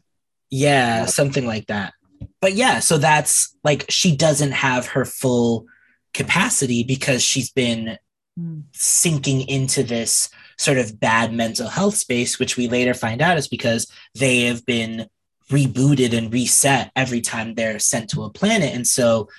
Yeah, 0.49 0.99
Yeah. 1.01 1.05
something 1.05 1.45
like 1.45 1.67
that. 1.67 1.93
But 2.39 2.53
yeah, 2.53 2.79
so 2.79 2.97
that's 2.97 3.55
like 3.63 3.85
she 3.89 4.15
doesn't 4.15 4.51
have 4.51 4.87
her 4.87 5.05
full 5.05 5.65
capacity 6.13 6.83
because 6.83 7.23
she's 7.23 7.51
been 7.51 7.97
Hmm. 8.37 8.61
sinking 8.71 9.41
into 9.49 9.83
this 9.83 10.29
sort 10.57 10.77
of 10.77 10.99
bad 11.01 11.33
mental 11.33 11.67
health 11.67 11.95
space, 11.97 12.39
which 12.39 12.55
we 12.57 12.67
later 12.69 12.93
find 12.93 13.21
out 13.21 13.37
is 13.37 13.47
because 13.49 13.91
they 14.17 14.43
have 14.43 14.65
been 14.65 15.07
rebooted 15.51 16.17
and 16.17 16.33
reset 16.33 16.91
every 16.95 17.21
time 17.21 17.53
they're 17.53 17.79
sent 17.79 18.09
to 18.11 18.23
a 18.23 18.29
planet. 18.29 18.73
And 18.73 18.87
so 18.87 19.29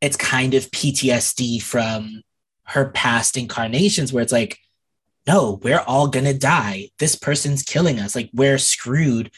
it's 0.00 0.16
kind 0.16 0.54
of 0.54 0.70
PTSD 0.70 1.62
from 1.62 2.22
her 2.64 2.90
past 2.90 3.36
incarnations 3.36 4.12
where 4.12 4.22
it's 4.22 4.32
like, 4.32 4.58
no, 5.26 5.60
we're 5.62 5.84
all 5.86 6.08
gonna 6.08 6.34
die. 6.34 6.90
This 6.98 7.14
person's 7.14 7.62
killing 7.62 8.00
us. 8.00 8.16
Like 8.16 8.30
we're 8.32 8.58
screwed. 8.58 9.30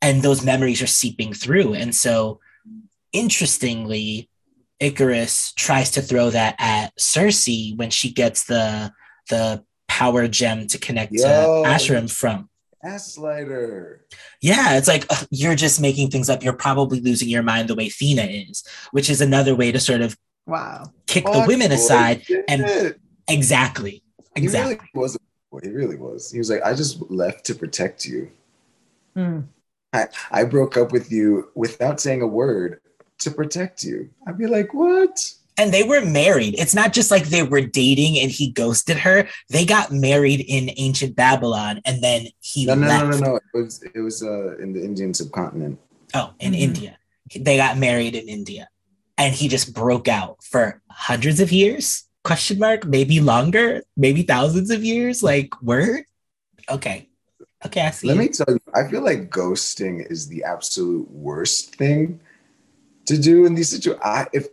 And 0.00 0.22
those 0.22 0.44
memories 0.44 0.80
are 0.80 0.86
seeping 0.86 1.32
through. 1.32 1.74
And 1.74 1.94
so 1.94 2.40
interestingly, 3.12 4.28
Ikaris 4.80 5.54
tries 5.54 5.90
to 5.92 6.02
throw 6.02 6.30
that 6.30 6.54
at 6.58 6.96
Sersi 6.96 7.76
when 7.76 7.90
she 7.90 8.12
gets 8.12 8.44
the 8.44 8.92
the 9.28 9.64
power 9.88 10.28
gem 10.28 10.66
to 10.68 10.78
connect 10.78 11.12
Yo. 11.12 11.22
to 11.22 11.68
Arishem 11.68 12.10
from. 12.10 12.47
Gaslighter. 12.84 13.98
Yeah, 14.40 14.76
it's 14.76 14.88
like 14.88 15.06
ugh, 15.10 15.26
you're 15.30 15.54
just 15.54 15.80
making 15.80 16.10
things 16.10 16.28
up. 16.30 16.42
You're 16.42 16.52
probably 16.52 17.00
losing 17.00 17.28
your 17.28 17.42
mind 17.42 17.68
the 17.68 17.74
way 17.74 17.88
Thena 17.88 18.50
is, 18.50 18.64
which 18.92 19.10
is 19.10 19.20
another 19.20 19.54
way 19.54 19.72
to 19.72 19.80
sort 19.80 20.00
of 20.00 20.16
Wow. 20.46 20.92
kick 21.06 21.24
the 21.26 21.32
Fuck 21.32 21.46
women 21.48 21.72
aside. 21.72 22.18
bullshit. 22.18 22.44
and- 22.48 22.62
Exactly. 22.62 22.94
exactly. 23.28 24.02
he 24.36 24.42
Exactly. 24.44 24.74
really 24.76 24.90
was. 24.94 25.16
a 25.16 25.18
boy. 25.50 25.60
He 25.62 25.70
really 25.70 25.96
was. 25.96 26.30
He 26.30 26.38
was 26.38 26.48
like, 26.50 26.62
I 26.64 26.72
just 26.74 27.02
left 27.10 27.44
to 27.46 27.54
protect 27.54 28.06
you. 28.06 28.30
Hmm. 29.14 29.40
I, 29.92 30.06
I 30.30 30.44
broke 30.44 30.76
up 30.76 30.92
with 30.92 31.10
you 31.10 31.50
without 31.54 32.00
saying 32.00 32.22
a 32.22 32.26
word 32.26 32.80
to 33.18 33.30
protect 33.30 33.82
you. 33.82 34.10
I'd 34.26 34.38
be 34.38 34.46
like, 34.46 34.72
what? 34.74 35.32
And 35.58 35.74
they 35.74 35.82
were 35.82 36.00
married. 36.00 36.54
It's 36.58 36.74
not 36.74 36.92
just 36.92 37.10
like 37.10 37.24
they 37.26 37.42
were 37.42 37.60
dating 37.62 38.18
and 38.20 38.30
he 38.30 38.50
ghosted 38.50 38.96
her. 38.98 39.28
They 39.50 39.64
got 39.66 39.90
married 39.90 40.40
in 40.40 40.70
ancient 40.76 41.16
Babylon 41.16 41.80
and 41.84 42.02
then 42.02 42.28
he 42.40 42.64
No, 42.66 42.74
no, 42.76 42.86
left. 42.86 43.04
no, 43.04 43.10
no, 43.10 43.18
no. 43.32 43.36
It 43.36 43.42
was 43.64 43.82
it 43.94 43.98
was 44.00 44.22
uh 44.22 44.56
in 44.58 44.72
the 44.72 44.82
Indian 44.84 45.12
subcontinent. 45.12 45.78
Oh, 46.14 46.32
in 46.38 46.52
Mhm. 46.52 46.58
India. 46.60 46.98
They 47.34 47.56
got 47.56 47.76
married 47.76 48.14
in 48.14 48.28
India. 48.28 48.68
And 49.18 49.34
he 49.34 49.48
just 49.48 49.74
broke 49.74 50.06
out 50.06 50.36
for 50.44 50.80
hundreds 50.88 51.40
of 51.40 51.50
years? 51.50 52.04
Question 52.22 52.58
mark? 52.60 52.86
Maybe 52.86 53.18
longer? 53.20 53.82
Maybe 53.96 54.22
thousands 54.22 54.70
of 54.70 54.84
years? 54.84 55.22
Like 55.24 55.50
word? 55.60 56.04
Okay. 56.70 57.08
Okay, 57.66 57.80
I 57.80 57.90
see. 57.90 58.06
Let 58.06 58.16
it. 58.16 58.20
me 58.20 58.28
tell 58.28 58.46
you, 58.48 58.60
I 58.72 58.88
feel 58.88 59.02
like 59.02 59.30
ghosting 59.30 60.08
is 60.08 60.28
the 60.28 60.44
absolute 60.44 61.10
worst 61.10 61.74
thing 61.74 62.20
to 63.06 63.18
do 63.18 63.44
in 63.46 63.56
these 63.56 63.70
situations. 63.70 64.28
If 64.32 64.46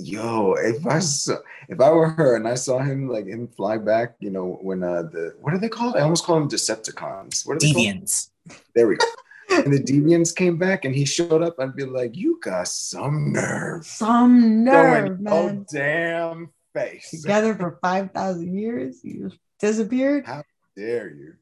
yo, 0.00 0.54
if 0.54 0.86
I 0.86 0.98
saw 0.98 1.36
if 1.68 1.80
I 1.80 1.90
were 1.90 2.08
her 2.10 2.36
and 2.36 2.48
I 2.48 2.54
saw 2.54 2.78
him 2.78 3.08
like 3.08 3.26
him 3.26 3.48
fly 3.48 3.78
back, 3.78 4.16
you 4.20 4.30
know, 4.30 4.58
when 4.62 4.82
uh 4.82 5.02
the 5.02 5.34
what 5.40 5.54
are 5.54 5.58
they 5.58 5.68
called? 5.68 5.96
I 5.96 6.00
almost 6.00 6.24
call 6.24 6.38
them 6.40 6.48
Decepticons. 6.48 7.46
What 7.46 7.56
are 7.56 7.60
they 7.60 7.72
called? 7.72 7.86
Deviants. 7.86 8.30
There 8.74 8.88
we 8.88 8.96
go. 8.96 9.04
and 9.50 9.72
the 9.72 9.82
deviants 9.82 10.34
came 10.34 10.56
back 10.56 10.84
and 10.84 10.94
he 10.94 11.04
showed 11.04 11.42
up, 11.42 11.56
I'd 11.58 11.74
be 11.74 11.84
like, 11.84 12.16
you 12.16 12.38
got 12.42 12.68
some 12.68 13.32
nerve. 13.32 13.84
Some 13.84 14.64
nerve, 14.64 15.08
Going, 15.08 15.22
man. 15.24 15.32
oh 15.32 15.66
damn 15.72 16.50
face. 16.72 17.10
Together 17.10 17.54
for 17.56 17.78
5,000 17.82 18.56
years, 18.56 19.00
you 19.02 19.30
disappeared. 19.58 20.24
How 20.26 20.44
dare 20.76 21.10
you. 21.10 21.34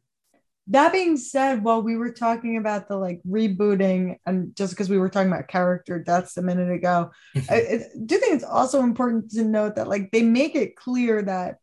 That 0.71 0.93
being 0.93 1.17
said, 1.17 1.65
while 1.65 1.83
we 1.83 1.97
were 1.97 2.13
talking 2.13 2.59
about 2.59 2.89
the 2.89 2.97
like 2.97 3.21
rebooting, 3.27 4.19
and 4.27 4.55
just 4.55 4.73
because 4.73 4.91
we 4.91 4.99
were 4.99 5.09
talking 5.09 5.33
about 5.33 5.49
character 5.49 5.99
deaths 5.99 6.37
a 6.37 6.43
minute 6.43 6.71
ago, 6.71 7.11
I, 7.51 7.55
I 7.55 7.85
do 8.05 8.19
think 8.19 8.35
it's 8.35 8.45
also 8.45 8.83
important 8.83 9.31
to 9.33 9.45
note 9.45 9.77
that 9.77 9.89
like 9.89 10.11
they 10.11 10.23
make 10.23 10.55
it 10.55 10.77
clear 10.77 11.23
that 11.23 11.59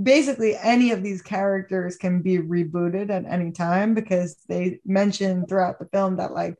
basically 0.00 0.56
any 0.56 0.92
of 0.92 1.02
these 1.02 1.22
characters 1.22 1.96
can 1.96 2.22
be 2.22 2.38
rebooted 2.38 3.10
at 3.10 3.24
any 3.24 3.50
time 3.50 3.94
because 3.94 4.36
they 4.48 4.78
mention 4.84 5.46
throughout 5.46 5.78
the 5.78 5.88
film 5.92 6.16
that 6.16 6.32
like 6.32 6.56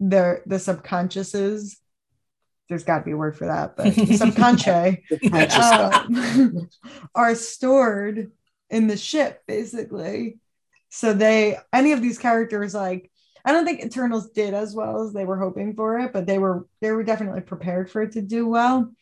the 0.00 0.40
the 0.46 0.56
subconsciouses 0.56 1.76
there's 2.68 2.84
got 2.84 3.00
to 3.00 3.04
be 3.04 3.10
a 3.10 3.16
word 3.16 3.36
for 3.36 3.46
that 3.46 3.76
but 3.76 3.94
the 3.94 4.16
subconscious 4.16 4.96
um, 5.30 6.68
are 7.14 7.34
stored 7.34 8.32
in 8.70 8.86
the 8.86 8.96
ship 8.96 9.42
basically 9.46 10.38
so 10.90 11.12
they 11.14 11.56
any 11.72 11.92
of 11.92 12.02
these 12.02 12.18
characters 12.18 12.74
like 12.74 13.10
i 13.44 13.52
don't 13.52 13.64
think 13.64 13.80
eternals 13.80 14.30
did 14.30 14.52
as 14.54 14.74
well 14.74 15.02
as 15.02 15.12
they 15.12 15.24
were 15.24 15.38
hoping 15.38 15.74
for 15.74 15.98
it 15.98 16.12
but 16.12 16.26
they 16.26 16.38
were 16.38 16.66
they 16.80 16.90
were 16.92 17.02
definitely 17.04 17.40
prepared 17.40 17.90
for 17.90 18.02
it 18.02 18.12
to 18.12 18.20
do 18.20 18.46
well 18.46 18.92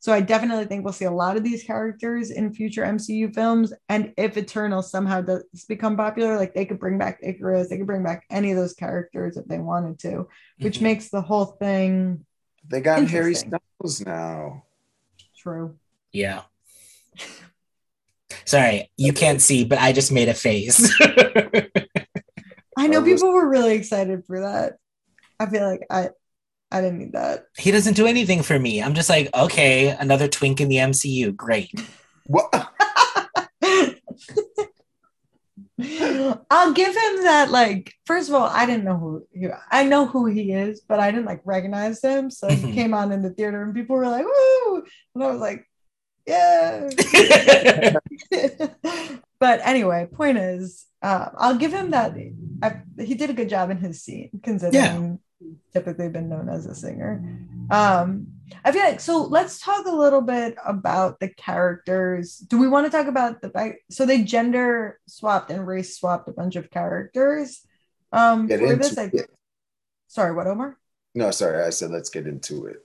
so 0.00 0.12
i 0.12 0.20
definitely 0.20 0.64
think 0.66 0.84
we'll 0.84 0.92
see 0.92 1.04
a 1.06 1.10
lot 1.10 1.36
of 1.36 1.42
these 1.44 1.62
characters 1.62 2.30
in 2.30 2.52
future 2.52 2.82
mcu 2.82 3.32
films 3.34 3.72
and 3.88 4.12
if 4.16 4.36
eternals 4.36 4.90
somehow 4.90 5.20
does 5.20 5.44
become 5.68 5.96
popular 5.96 6.36
like 6.36 6.54
they 6.54 6.66
could 6.66 6.78
bring 6.78 6.98
back 6.98 7.20
Ikaris 7.22 7.68
they 7.68 7.78
could 7.78 7.86
bring 7.86 8.04
back 8.04 8.24
any 8.30 8.50
of 8.50 8.56
those 8.56 8.74
characters 8.74 9.36
if 9.36 9.44
they 9.46 9.58
wanted 9.58 9.98
to 10.00 10.28
which 10.60 10.78
Mhm. 10.78 10.82
makes 10.82 11.08
the 11.08 11.22
whole 11.22 11.46
thing 11.46 12.24
They 12.68 12.80
got 12.82 12.98
Harry 13.08 13.32
Interesting. 13.32 13.52
Styles 13.80 14.00
now. 14.04 14.64
true 15.36 15.76
Yeah. 16.12 16.42
Sorry, 18.48 18.90
you 18.96 19.12
can't 19.12 19.42
see, 19.42 19.66
but 19.66 19.76
I 19.78 19.92
just 19.92 20.10
made 20.10 20.30
a 20.30 20.34
face. 20.34 20.90
I 22.78 22.86
know 22.86 23.02
people 23.02 23.30
were 23.30 23.46
really 23.46 23.74
excited 23.74 24.24
for 24.26 24.40
that. 24.40 24.76
I 25.38 25.44
feel 25.50 25.68
like 25.68 25.82
I 25.90 26.08
I 26.72 26.80
didn't 26.80 26.98
need 26.98 27.12
that. 27.12 27.44
he 27.58 27.70
doesn't 27.70 27.92
do 27.94 28.06
anything 28.06 28.42
for 28.42 28.58
me. 28.58 28.82
I'm 28.82 28.94
just 28.94 29.10
like, 29.10 29.28
okay, 29.34 29.88
another 29.90 30.28
twink 30.28 30.62
in 30.62 30.68
the 30.68 30.76
MCU. 30.76 31.36
Great. 31.36 31.70
What? 32.24 32.48
I'll 36.50 36.72
give 36.72 36.88
him 36.88 37.22
that. 37.24 37.48
Like, 37.50 37.92
first 38.06 38.28
of 38.30 38.34
all, 38.34 38.46
I 38.48 38.64
didn't 38.66 38.84
know 38.84 38.96
who 38.96 39.26
he, 39.32 39.48
I 39.70 39.84
know 39.84 40.06
who 40.06 40.24
he 40.26 40.52
is, 40.52 40.80
but 40.80 41.00
I 41.00 41.10
didn't 41.10 41.26
like 41.26 41.42
recognize 41.44 42.02
him. 42.02 42.30
So 42.30 42.48
he 42.48 42.56
Mhm. 42.56 42.74
came 42.74 42.94
on 42.94 43.12
in 43.12 43.20
the 43.22 43.30
theater, 43.30 43.62
and 43.62 43.74
people 43.74 43.96
were 43.96 44.08
like, 44.08 44.24
"Woo!" 44.24 44.82
and 45.14 45.22
I 45.24 45.30
was 45.30 45.40
like, 45.40 45.64
"Yeah." 46.28 46.90
but 49.40 49.60
anyway, 49.64 50.06
point 50.12 50.38
is, 50.38 50.86
uh, 51.02 51.30
I'll 51.36 51.56
give 51.56 51.72
him 51.72 51.90
that. 51.90 52.14
I, 52.62 52.82
he 53.02 53.14
did 53.14 53.30
a 53.30 53.34
good 53.34 53.48
job 53.48 53.70
in 53.70 53.78
his 53.78 54.02
scene, 54.02 54.30
considering 54.42 55.20
he's 55.40 55.56
typically 55.72 56.08
been 56.08 56.28
known 56.28 56.48
as 56.48 56.66
a 56.66 56.74
singer. 56.74 57.24
Um, 57.70 58.28
I 58.64 58.72
feel 58.72 58.82
like 58.82 59.00
so. 59.00 59.24
Let's 59.24 59.60
talk 59.60 59.86
a 59.86 59.94
little 59.94 60.22
bit 60.22 60.56
about 60.64 61.20
the 61.20 61.28
characters. 61.28 62.36
Do 62.36 62.58
we 62.58 62.68
want 62.68 62.86
to 62.86 62.90
talk 62.90 63.06
about 63.06 63.40
the 63.42 63.50
fact? 63.50 63.78
So 63.90 64.06
they 64.06 64.22
gender 64.22 64.98
swapped 65.06 65.50
and 65.50 65.66
race 65.66 65.98
swapped 65.98 66.28
a 66.28 66.32
bunch 66.32 66.56
of 66.56 66.70
characters. 66.70 67.60
Um, 68.12 68.46
Get 68.46 68.60
for 68.60 68.66
into 68.72 68.76
this, 68.76 68.98
I, 68.98 69.10
it. 69.12 69.30
sorry, 70.06 70.34
what 70.34 70.46
Omar? 70.46 70.78
No, 71.14 71.30
sorry, 71.30 71.62
I 71.62 71.70
said 71.70 71.90
let's 71.90 72.10
get 72.10 72.26
into 72.26 72.66
it. 72.66 72.78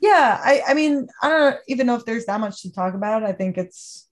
Yeah, 0.00 0.40
I, 0.42 0.62
I 0.68 0.74
mean, 0.74 1.08
I 1.22 1.28
don't 1.28 1.56
even 1.68 1.86
know 1.86 1.94
if 1.96 2.04
there's 2.04 2.26
that 2.26 2.40
much 2.40 2.62
to 2.62 2.72
talk 2.72 2.94
about. 2.94 3.22
I 3.22 3.32
think 3.32 3.58
it's, 3.58 4.08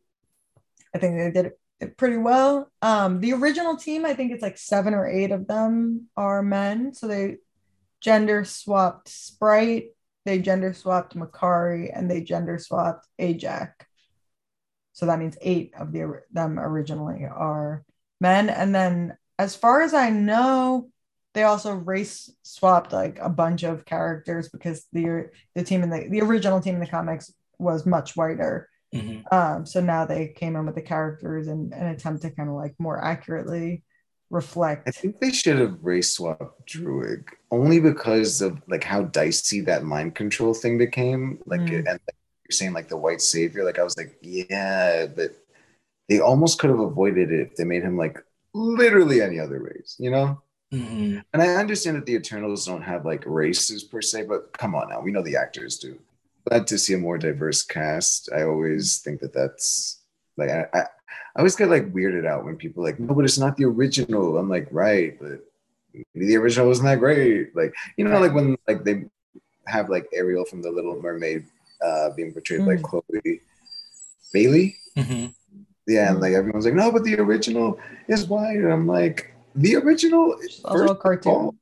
I 0.94 0.98
think 0.98 1.16
they 1.16 1.30
did 1.30 1.52
it 1.80 1.96
pretty 1.96 2.16
well. 2.16 2.70
Um, 2.82 3.20
the 3.20 3.32
original 3.34 3.76
team, 3.76 4.04
I 4.04 4.14
think 4.14 4.32
it's 4.32 4.42
like 4.42 4.58
seven 4.58 4.94
or 4.94 5.06
eight 5.06 5.30
of 5.30 5.46
them 5.46 6.08
are 6.16 6.42
men. 6.42 6.94
So 6.94 7.06
they 7.06 7.36
gender 8.00 8.44
swapped 8.44 9.08
Sprite, 9.08 9.88
they 10.24 10.38
gender 10.38 10.72
swapped 10.72 11.16
Makkari, 11.16 11.90
and 11.92 12.10
they 12.10 12.20
gender 12.20 12.58
swapped 12.58 13.06
Ajak. 13.20 13.72
So 14.92 15.06
that 15.06 15.18
means 15.18 15.36
eight 15.40 15.74
of 15.78 15.92
the 15.92 16.22
them 16.32 16.58
originally 16.58 17.24
are 17.24 17.84
men. 18.20 18.48
And 18.48 18.74
then, 18.74 19.16
as 19.38 19.54
far 19.54 19.82
as 19.82 19.92
I 19.92 20.08
know, 20.08 20.88
they 21.36 21.42
also 21.42 21.74
race 21.74 22.30
swapped 22.42 22.94
like 22.94 23.18
a 23.20 23.28
bunch 23.28 23.62
of 23.62 23.84
characters 23.84 24.48
because 24.48 24.86
the 24.94 25.28
the 25.54 25.62
team 25.62 25.82
in 25.82 25.90
the 25.90 26.08
the 26.08 26.22
original 26.22 26.60
team 26.60 26.74
in 26.76 26.80
the 26.80 26.86
comics 26.86 27.30
was 27.58 27.84
much 27.84 28.16
whiter. 28.16 28.70
Mhm. 28.94 29.30
Um, 29.30 29.66
so 29.66 29.82
now 29.82 30.06
they 30.06 30.28
came 30.28 30.56
in 30.56 30.64
with 30.64 30.74
the 30.74 30.80
characters 30.94 31.46
and 31.48 31.74
an 31.74 31.88
attempt 31.88 32.22
to 32.22 32.30
kind 32.30 32.48
of 32.48 32.54
like 32.54 32.74
more 32.78 32.98
accurately 33.04 33.84
reflect. 34.30 34.88
I 34.88 34.92
think 34.92 35.20
they 35.20 35.30
should 35.30 35.58
have 35.58 35.76
race 35.82 36.10
swapped 36.12 36.66
Druig 36.66 37.24
only 37.50 37.80
because 37.80 38.40
of 38.40 38.62
like 38.66 38.84
how 38.84 39.02
dicey 39.02 39.60
that 39.62 39.84
mind 39.84 40.14
control 40.14 40.54
thing 40.54 40.78
became. 40.78 41.38
Like, 41.44 41.60
Mm. 41.60 41.78
and 41.78 41.86
like, 41.86 42.16
you're 42.44 42.56
saying 42.60 42.72
like 42.72 42.88
the 42.88 42.96
white 42.96 43.20
savior. 43.20 43.62
Like, 43.62 43.78
I 43.78 43.82
was 43.84 43.96
like, 43.98 44.16
yeah, 44.22 45.06
but 45.06 45.32
they 46.08 46.20
almost 46.20 46.58
could 46.58 46.70
have 46.70 46.80
avoided 46.80 47.30
it 47.30 47.40
if 47.40 47.56
they 47.56 47.64
made 47.64 47.82
him 47.82 47.98
like 47.98 48.16
literally 48.54 49.20
any 49.20 49.38
other 49.38 49.60
race, 49.60 49.96
you 49.98 50.10
know? 50.10 50.40
Mhm. 50.72 51.22
And 51.32 51.42
I 51.42 51.54
understand 51.54 51.96
that 51.96 52.06
the 52.06 52.14
Eternals 52.14 52.66
don't 52.66 52.82
have 52.82 53.04
like 53.04 53.22
races 53.26 53.84
per 53.84 54.02
se, 54.02 54.24
but 54.24 54.52
come 54.58 54.74
on 54.74 54.88
now, 54.88 55.00
we 55.00 55.12
know 55.12 55.22
the 55.22 55.36
actors 55.36 55.78
do. 55.78 55.98
Glad 56.48 56.66
to 56.68 56.78
see 56.78 56.94
a 56.94 56.98
more 56.98 57.18
diverse 57.18 57.62
cast. 57.62 58.30
I 58.32 58.42
always 58.42 58.98
think 58.98 59.20
that 59.20 59.32
that's 59.32 60.00
like 60.36 60.50
I, 60.50 60.66
I, 60.74 60.78
I 60.80 61.38
always 61.38 61.56
get 61.56 61.68
like 61.70 61.92
weirded 61.92 62.26
out 62.26 62.44
when 62.44 62.56
people 62.56 62.82
are 62.82 62.86
like, 62.90 62.98
no, 63.00 63.14
but 63.14 63.24
it's 63.24 63.38
not 63.38 63.56
the 63.56 63.64
original. 63.64 64.38
I'm 64.38 64.48
like, 64.48 64.68
right, 64.70 65.16
but 65.20 65.40
maybe 66.14 66.26
the 66.26 66.36
original 66.36 66.66
wasn't 66.68 66.86
that 66.86 66.98
great. 66.98 67.54
Like 67.54 67.72
you 67.96 68.04
know, 68.04 68.18
like 68.20 68.34
when 68.34 68.56
like 68.66 68.82
they 68.84 69.04
have 69.66 69.88
like 69.88 70.08
Ariel 70.12 70.44
from 70.44 70.62
The 70.62 70.70
Little 70.70 71.00
Mermaid 71.00 71.44
uh, 71.84 72.10
being 72.16 72.32
portrayed 72.32 72.64
by 72.66 72.76
Mm. 72.76 72.82
Chloe 72.82 73.40
Bailey. 74.32 74.76
Mhm. 74.96 75.32
Yeah, 75.86 76.10
and 76.10 76.20
like 76.20 76.32
everyone's 76.32 76.64
like, 76.64 76.74
no, 76.74 76.90
but 76.90 77.04
the 77.04 77.18
original 77.20 77.78
is 78.08 78.26
white. 78.26 78.56
And 78.56 78.72
I'm 78.72 78.86
like, 78.88 79.32
the 79.56 79.76
original 79.76 80.36
It's 80.40 80.60
also 80.64 80.84
a 80.84 80.88
first 80.88 81.00
cartoon. 81.00 81.58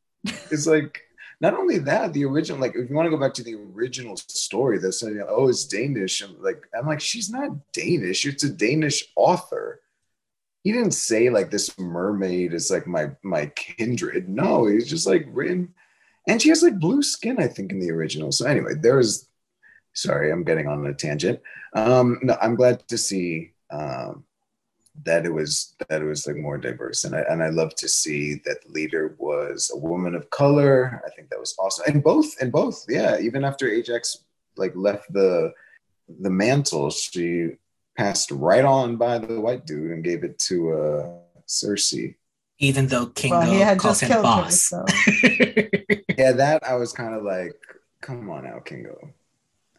is 0.50 0.66
like 0.66 1.00
not 1.40 1.54
only 1.54 1.78
that, 1.78 2.12
the 2.12 2.24
original, 2.24 2.60
like 2.60 2.74
if 2.74 2.88
you 2.88 2.96
want 2.96 3.06
to 3.06 3.10
go 3.10 3.18
back 3.18 3.34
to 3.34 3.42
the 3.42 3.54
original 3.54 4.16
story, 4.16 4.78
that's 4.78 5.00
saying, 5.00 5.22
oh, 5.28 5.48
it's 5.48 5.64
Danish. 5.64 6.20
And 6.20 6.38
like, 6.40 6.62
I'm 6.78 6.86
like, 6.86 7.00
she's 7.00 7.30
not 7.30 7.50
Danish, 7.72 8.24
it's 8.24 8.44
a 8.44 8.50
Danish 8.50 9.04
author. 9.16 9.80
He 10.62 10.72
didn't 10.72 10.92
say 10.92 11.28
like 11.28 11.50
this 11.50 11.78
mermaid 11.78 12.54
is 12.54 12.70
like 12.70 12.86
my 12.86 13.10
my 13.22 13.46
kindred. 13.54 14.30
No, 14.30 14.66
he's 14.66 14.88
just 14.88 15.06
like 15.06 15.26
written, 15.28 15.74
and 16.26 16.40
she 16.40 16.48
has 16.48 16.62
like 16.62 16.78
blue 16.78 17.02
skin, 17.02 17.38
I 17.38 17.48
think, 17.48 17.70
in 17.70 17.80
the 17.80 17.90
original. 17.90 18.32
So 18.32 18.46
anyway, 18.46 18.72
there's 18.80 19.28
sorry, 19.92 20.32
I'm 20.32 20.42
getting 20.42 20.66
on 20.66 20.86
a 20.86 20.94
tangent. 20.94 21.40
Um, 21.74 22.18
no, 22.22 22.38
I'm 22.40 22.54
glad 22.54 22.88
to 22.88 22.96
see 22.96 23.52
um 23.70 24.24
that 25.02 25.26
it 25.26 25.30
was 25.32 25.74
that 25.88 26.02
it 26.02 26.04
was 26.04 26.26
like 26.26 26.36
more 26.36 26.56
diverse 26.56 27.02
and 27.04 27.16
I 27.16 27.22
and 27.28 27.42
I 27.42 27.48
love 27.48 27.74
to 27.76 27.88
see 27.88 28.36
that 28.44 28.62
the 28.64 28.70
leader 28.72 29.16
was 29.18 29.70
a 29.74 29.78
woman 29.78 30.14
of 30.14 30.30
color. 30.30 31.02
I 31.04 31.10
think 31.10 31.30
that 31.30 31.40
was 31.40 31.54
awesome. 31.58 31.84
And 31.88 32.02
both 32.02 32.40
and 32.40 32.52
both, 32.52 32.84
yeah. 32.88 33.18
Even 33.18 33.44
after 33.44 33.66
Ajak 33.66 34.06
like 34.56 34.72
left 34.76 35.12
the 35.12 35.52
the 36.20 36.30
mantle, 36.30 36.90
she 36.90 37.56
passed 37.96 38.30
right 38.30 38.64
on 38.64 38.96
by 38.96 39.18
the 39.18 39.40
white 39.40 39.66
dude 39.66 39.90
and 39.90 40.04
gave 40.04 40.22
it 40.22 40.38
to 40.48 40.72
uh 40.72 41.12
Sersi. 41.48 42.14
Even 42.60 42.86
though 42.86 43.06
Kingo 43.06 43.38
Well, 43.40 43.50
he 43.52 43.58
had 43.58 43.78
calls 43.78 43.98
just 44.00 44.02
him 44.10 44.22
killed 44.22 44.26
her, 44.26 44.42
boss. 44.42 44.62
so 44.62 44.84
Yeah, 46.16 46.32
that 46.32 46.62
I 46.66 46.76
was 46.76 46.92
kind 46.92 47.14
of 47.14 47.24
like, 47.24 47.54
come 48.00 48.30
on 48.30 48.46
out, 48.46 48.64
Kingo. 48.64 49.10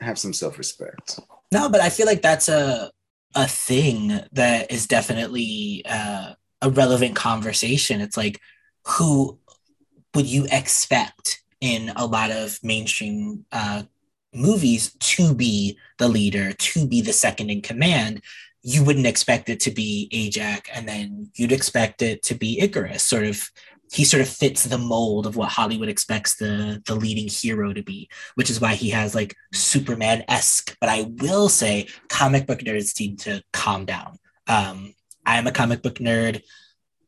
have 0.02 0.20
some 0.20 0.34
self-respect. 0.34 1.20
No, 1.54 1.70
but 1.70 1.80
I 1.80 1.90
feel 1.90 2.06
like 2.06 2.22
that's 2.22 2.50
a 2.50 2.92
a 3.36 3.48
thing 3.48 4.20
that 4.32 4.72
is 4.72 4.88
definitely 4.88 5.84
uh, 5.88 6.34
a 6.62 6.70
relevant 6.70 7.16
conversation. 7.16 8.02
It's 8.02 8.18
like 8.18 8.42
who 8.88 9.38
would 10.14 10.26
you 10.26 10.48
expect 10.52 11.44
in 11.60 11.92
a 11.96 12.06
lot 12.06 12.32
of 12.32 12.60
mainstream 12.64 13.46
uh, 13.52 13.84
movies 14.34 14.94
to 15.00 15.34
be 15.34 15.78
the 15.98 16.08
leader, 16.08 16.54
to 16.54 16.88
be 16.88 17.02
the 17.02 17.14
second 17.14 17.50
in 17.50 17.62
command? 17.62 18.22
You 18.62 18.84
wouldn't 18.84 19.06
expect 19.06 19.50
it 19.50 19.60
to 19.62 19.72
be 19.72 20.10
Ajak, 20.12 20.68
and 20.74 20.88
then 20.88 21.30
you'd 21.36 21.52
expect 21.52 22.02
it 22.02 22.24
to 22.24 22.34
be 22.34 22.60
Ikaris, 22.62 23.02
sort 23.02 23.26
of 23.26 23.52
he 23.96 24.04
sort 24.04 24.22
of 24.22 24.28
fits 24.28 24.66
the 24.66 24.78
mold 24.78 25.26
of 25.26 25.38
what 25.38 25.50
Hollywood 25.50 25.88
expects 25.88 26.36
the 26.36 26.82
the 26.86 26.96
leading 26.96 27.30
hero 27.30 27.72
to 27.72 27.82
be, 27.82 28.10
which 28.36 28.50
is 28.50 28.60
why 28.60 28.76
he 28.76 28.90
has 28.90 29.16
like 29.16 29.36
Superman 29.54 30.26
esque. 30.28 30.76
But 30.82 30.90
I 30.90 31.04
will 31.22 31.48
say, 31.48 31.88
comic 32.10 32.46
book 32.46 32.60
nerds 32.60 33.00
need 33.00 33.20
to 33.20 33.42
calm 33.54 33.86
down. 33.86 34.18
Um, 34.48 34.94
I 35.26 35.38
am 35.38 35.48
a 35.48 35.52
comic 35.52 35.82
book 35.82 35.96
nerd. 35.96 36.42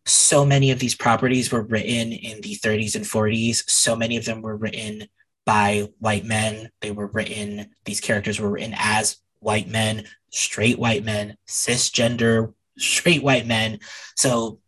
So 0.05 0.45
many 0.45 0.71
of 0.71 0.79
these 0.79 0.95
properties 0.95 1.51
were 1.51 1.63
written 1.63 2.13
in 2.13 2.39
the 2.39 2.55
30s 2.55 2.95
and 2.95 3.03
40s. 3.03 3.69
So 3.69 3.97
many 3.97 4.15
of 4.15 4.23
them 4.23 4.41
were 4.41 4.55
written 4.55 5.07
by 5.45 5.89
white 5.99 6.23
men. 6.23 6.71
They 6.79 6.91
were 6.91 7.07
written; 7.07 7.71
these 7.83 7.99
characters 7.99 8.39
were 8.39 8.49
written 8.49 8.73
as 8.77 9.17
white 9.39 9.67
men, 9.67 10.05
straight 10.31 10.79
white 10.79 11.03
men, 11.03 11.35
cisgender 11.49 12.53
straight 12.77 13.23
white 13.23 13.45
men. 13.45 13.79
So 14.15 14.59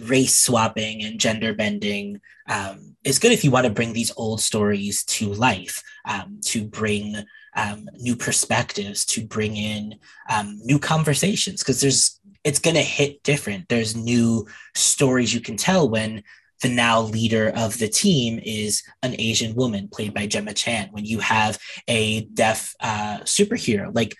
race 0.00 0.38
swapping 0.38 1.04
and 1.04 1.20
gender 1.20 1.54
bending 1.54 2.20
um, 2.48 2.96
is 3.04 3.18
good 3.18 3.32
if 3.32 3.44
you 3.44 3.50
want 3.50 3.66
to 3.66 3.72
bring 3.72 3.92
these 3.92 4.12
old 4.16 4.40
stories 4.40 5.04
to 5.04 5.32
life, 5.34 5.82
um, 6.04 6.40
to 6.44 6.64
bring 6.64 7.16
um, 7.56 7.88
new 7.98 8.16
perspectives, 8.16 9.04
to 9.06 9.26
bring 9.26 9.56
in 9.56 9.98
um, 10.30 10.58
new 10.62 10.78
conversations, 10.78 11.62
because 11.62 11.80
there's 11.80 12.20
it's 12.44 12.60
going 12.60 12.76
to 12.76 12.82
hit 12.82 13.22
different. 13.22 13.68
There's 13.68 13.96
new 13.96 14.46
stories 14.74 15.34
you 15.34 15.40
can 15.40 15.56
tell 15.56 15.88
when 15.88 16.22
the 16.62 16.68
now 16.68 17.00
leader 17.02 17.52
of 17.54 17.78
the 17.78 17.88
team 17.88 18.40
is 18.42 18.82
an 19.02 19.14
Asian 19.18 19.54
woman 19.54 19.88
played 19.88 20.14
by 20.14 20.26
Gemma 20.26 20.54
Chan. 20.54 20.88
When 20.90 21.04
you 21.04 21.18
have 21.20 21.58
a 21.86 22.22
deaf 22.26 22.74
uh, 22.80 23.18
superhero, 23.18 23.94
like 23.94 24.16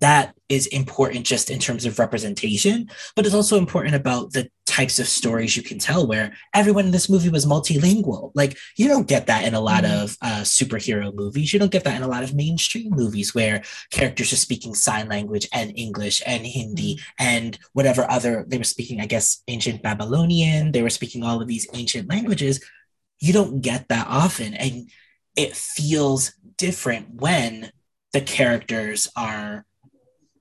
that 0.00 0.34
is 0.48 0.66
important 0.68 1.26
just 1.26 1.50
in 1.50 1.58
terms 1.58 1.84
of 1.86 1.98
representation, 1.98 2.90
but 3.14 3.24
it's 3.24 3.34
also 3.34 3.56
important 3.56 3.94
about 3.94 4.32
the 4.32 4.50
types 4.76 4.98
of 4.98 5.08
stories 5.08 5.56
you 5.56 5.62
can 5.62 5.78
tell 5.78 6.06
where 6.06 6.36
everyone 6.52 6.84
in 6.84 6.90
this 6.90 7.08
movie 7.08 7.30
was 7.30 7.46
multilingual. 7.46 8.30
Like 8.34 8.58
you 8.76 8.88
don't 8.88 9.08
get 9.08 9.26
that 9.26 9.44
in 9.44 9.54
a 9.54 9.60
lot 9.60 9.84
mm-hmm. 9.84 10.02
of 10.02 10.18
uh, 10.20 10.42
superhero 10.42 11.14
movies. 11.14 11.52
You 11.52 11.58
don't 11.58 11.72
get 11.72 11.84
that 11.84 11.96
in 11.96 12.02
a 12.02 12.08
lot 12.08 12.22
of 12.22 12.34
mainstream 12.34 12.90
movies 12.90 13.34
where 13.34 13.62
characters 13.90 14.34
are 14.34 14.36
speaking 14.36 14.74
sign 14.74 15.08
language 15.08 15.48
and 15.50 15.72
English 15.76 16.22
and 16.26 16.44
Hindi 16.44 16.96
mm-hmm. 16.96 17.24
and 17.24 17.58
whatever 17.72 18.10
other 18.10 18.44
they 18.46 18.58
were 18.58 18.64
speaking, 18.64 19.00
I 19.00 19.06
guess, 19.06 19.42
ancient 19.48 19.82
Babylonian. 19.82 20.72
They 20.72 20.82
were 20.82 20.90
speaking 20.90 21.22
all 21.22 21.40
of 21.40 21.48
these 21.48 21.66
ancient 21.72 22.10
languages. 22.10 22.62
You 23.18 23.32
don't 23.32 23.62
get 23.62 23.88
that 23.88 24.06
often. 24.08 24.52
And 24.52 24.90
it 25.36 25.56
feels 25.56 26.32
different 26.58 27.14
when 27.14 27.70
the 28.12 28.20
characters 28.20 29.08
are 29.16 29.64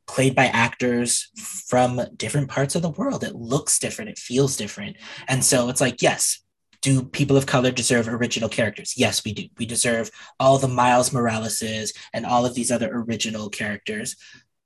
played 0.08 0.36
by 0.36 0.45
actors 0.45 1.30
from 1.68 2.01
different 2.16 2.49
parts 2.49 2.76
of 2.76 2.82
the 2.82 2.89
world. 2.89 3.24
It 3.24 3.36
looks 3.36 3.80
different, 3.80 4.12
it 4.12 4.20
feels 4.20 4.56
different. 4.56 4.97
And 5.28 5.43
so 5.43 5.70
it's 5.70 5.82
like, 5.82 6.01
yes, 6.01 6.41
do 6.82 7.03
people 7.03 7.36
of 7.36 7.47
color 7.47 7.72
deserve 7.72 8.08
original 8.08 8.49
characters? 8.49 8.93
Yes, 8.95 9.24
we 9.26 9.34
do. 9.34 9.47
We 9.58 9.66
deserve 9.66 10.12
all 10.39 10.60
the 10.60 10.68
Miles 10.68 11.10
Moraleses 11.10 11.95
and 12.14 12.26
all 12.26 12.45
of 12.45 12.53
these 12.53 12.72
other 12.72 12.89
original 12.93 13.49
characters. 13.49 14.16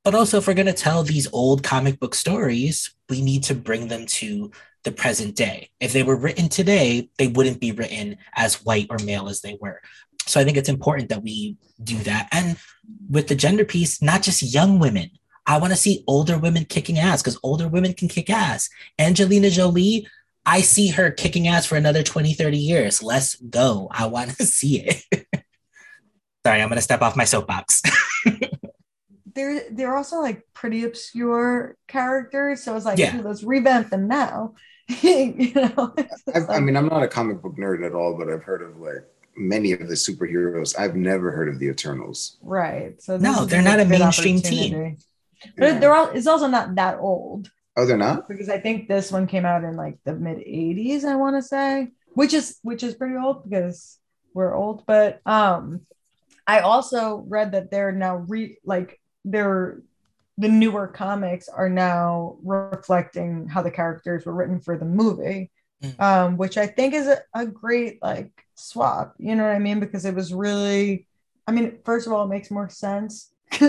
But 0.04 0.16
also, 0.16 0.38
if 0.38 0.48
we're 0.48 0.54
going 0.54 0.66
to 0.66 0.74
tell 0.74 1.04
these 1.04 1.32
old 1.32 1.64
comic 1.64 2.00
book 2.00 2.16
stories, 2.16 2.94
we 3.10 3.22
need 3.22 3.44
to 3.44 3.56
bring 3.56 3.88
them 3.88 4.06
to 4.08 4.52
the 4.84 4.92
present 4.92 5.36
day. 5.36 5.70
If 5.80 5.94
they 5.94 6.04
were 6.04 6.16
written 6.16 6.50
today, 6.50 7.10
they 7.18 7.28
wouldn't 7.28 7.60
be 7.60 7.72
written 7.72 8.18
as 8.36 8.66
white 8.66 8.88
or 8.90 8.98
male 9.00 9.30
as 9.30 9.42
they 9.42 9.58
were. 9.60 9.82
So 10.26 10.40
I 10.40 10.44
think 10.44 10.58
it's 10.58 10.70
important 10.70 11.10
that 11.10 11.24
we 11.24 11.58
do 11.84 11.98
that. 12.00 12.30
And 12.32 12.58
with 13.10 13.28
the 13.28 13.36
gender 13.36 13.66
piece, 13.66 14.02
not 14.02 14.24
just 14.24 14.42
young 14.42 14.80
women, 14.80 15.10
I 15.50 15.58
want 15.58 15.74
to 15.74 15.78
see 15.78 16.04
older 16.06 16.38
women 16.38 16.66
kicking 16.66 17.00
ass 17.00 17.24
because 17.24 17.40
older 17.42 17.68
women 17.68 17.94
can 17.94 18.08
kick 18.08 18.30
ass. 18.30 18.70
Angelina 19.00 19.50
Jolie, 19.50 20.08
I 20.46 20.62
see 20.62 20.90
her 20.90 21.10
kicking 21.10 21.48
ass 21.48 21.66
for 21.66 21.76
another 21.76 22.04
20, 22.04 22.34
30 22.34 22.56
years. 22.56 23.02
Let's 23.02 23.34
go. 23.34 23.88
I 23.92 24.06
want 24.06 24.38
to 24.38 24.46
see 24.46 24.82
it. 24.86 25.04
Sorry, 26.46 26.62
I'm 26.62 26.70
going 26.70 26.78
to 26.78 26.84
step 26.84 27.02
off 27.02 27.16
my 27.16 27.24
soapbox. 27.24 27.82
they're 29.36 29.64
they're 29.72 29.98
also 29.98 30.22
like 30.22 30.44
pretty 30.54 30.84
obscure 30.84 31.76
characters, 31.88 32.64
so 32.64 32.76
it's 32.76 32.86
like 32.86 33.00
yeah. 33.00 33.20
let's 33.24 33.44
revamp 33.44 33.90
them 33.90 34.08
now. 34.08 34.54
you 35.02 35.52
know, 35.56 35.94
like, 36.28 36.50
I 36.50 36.60
mean, 36.60 36.78
I'm 36.78 36.88
not 36.88 37.02
a 37.02 37.08
comic 37.08 37.42
book 37.42 37.58
nerd 37.58 37.86
at 37.86 37.94
all, 37.94 38.16
but 38.18 38.30
I've 38.30 38.44
heard 38.44 38.62
of 38.62 38.78
like 38.78 39.04
many 39.36 39.72
of 39.72 39.88
the 39.88 39.96
superheroes. 39.96 40.78
I've 40.78 40.96
never 40.96 41.32
heard 41.32 41.50
of 41.50 41.58
the 41.58 41.68
Eternals. 41.68 42.38
Right. 42.44 43.02
So 43.02 43.18
no, 43.18 43.46
they're 43.46 43.64
not 43.64 43.80
a 43.80 43.86
mainstream 43.86 44.42
team. 44.42 44.98
But 45.58 45.74
yeah. 45.74 45.80
they're 45.80 45.96
all 45.96 46.10
it's 46.10 46.28
also 46.28 46.48
not 46.48 46.76
that 46.76 47.00
old. 47.00 47.52
Oh, 47.78 47.86
they're 47.86 47.98
not? 47.98 48.28
Because 48.28 48.50
I 48.50 48.60
think 48.60 48.88
this 48.88 49.12
one 49.12 49.28
came 49.28 49.46
out 49.46 49.64
in 49.64 49.76
like 49.76 50.00
the 50.04 50.14
mid 50.14 50.40
80s, 50.40 51.06
I 51.06 51.16
want 51.16 51.36
to 51.38 51.42
say. 51.42 51.90
Which 52.14 52.34
is 52.34 52.60
which 52.62 52.84
is 52.84 52.96
pretty 52.96 53.16
old 53.16 53.50
because 53.50 53.98
we're 54.34 54.54
old. 54.54 54.86
But 54.86 55.22
um 55.26 55.82
I 56.48 56.62
also 56.62 57.24
read 57.28 57.52
that 57.54 57.72
they're 57.72 57.92
now 57.92 58.18
re 58.18 58.58
like 58.66 59.00
they're 59.24 59.82
the 60.38 60.50
newer 60.50 60.88
comics 60.88 61.50
are 61.50 61.70
now 61.70 62.38
reflecting 62.44 63.48
how 63.48 63.62
the 63.62 63.72
characters 63.72 64.26
were 64.26 64.34
written 64.34 64.60
for 64.60 64.78
the 64.78 64.86
movie. 64.86 65.52
Mm. 65.84 66.00
Um, 66.02 66.38
which 66.38 66.58
I 66.58 66.68
think 66.68 66.94
is 66.94 67.08
a, 67.08 67.22
a 67.34 67.46
great 67.46 68.02
like 68.02 68.32
swap, 68.56 69.16
you 69.18 69.36
know 69.36 69.44
what 69.44 69.56
I 69.56 69.60
mean? 69.60 69.80
Because 69.80 70.04
it 70.04 70.14
was 70.14 70.34
really 70.34 71.08
I 71.48 71.52
mean, 71.52 71.80
first 71.84 72.06
of 72.06 72.14
all, 72.14 72.26
it 72.26 72.30
makes 72.30 72.52
more 72.52 72.70
sense 72.70 73.32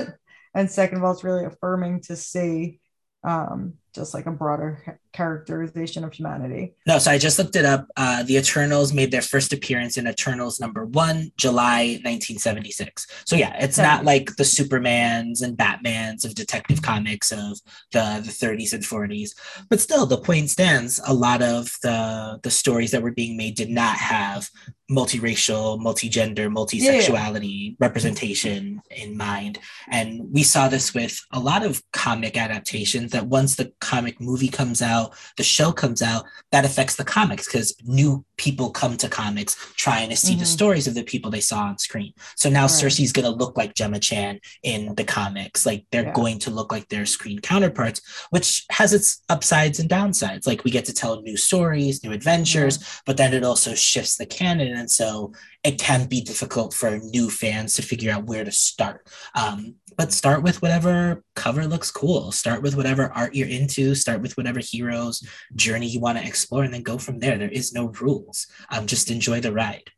and 0.54 0.70
second 0.70 0.98
of 0.98 1.04
all 1.04 1.12
it's 1.12 1.24
really 1.24 1.44
affirming 1.44 2.00
to 2.02 2.16
see 2.16 2.80
um, 3.24 3.74
just 3.94 4.14
like 4.14 4.26
a 4.26 4.30
broader 4.30 5.00
characterization 5.12 6.04
of 6.04 6.12
humanity. 6.12 6.74
No, 6.86 6.98
so 6.98 7.10
I 7.10 7.18
just 7.18 7.38
looked 7.38 7.56
it 7.56 7.64
up. 7.64 7.86
Uh, 7.96 8.22
the 8.22 8.36
Eternals 8.36 8.92
made 8.92 9.10
their 9.10 9.22
first 9.22 9.52
appearance 9.52 9.96
in 9.96 10.06
Eternals 10.06 10.60
number 10.60 10.86
one, 10.86 11.32
July 11.36 11.98
1976. 12.04 13.06
So 13.24 13.36
yeah, 13.36 13.56
it's 13.60 13.78
not 13.78 14.04
like 14.04 14.36
the 14.36 14.44
Supermans 14.44 15.42
and 15.42 15.56
Batmans 15.56 16.24
of 16.24 16.34
Detective 16.34 16.82
Comics 16.82 17.32
of 17.32 17.58
the, 17.92 18.20
the 18.24 18.30
30s 18.30 18.72
and 18.72 18.82
40s, 18.82 19.30
but 19.68 19.80
still 19.80 20.06
the 20.06 20.18
point 20.18 20.50
stands. 20.50 21.00
A 21.06 21.14
lot 21.14 21.42
of 21.42 21.70
the 21.82 22.38
the 22.42 22.50
stories 22.50 22.90
that 22.92 23.02
were 23.02 23.12
being 23.12 23.36
made 23.36 23.54
did 23.54 23.70
not 23.70 23.96
have 23.96 24.48
multiracial, 24.90 25.80
multigender, 25.80 26.52
multisexuality 26.52 27.70
yeah. 27.70 27.76
representation 27.78 28.82
in 28.90 29.16
mind. 29.16 29.58
And 29.88 30.32
we 30.32 30.42
saw 30.42 30.68
this 30.68 30.92
with 30.92 31.20
a 31.32 31.38
lot 31.38 31.64
of 31.64 31.82
comic 31.92 32.36
adaptations 32.36 33.12
that 33.12 33.26
once 33.26 33.54
the 33.54 33.72
comic 33.80 34.20
movie 34.20 34.48
comes 34.48 34.82
out, 34.82 35.14
the 35.36 35.42
show 35.42 35.72
comes 35.72 36.02
out, 36.02 36.24
that 36.52 36.64
affects 36.64 36.96
the 36.96 37.04
comics 37.04 37.46
because 37.46 37.74
new 37.84 38.24
people 38.36 38.70
come 38.70 38.96
to 38.96 39.08
comics 39.08 39.56
trying 39.76 40.08
to 40.08 40.16
see 40.16 40.32
mm-hmm. 40.32 40.40
the 40.40 40.46
stories 40.46 40.86
of 40.86 40.94
the 40.94 41.02
people 41.02 41.30
they 41.30 41.40
saw 41.40 41.64
on 41.64 41.78
screen. 41.78 42.12
So 42.36 42.48
now 42.48 42.62
right. 42.62 42.70
Sersi's 42.70 43.12
going 43.12 43.30
to 43.30 43.36
look 43.36 43.56
like 43.56 43.74
Gemma 43.74 43.98
Chan 43.98 44.40
in 44.62 44.94
the 44.94 45.04
comics. 45.04 45.66
Like 45.66 45.84
they're 45.90 46.04
yeah. 46.04 46.12
going 46.12 46.38
to 46.40 46.50
look 46.50 46.72
like 46.72 46.88
their 46.88 47.06
screen 47.06 47.38
counterparts, 47.38 48.00
which 48.30 48.64
has 48.70 48.92
its 48.92 49.22
upsides 49.28 49.78
and 49.78 49.90
downsides. 49.90 50.46
Like 50.46 50.64
we 50.64 50.70
get 50.70 50.86
to 50.86 50.94
tell 50.94 51.20
new 51.22 51.36
stories, 51.36 52.02
new 52.02 52.12
adventures, 52.12 52.78
yeah. 52.78 52.86
but 53.06 53.16
then 53.16 53.34
it 53.34 53.44
also 53.44 53.74
shifts 53.74 54.16
the 54.16 54.26
canon. 54.26 54.74
And 54.74 54.90
so 54.90 55.32
it 55.62 55.78
can 55.78 56.06
be 56.06 56.22
difficult 56.22 56.72
for 56.72 56.98
new 56.98 57.28
fans 57.28 57.74
to 57.74 57.82
figure 57.82 58.12
out 58.12 58.24
where 58.24 58.44
to 58.44 58.52
start. 58.52 59.06
Um, 59.34 59.74
but 60.00 60.14
start 60.14 60.42
with 60.42 60.62
whatever 60.62 61.22
cover 61.36 61.66
looks 61.66 61.90
cool. 61.90 62.32
Start 62.32 62.62
with 62.62 62.74
whatever 62.74 63.12
art 63.12 63.34
you're 63.34 63.46
into. 63.46 63.94
Start 63.94 64.22
with 64.22 64.34
whatever 64.38 64.58
hero's 64.58 65.22
journey 65.54 65.88
you 65.88 66.00
want 66.00 66.16
to 66.16 66.26
explore, 66.26 66.64
and 66.64 66.72
then 66.72 66.82
go 66.82 66.96
from 66.96 67.18
there. 67.18 67.36
There 67.36 67.50
is 67.50 67.74
no 67.74 67.88
rules. 68.00 68.46
Um, 68.70 68.86
just 68.86 69.10
enjoy 69.10 69.40
the 69.40 69.52
ride. 69.52 69.90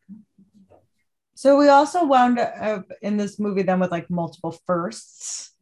So 1.37 1.57
we 1.57 1.69
also 1.69 2.05
wound 2.05 2.41
up 2.41 2.91
in 3.01 3.17
this 3.17 3.39
movie 3.39 3.63
then 3.63 3.79
with 3.79 3.93
like 3.93 4.11
multiple 4.11 4.59
firsts. 4.67 5.53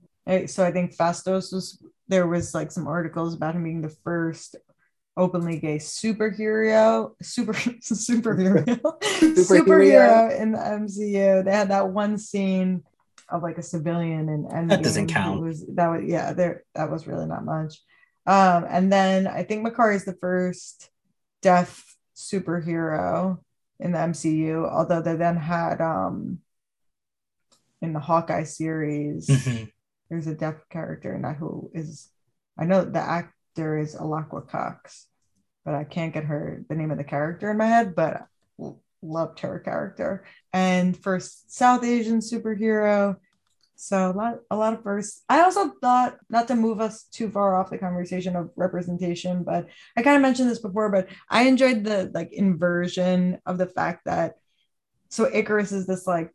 So 0.46 0.64
I 0.64 0.72
think 0.72 0.96
Phastos 0.96 1.52
was 1.52 1.78
there 2.08 2.26
was 2.26 2.54
like 2.54 2.72
some 2.72 2.86
articles 2.86 3.34
about 3.34 3.56
him 3.56 3.64
being 3.64 3.82
the 3.82 3.94
first 4.02 4.56
openly 5.18 5.58
gay 5.58 5.76
superhero, 5.76 7.12
super 7.20 7.52
superhero, 7.82 8.64
superhero 9.20 10.40
in 10.40 10.52
the 10.52 10.58
MCU. 10.58 11.44
They 11.44 11.52
had 11.52 11.68
that 11.68 11.90
one 11.90 12.16
scene 12.16 12.84
of 13.32 13.42
like 13.42 13.58
a 13.58 13.62
civilian 13.62 14.28
and 14.28 14.46
and 14.50 14.70
that 14.70 14.82
doesn't 14.82 15.08
count. 15.08 15.40
Was, 15.40 15.66
that 15.74 15.88
was 15.88 16.02
yeah, 16.04 16.32
there 16.32 16.64
that 16.74 16.90
was 16.90 17.06
really 17.06 17.26
not 17.26 17.44
much. 17.44 17.80
Um, 18.26 18.66
and 18.68 18.92
then 18.92 19.26
I 19.26 19.42
think 19.42 19.66
Makkari 19.66 19.96
is 19.96 20.04
the 20.04 20.14
first 20.14 20.90
deaf 21.42 21.96
superhero 22.14 23.38
in 23.78 23.92
the 23.92 23.98
MCU, 23.98 24.70
although 24.70 25.00
they 25.00 25.16
then 25.16 25.36
had 25.36 25.80
um 25.80 26.40
in 27.82 27.92
the 27.92 28.00
Hawkeye 28.00 28.44
series. 28.44 29.26
Mhm. 29.26 29.70
There's 30.10 30.26
a 30.26 30.34
deaf 30.34 30.56
character 30.68 31.18
that 31.22 31.36
who 31.36 31.70
is, 31.72 32.10
I 32.58 32.64
know 32.64 32.84
the 32.84 32.98
actor 32.98 33.78
is 33.78 33.94
Alaqua 33.94 34.48
Cox, 34.48 35.06
but 35.64 35.74
I 35.74 35.84
can't 35.84 36.12
get 36.12 36.24
her 36.24 36.64
the 36.68 36.74
name 36.74 36.90
of 36.90 36.98
the 36.98 37.04
character 37.04 37.50
in 37.50 37.56
my 37.56 37.66
head. 37.66 37.94
But 37.94 38.26
loved 39.02 39.40
her 39.40 39.58
character. 39.58 40.24
And 40.52 40.96
first 40.96 41.54
South 41.54 41.84
Asian 41.84 42.18
superhero, 42.18 43.16
so 43.76 44.10
a 44.10 44.12
lot, 44.12 44.40
a 44.50 44.56
lot 44.56 44.74
of 44.74 44.82
firsts. 44.82 45.22
I 45.28 45.40
also 45.40 45.70
thought 45.80 46.18
not 46.28 46.48
to 46.48 46.54
move 46.54 46.80
us 46.80 47.04
too 47.04 47.30
far 47.30 47.56
off 47.56 47.70
the 47.70 47.78
conversation 47.78 48.36
of 48.36 48.50
representation, 48.54 49.42
but 49.42 49.68
I 49.96 50.02
kind 50.02 50.16
of 50.16 50.22
mentioned 50.22 50.50
this 50.50 50.60
before, 50.60 50.90
but 50.90 51.08
I 51.30 51.44
enjoyed 51.44 51.84
the 51.84 52.10
like 52.12 52.30
inversion 52.32 53.38
of 53.46 53.56
the 53.56 53.66
fact 53.66 54.04
that 54.04 54.34
so 55.08 55.30
Ikaris 55.30 55.72
is 55.72 55.86
this 55.86 56.06
like 56.06 56.32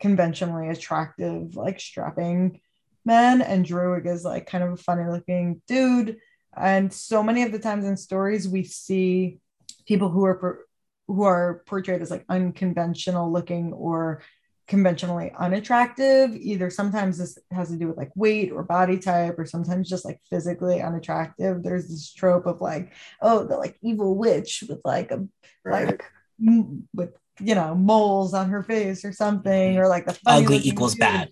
conventionally 0.00 0.68
attractive, 0.68 1.54
like 1.54 1.78
strapping 1.78 2.60
man, 3.04 3.40
and 3.40 3.64
Druig 3.64 4.06
is 4.06 4.24
like 4.24 4.46
kind 4.46 4.64
of 4.64 4.72
a 4.72 4.76
funny 4.76 5.08
looking 5.08 5.62
dude. 5.68 6.18
And 6.56 6.92
so 6.92 7.22
many 7.22 7.44
of 7.44 7.52
the 7.52 7.58
times 7.58 7.84
in 7.84 7.96
stories, 7.96 8.48
we 8.48 8.64
see 8.64 9.38
people 9.86 10.10
who 10.10 10.24
are 10.24 10.66
who 11.14 11.24
are 11.24 11.62
portrayed 11.66 12.02
as 12.02 12.10
like 12.10 12.24
unconventional 12.28 13.30
looking 13.30 13.72
or 13.72 14.22
conventionally 14.68 15.30
unattractive. 15.38 16.34
Either 16.34 16.70
sometimes 16.70 17.18
this 17.18 17.36
has 17.50 17.68
to 17.68 17.76
do 17.76 17.88
with 17.88 17.96
like 17.96 18.10
weight 18.14 18.50
or 18.52 18.62
body 18.62 18.98
type, 18.98 19.38
or 19.38 19.44
sometimes 19.44 19.88
just 19.88 20.04
like 20.04 20.20
physically 20.30 20.80
unattractive. 20.80 21.62
There's 21.62 21.88
this 21.88 22.12
trope 22.12 22.46
of 22.46 22.60
like, 22.60 22.92
oh, 23.20 23.44
the 23.44 23.56
like 23.56 23.76
evil 23.82 24.16
witch 24.16 24.64
with 24.68 24.80
like 24.84 25.10
a 25.10 25.26
Right. 25.64 25.86
like 25.86 26.04
m- 26.40 26.88
with 26.94 27.10
you 27.40 27.54
know 27.54 27.74
moles 27.74 28.34
on 28.34 28.50
her 28.50 28.62
face 28.62 29.04
or 29.04 29.12
something, 29.12 29.78
or 29.78 29.88
like 29.88 30.06
the 30.06 30.18
Ugly 30.26 30.58
equals 30.64 30.94
dude. 30.94 31.00
bad. 31.00 31.28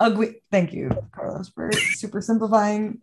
Ugly. 0.00 0.42
Thank 0.50 0.72
you, 0.72 0.90
Carlos, 1.12 1.48
for 1.50 1.70
super 1.72 2.20
simplifying 2.20 2.98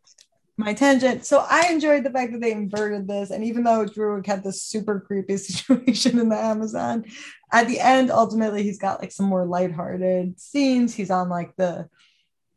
my 0.57 0.73
tangent. 0.73 1.25
So 1.25 1.45
I 1.49 1.67
enjoyed 1.69 2.03
the 2.03 2.11
fact 2.11 2.31
that 2.31 2.41
they 2.41 2.51
inverted 2.53 3.07
this, 3.07 3.29
and 3.31 3.43
even 3.43 3.63
though 3.63 3.85
Druig 3.85 4.25
had 4.25 4.43
this 4.43 4.63
super 4.63 4.99
creepy 5.01 5.37
situation 5.37 6.19
in 6.19 6.29
the 6.29 6.37
Amazon, 6.37 7.05
at 7.51 7.67
the 7.67 7.79
end, 7.79 8.11
ultimately, 8.11 8.63
he's 8.63 8.79
got 8.79 9.01
like 9.01 9.11
some 9.11 9.25
more 9.25 9.45
lighthearted 9.45 10.39
scenes. 10.39 10.93
He's 10.95 11.11
on 11.11 11.29
like 11.29 11.55
the 11.57 11.89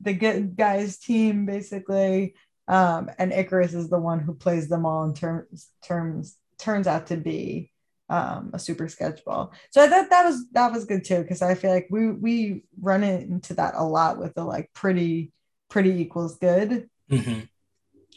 the 0.00 0.12
good 0.12 0.56
guys 0.56 0.98
team 0.98 1.44
basically, 1.44 2.34
um, 2.68 3.10
and 3.18 3.32
Ikaris 3.32 3.74
is 3.74 3.90
the 3.90 3.98
one 3.98 4.20
who 4.20 4.34
plays 4.34 4.68
them 4.68 4.86
all 4.86 5.04
in 5.04 5.14
terms 5.14 5.68
terms 5.82 6.36
turns 6.58 6.86
out 6.86 7.08
to 7.08 7.16
be 7.16 7.72
um, 8.08 8.50
a 8.52 8.58
super 8.58 8.86
sketchball. 8.86 9.50
So 9.70 9.82
I 9.82 9.88
thought 9.88 10.10
that 10.10 10.24
was 10.24 10.48
that 10.52 10.72
was 10.72 10.84
good 10.84 11.04
too 11.04 11.22
because 11.22 11.42
I 11.42 11.54
feel 11.56 11.72
like 11.72 11.88
we 11.90 12.10
we 12.12 12.62
run 12.80 13.02
into 13.02 13.54
that 13.54 13.74
a 13.74 13.84
lot 13.84 14.18
with 14.18 14.34
the 14.34 14.44
like 14.44 14.70
pretty 14.72 15.32
pretty 15.68 16.00
equals 16.00 16.38
good 16.38 16.88
Mhm. 17.10 17.48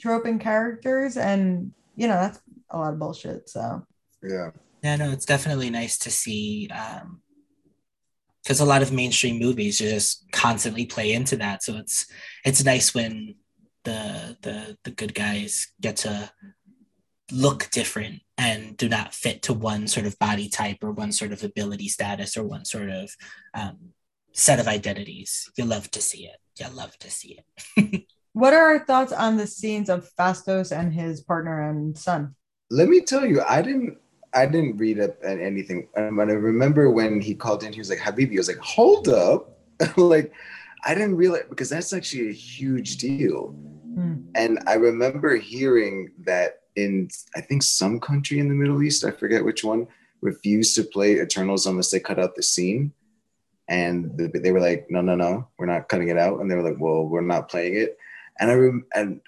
Trope 0.01 0.25
in 0.25 0.39
characters, 0.39 1.17
and 1.17 1.71
you 1.95 2.07
know 2.07 2.15
that's 2.15 2.39
a 2.69 2.77
lot 2.77 2.93
of 2.93 2.99
bullshit. 2.99 3.49
So 3.49 3.85
Yeah. 4.23 4.51
Yeah, 4.83 4.95
no, 4.95 5.11
it's 5.11 5.25
definitely 5.25 5.69
nice 5.69 5.97
to 5.99 6.11
see 6.11 6.67
um 6.69 7.21
because 8.43 8.59
a 8.59 8.65
lot 8.65 8.81
of 8.81 8.91
mainstream 8.91 9.37
movies 9.37 9.77
just 9.77 10.25
constantly 10.31 10.85
play 10.85 11.13
into 11.13 11.35
that. 11.37 11.63
So 11.63 11.77
it's 11.77 12.07
it's 12.43 12.63
nice 12.63 12.93
when 12.93 13.35
the 13.83 14.37
the 14.41 14.77
the 14.83 14.91
good 14.91 15.13
guys 15.13 15.67
get 15.79 15.97
to 15.97 16.31
look 17.31 17.69
different 17.71 18.21
and 18.37 18.75
do 18.75 18.89
not 18.89 19.13
fit 19.13 19.41
to 19.43 19.53
one 19.53 19.87
sort 19.87 20.05
of 20.05 20.17
body 20.19 20.49
type 20.49 20.77
or 20.81 20.91
one 20.91 21.11
sort 21.11 21.31
of 21.31 21.43
ability 21.43 21.87
status 21.87 22.35
or 22.35 22.43
one 22.43 22.65
sort 22.65 22.89
of 22.89 23.09
um, 23.53 23.77
set 24.33 24.59
of 24.59 24.67
identities. 24.67 25.49
You 25.57 25.65
love 25.65 25.89
to 25.91 26.01
see 26.01 26.25
it. 26.25 26.37
You 26.59 26.67
love 26.73 26.97
to 26.99 27.09
see 27.09 27.39
it. 27.77 28.05
what 28.33 28.53
are 28.53 28.73
our 28.73 28.79
thoughts 28.79 29.11
on 29.11 29.37
the 29.37 29.47
scenes 29.47 29.89
of 29.89 30.09
Phastos 30.17 30.75
and 30.75 30.93
his 30.93 31.21
partner 31.21 31.69
and 31.69 31.97
son? 31.97 32.35
Let 32.69 32.87
me 32.87 33.01
tell 33.01 33.25
you, 33.25 33.41
I 33.41 33.61
didn't 33.61 33.97
I 34.33 34.45
didn't 34.45 34.77
read 34.77 34.99
up 34.99 35.17
anything. 35.23 35.89
Um, 35.97 36.15
But 36.15 36.29
I 36.29 36.33
remember 36.33 36.89
when 36.89 37.19
he 37.19 37.35
called 37.35 37.63
in, 37.63 37.73
he 37.73 37.79
was 37.79 37.89
like, 37.89 37.99
Habibi, 37.99 38.35
I 38.35 38.37
was 38.37 38.47
like, 38.47 38.59
hold 38.59 39.09
up. 39.09 39.59
like, 39.97 40.31
I 40.85 40.95
didn't 40.95 41.17
realize 41.17 41.43
because 41.49 41.69
that's 41.69 41.91
actually 41.91 42.29
a 42.29 42.33
huge 42.33 42.97
deal. 42.97 43.49
Hmm. 43.95 44.21
And 44.35 44.59
I 44.67 44.75
remember 44.75 45.35
hearing 45.35 46.11
that 46.23 46.61
in 46.77 47.09
I 47.35 47.41
think 47.41 47.63
some 47.63 47.99
country 47.99 48.39
in 48.39 48.47
the 48.47 48.55
Middle 48.55 48.81
East, 48.81 49.03
I 49.03 49.11
forget 49.11 49.43
which 49.43 49.63
one, 49.63 49.87
refused 50.21 50.75
to 50.75 50.83
play 50.83 51.19
Eternals 51.19 51.65
unless 51.65 51.91
they 51.91 51.99
cut 51.99 52.19
out 52.19 52.35
the 52.35 52.43
scene. 52.43 52.93
And 53.67 54.17
they 54.17 54.51
were 54.51 54.59
like, 54.59 54.87
no, 54.89 55.01
no, 55.01 55.15
no, 55.15 55.47
we're 55.57 55.65
not 55.65 55.87
cutting 55.87 56.09
it 56.09 56.17
out. 56.17 56.39
And 56.39 56.49
they 56.49 56.55
were 56.55 56.69
like, 56.69 56.79
well, 56.79 57.03
we're 57.03 57.21
not 57.21 57.49
playing 57.49 57.75
it. 57.75 57.97
And 58.39 58.51
I 58.51 58.53
rem- 58.55 58.85
and 58.93 59.21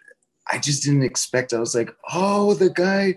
I 0.51 0.57
just 0.57 0.83
didn't 0.83 1.03
expect. 1.03 1.53
I 1.53 1.59
was 1.59 1.75
like, 1.75 1.89
oh, 2.11 2.53
the 2.53 2.69
guy, 2.69 3.15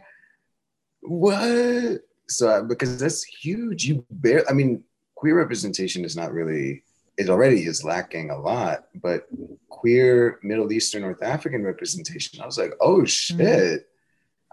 what? 1.01 2.01
So 2.29 2.51
I- 2.51 2.63
because 2.63 2.99
that's 2.99 3.25
huge. 3.25 3.85
You 3.85 4.05
bear. 4.11 4.45
I 4.49 4.53
mean, 4.53 4.85
queer 5.15 5.37
representation 5.37 6.05
is 6.05 6.17
not 6.17 6.33
really. 6.33 6.83
It 7.19 7.31
already 7.31 7.65
is 7.65 7.83
lacking 7.83 8.29
a 8.29 8.39
lot, 8.39 8.89
but 9.03 9.27
queer 9.71 10.39
Middle 10.43 10.71
Eastern, 10.71 11.03
North 11.03 11.23
African 11.23 11.65
representation. 11.65 12.43
I 12.43 12.47
was 12.47 12.59
like, 12.59 12.75
oh 12.81 12.99
mm-hmm. 12.99 13.05
shit, 13.07 13.87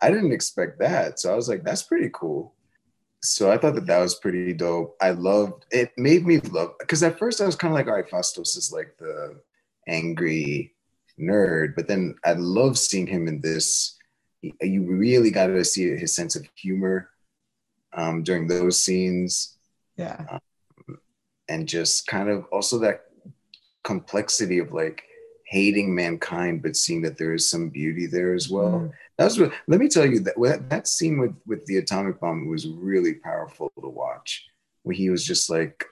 I 0.02 0.10
didn't 0.10 0.32
expect 0.32 0.80
that. 0.80 1.20
So 1.20 1.32
I 1.32 1.36
was 1.36 1.50
like, 1.50 1.64
that's 1.64 1.84
pretty 1.84 2.10
cool. 2.14 2.54
So 3.22 3.50
I 3.50 3.58
thought 3.58 3.76
that 3.76 3.86
that 3.88 4.00
was 4.00 4.16
pretty 4.16 4.54
dope. 4.54 4.98
I 5.02 5.12
loved 5.12 5.66
it. 5.72 5.94
Made 5.98 6.26
me 6.26 6.40
love 6.40 6.74
because 6.80 7.02
at 7.04 7.18
first 7.18 7.40
I 7.40 7.46
was 7.46 7.56
kind 7.56 7.74
of 7.74 7.76
like, 7.76 7.88
all 7.88 7.94
right, 7.94 8.10
Phastos 8.10 8.58
is 8.58 8.72
like 8.74 8.98
the 8.98 9.40
angry 9.88 10.74
nerd, 11.20 11.76
but 11.76 11.88
then 11.88 12.16
I 12.26 12.34
love 12.34 12.78
seeing 12.78 13.08
him 13.08 13.28
in 13.28 13.42
this. 13.42 13.98
You 14.42 14.84
really 14.84 15.32
got 15.32 15.48
to 15.48 15.64
see 15.64 15.96
his 15.96 16.16
sense 16.16 16.36
of 16.36 16.46
humor 16.56 17.10
um, 17.94 18.24
during 18.24 18.48
those 18.48 18.82
scenes 18.82 19.58
Yeah. 19.96 20.40
and 21.48 21.68
just 21.68 22.08
kind 22.08 22.30
of 22.30 22.46
also 22.52 22.80
that 22.80 23.06
complexity 23.84 24.60
of 24.60 24.74
like 24.74 25.04
hating 25.46 25.94
mankind 25.94 26.64
but 26.64 26.76
seeing 26.76 27.02
that 27.04 27.18
there 27.18 27.34
is 27.34 27.48
some 27.50 27.70
beauty 27.70 28.08
there 28.08 28.34
as 28.34 28.50
well 28.50 28.80
Mm. 28.80 28.92
that 29.18 29.26
was 29.26 29.52
let 29.68 29.80
me 29.80 29.88
tell 29.88 30.06
you 30.06 30.20
that 30.22 30.36
that, 30.42 30.70
that 30.70 30.88
scene 30.88 31.20
with 31.20 31.36
with 31.46 31.64
the 31.68 31.78
atomic 31.78 32.20
bomb 32.20 32.48
was 32.48 32.66
really 32.66 33.16
powerful 33.16 33.72
to 33.82 33.88
watch 33.90 34.48
where 34.84 34.96
he 34.96 35.10
was 35.10 35.24
just 35.26 35.50
like 35.50 35.86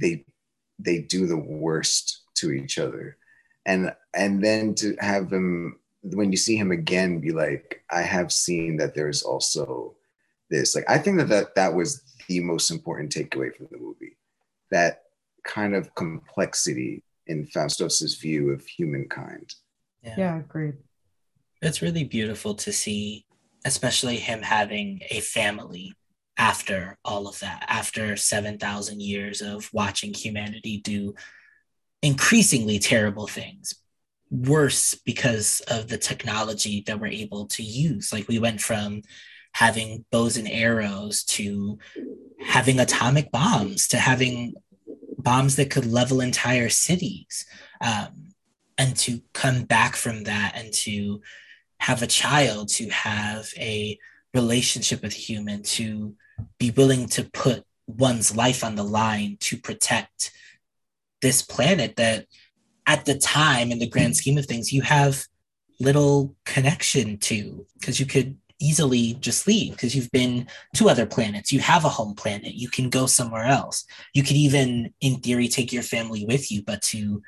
they 0.00 0.24
they 0.78 0.98
do 1.02 1.26
the 1.26 1.36
worst 1.36 2.22
to 2.36 2.50
each 2.50 2.78
other 2.78 3.16
and 3.66 3.94
and 4.14 4.42
then 4.42 4.74
to 4.74 4.96
have 5.00 5.32
him 5.32 5.78
when 6.02 6.30
you 6.30 6.36
see 6.36 6.56
him 6.56 6.70
again 6.70 7.18
be 7.18 7.32
like 7.32 7.82
i 7.90 8.02
have 8.02 8.30
seen 8.30 8.76
that 8.76 8.94
there's 8.94 9.22
also 9.22 9.94
this 10.50 10.74
like 10.74 10.84
i 10.88 10.98
think 10.98 11.16
that 11.18 11.28
that, 11.28 11.54
that 11.54 11.74
was 11.74 12.02
the 12.28 12.40
most 12.40 12.70
important 12.70 13.12
takeaway 13.12 13.54
from 13.54 13.68
the 13.70 13.78
movie 13.78 14.16
that 14.70 15.02
kind 15.44 15.74
of 15.74 15.94
complexity 15.94 17.02
in 17.26 17.46
Phastos's 17.46 18.16
view 18.16 18.50
of 18.50 18.66
humankind 18.66 19.54
Yeah. 20.02 20.38
Agreed. 20.38 20.74
it's 21.62 21.80
really 21.82 22.04
beautiful 22.04 22.54
to 22.56 22.72
see, 22.72 23.24
especially 23.64 24.16
him 24.16 24.42
having 24.42 25.00
a 25.10 25.20
family 25.20 25.94
after 26.36 26.98
all 27.04 27.26
of 27.28 27.38
that, 27.40 27.64
after 27.68 28.16
7,000 28.16 29.00
years 29.00 29.40
of 29.40 29.70
watching 29.72 30.12
humanity 30.12 30.80
do 30.80 31.14
increasingly 32.04 32.78
terrible 32.78 33.26
things. 33.26 33.74
Worse 34.30 34.94
because 34.94 35.60
of 35.68 35.88
the 35.88 35.96
technology 35.96 36.84
that 36.86 37.00
we're 37.00 37.06
able 37.06 37.46
to 37.46 37.62
use. 37.62 38.12
Like 38.12 38.28
we 38.28 38.38
went 38.38 38.60
from 38.60 39.02
having 39.52 40.04
bows 40.12 40.36
and 40.36 40.48
arrows 40.48 41.24
to 41.24 41.78
having 42.44 42.78
atomic 42.78 43.32
bombs 43.32 43.88
to 43.88 43.96
having 43.96 44.54
bombs 45.16 45.56
that 45.56 45.70
could 45.70 45.86
level 45.86 46.20
entire 46.20 46.68
cities. 46.68 47.46
Um, 47.80 48.34
and 48.76 48.96
to 48.96 49.22
come 49.32 49.62
back 49.62 49.96
from 49.96 50.24
that 50.24 50.52
and 50.56 50.72
to 50.74 51.22
have 51.78 52.02
a 52.02 52.08
child, 52.08 52.68
to 52.70 52.88
have 52.90 53.48
a 53.56 53.98
relationship 54.34 55.00
with 55.02 55.12
human, 55.12 55.62
to 55.62 56.14
be 56.58 56.70
willing 56.72 57.06
to 57.06 57.24
put 57.24 57.64
one's 57.86 58.36
life 58.36 58.64
on 58.64 58.74
the 58.74 58.82
line 58.82 59.36
to 59.40 59.56
protect 59.56 60.32
this 61.24 61.40
planet 61.40 61.96
that 61.96 62.26
at 62.86 63.06
the 63.06 63.18
time 63.18 63.72
in 63.72 63.78
the 63.78 63.88
grand 63.88 64.08
hmm. 64.08 64.18
scheme 64.18 64.38
of 64.38 64.44
things 64.44 64.72
you 64.72 64.82
have 64.82 65.24
little 65.80 66.36
connection 66.44 67.16
to 67.16 67.66
because 67.80 67.98
you 67.98 68.06
could 68.06 68.36
easily 68.60 69.14
just 69.14 69.46
leave 69.46 69.72
because 69.72 69.96
you've 69.96 70.12
been 70.12 70.46
to 70.76 70.88
other 70.88 71.06
planets. 71.06 71.50
You 71.50 71.60
have 71.60 71.84
a 71.84 71.88
home 71.88 72.14
planet. 72.14 72.54
You 72.54 72.68
can 72.68 72.90
go 72.90 73.06
somewhere 73.06 73.46
else. 73.46 73.84
You 74.12 74.22
could 74.22 74.36
even 74.36 74.92
in 75.00 75.16
theory 75.16 75.48
take 75.48 75.72
your 75.72 75.82
family 75.82 76.24
with 76.26 76.52
you 76.52 76.62
but 76.62 76.82
to 76.82 77.22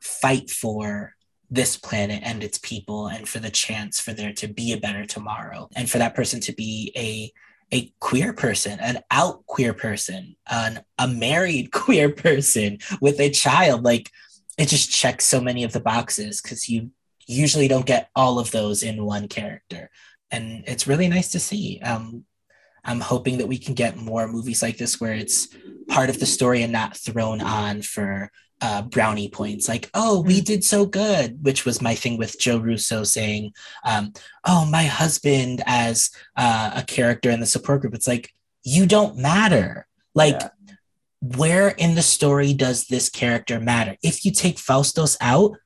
fight 0.00 0.50
for 0.50 1.14
this 1.50 1.76
planet 1.76 2.22
and 2.22 2.44
its 2.44 2.58
people 2.58 3.08
and 3.08 3.26
for 3.26 3.38
the 3.38 3.50
chance 3.50 3.98
for 3.98 4.12
there 4.12 4.32
to 4.34 4.46
be 4.46 4.72
a 4.72 4.80
better 4.80 5.04
tomorrow 5.06 5.68
and 5.74 5.90
for 5.90 5.98
that 5.98 6.14
person 6.14 6.40
to 6.40 6.52
be 6.52 6.92
a 6.96 7.32
a 7.72 7.92
queer 8.00 8.32
person, 8.32 8.78
an 8.80 9.00
out 9.10 9.44
queer 9.46 9.72
person, 9.72 10.36
an, 10.50 10.84
a 10.98 11.08
married 11.08 11.72
queer 11.72 12.10
person 12.10 12.78
with 13.00 13.18
a 13.20 13.30
child. 13.30 13.82
Like 13.82 14.10
it 14.58 14.68
just 14.68 14.90
checks 14.90 15.24
so 15.24 15.40
many 15.40 15.64
of 15.64 15.72
the 15.72 15.80
boxes 15.80 16.40
because 16.40 16.68
you 16.68 16.90
usually 17.26 17.68
don't 17.68 17.86
get 17.86 18.10
all 18.14 18.38
of 18.38 18.50
those 18.50 18.82
in 18.82 19.04
one 19.04 19.28
character. 19.28 19.90
And 20.30 20.64
it's 20.66 20.86
really 20.86 21.08
nice 21.08 21.30
to 21.30 21.40
see. 21.40 21.80
Um, 21.80 22.24
I'm 22.84 23.00
hoping 23.00 23.38
that 23.38 23.48
we 23.48 23.58
can 23.58 23.74
get 23.74 23.96
more 23.96 24.26
movies 24.26 24.62
like 24.62 24.76
this 24.76 25.00
where 25.00 25.12
it's 25.12 25.48
part 25.88 26.10
of 26.10 26.18
the 26.18 26.26
story 26.26 26.62
and 26.62 26.72
not 26.72 26.96
thrown 26.96 27.40
on 27.40 27.82
for 27.82 28.30
uh, 28.62 28.82
brownie 28.82 29.28
points. 29.28 29.68
Like, 29.68 29.90
oh, 29.92 30.22
we 30.22 30.40
mm. 30.40 30.44
did 30.44 30.64
so 30.64 30.86
good, 30.86 31.44
which 31.44 31.66
was 31.66 31.82
my 31.82 31.94
thing 31.94 32.16
with 32.16 32.38
Joe 32.38 32.58
Russo 32.58 33.02
saying, 33.02 33.52
um, 33.84 34.12
oh, 34.46 34.64
my 34.64 34.84
husband 34.84 35.62
as 35.66 36.10
uh, 36.36 36.70
a 36.76 36.82
character 36.84 37.28
in 37.30 37.40
the 37.40 37.46
support 37.46 37.80
group. 37.80 37.94
It's 37.94 38.08
like, 38.08 38.32
you 38.62 38.86
don't 38.86 39.18
matter. 39.18 39.86
Like, 40.14 40.40
yeah. 40.40 40.48
where 41.20 41.68
in 41.70 41.96
the 41.96 42.02
story 42.02 42.54
does 42.54 42.86
this 42.86 43.10
character 43.10 43.58
matter? 43.58 43.96
If 44.02 44.24
you 44.24 44.30
take 44.30 44.56
Phastos 44.56 45.16
out, 45.20 45.56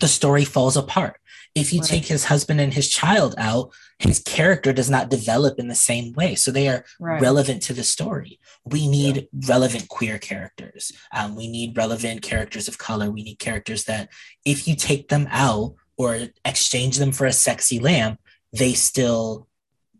the 0.00 0.08
story 0.08 0.44
falls 0.44 0.76
apart. 0.76 1.20
If 1.54 1.72
you 1.72 1.80
right. 1.80 1.88
take 1.88 2.06
his 2.06 2.26
husband 2.26 2.60
and 2.60 2.74
his 2.74 2.88
child 2.88 3.34
out, 3.38 3.70
his 3.98 4.20
character 4.20 4.72
does 4.72 4.88
not 4.88 5.10
develop 5.10 5.58
in 5.58 5.68
the 5.68 5.74
same 5.74 6.12
way. 6.12 6.34
So 6.34 6.50
they 6.50 6.68
are 6.68 6.84
right. 7.00 7.20
relevant 7.20 7.62
to 7.62 7.72
the 7.72 7.82
story. 7.82 8.38
We 8.64 8.86
need 8.86 9.16
yeah. 9.16 9.48
relevant 9.48 9.88
queer 9.88 10.18
characters. 10.18 10.92
Um, 11.12 11.34
we 11.34 11.48
need 11.48 11.76
relevant 11.76 12.22
characters 12.22 12.68
of 12.68 12.78
color. 12.78 13.10
We 13.10 13.22
need 13.22 13.38
characters 13.38 13.84
that, 13.84 14.10
if 14.44 14.68
you 14.68 14.76
take 14.76 15.08
them 15.08 15.26
out 15.30 15.74
or 15.96 16.28
exchange 16.44 16.98
them 16.98 17.12
for 17.12 17.26
a 17.26 17.32
sexy 17.32 17.80
lamp, 17.80 18.20
they 18.52 18.72
still 18.72 19.48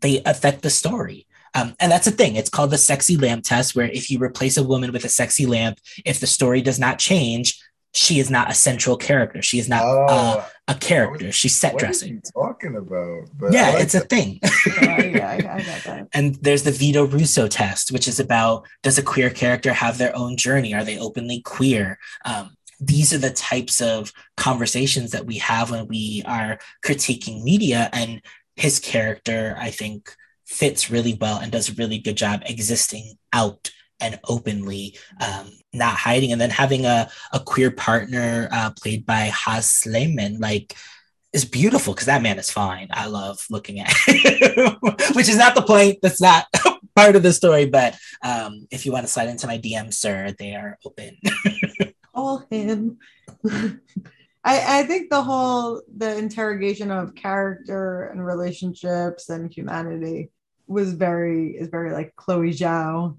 they 0.01 0.21
affect 0.23 0.61
the 0.61 0.69
story. 0.69 1.27
Um, 1.55 1.75
and 1.79 1.91
that's 1.91 2.07
a 2.07 2.11
thing. 2.11 2.35
It's 2.35 2.49
called 2.49 2.71
the 2.71 2.77
sexy 2.77 3.17
lamp 3.17 3.43
test, 3.43 3.75
where 3.75 3.87
if 3.87 4.09
you 4.09 4.19
replace 4.19 4.55
a 4.55 4.63
woman 4.63 4.91
with 4.91 5.03
a 5.03 5.09
sexy 5.09 5.45
lamp, 5.45 5.79
if 6.05 6.19
the 6.19 6.27
story 6.27 6.61
does 6.61 6.79
not 6.79 6.99
change, 6.99 7.59
she 7.93 8.19
is 8.19 8.29
not 8.29 8.51
a 8.51 8.53
central 8.53 8.97
character. 8.97 9.41
She 9.41 9.59
is 9.59 9.67
not 9.67 9.83
uh, 9.83 10.05
oh, 10.09 10.39
uh, 10.39 10.45
a 10.67 10.75
character. 10.75 11.31
She's 11.31 11.55
set 11.55 11.77
dressing. 11.77 12.21
talking 12.33 12.75
about? 12.75 13.29
But 13.35 13.51
yeah, 13.51 13.71
like 13.71 13.83
it's 13.83 13.93
that. 13.93 14.05
a 14.05 14.07
thing. 14.07 14.39
yeah, 14.81 15.29
I, 15.29 15.35
I 15.35 15.61
got 15.61 15.83
that. 15.83 16.07
And 16.13 16.35
there's 16.35 16.63
the 16.63 16.71
Vito 16.71 17.05
Russo 17.05 17.47
test, 17.47 17.91
which 17.91 18.07
is 18.07 18.19
about 18.19 18.67
does 18.83 18.97
a 18.97 19.03
queer 19.03 19.29
character 19.29 19.73
have 19.73 19.97
their 19.97 20.15
own 20.15 20.37
journey? 20.37 20.73
Are 20.73 20.83
they 20.83 20.99
openly 20.99 21.41
queer? 21.41 21.97
Um, 22.25 22.51
these 22.79 23.11
are 23.11 23.17
the 23.17 23.31
types 23.31 23.81
of 23.81 24.13
conversations 24.37 25.11
that 25.11 25.25
we 25.25 25.37
have 25.39 25.71
when 25.71 25.87
we 25.87 26.23
are 26.25 26.59
critiquing 26.85 27.43
media. 27.43 27.89
And 27.91 28.21
his 28.55 28.79
character, 28.79 29.55
I 29.59 29.71
think, 29.71 30.13
fits 30.45 30.89
really 30.89 31.17
well 31.19 31.39
and 31.39 31.51
does 31.51 31.69
a 31.69 31.73
really 31.73 31.97
good 31.97 32.17
job 32.17 32.43
existing 32.45 33.17
out 33.33 33.71
and 33.99 34.19
openly, 34.27 34.97
um, 35.19 35.51
not 35.73 35.95
hiding, 35.95 36.31
and 36.31 36.39
then 36.39 36.49
having 36.49 36.85
a, 36.85 37.09
a 37.33 37.39
queer 37.39 37.71
partner 37.71 38.49
uh, 38.51 38.71
played 38.71 39.05
by 39.05 39.31
Haz 39.33 39.69
Sleiman, 39.69 40.39
like 40.39 40.75
is 41.33 41.45
beautiful 41.45 41.93
because 41.93 42.07
that 42.07 42.21
man 42.21 42.39
is 42.39 42.49
fine. 42.49 42.87
I 42.91 43.07
love 43.07 43.45
looking 43.49 43.79
at 43.79 43.91
him, 43.91 44.77
which 45.13 45.29
is 45.29 45.37
not 45.37 45.55
the 45.55 45.61
point. 45.61 45.99
That's 46.01 46.21
not 46.21 46.45
part 46.95 47.15
of 47.15 47.23
the 47.23 47.33
story. 47.33 47.65
But 47.65 47.97
um, 48.23 48.67
if 48.71 48.85
you 48.85 48.91
want 48.91 49.05
to 49.05 49.11
slide 49.11 49.29
into 49.29 49.47
my 49.47 49.57
DM, 49.57 49.93
sir, 49.93 50.33
they 50.37 50.55
are 50.55 50.77
open. 50.85 51.17
Call 52.15 52.45
him. 52.49 52.97
I, 54.43 54.79
I 54.79 54.83
think 54.83 55.09
the 55.09 55.21
whole 55.21 55.81
the 55.95 56.17
interrogation 56.17 56.91
of 56.91 57.15
character 57.15 58.05
and 58.05 58.25
relationships 58.25 59.29
and 59.29 59.53
humanity 59.53 60.31
was 60.67 60.93
very 60.93 61.51
is 61.51 61.67
very 61.67 61.91
like 61.91 62.15
Chloe 62.15 62.51
Zhao 62.51 63.17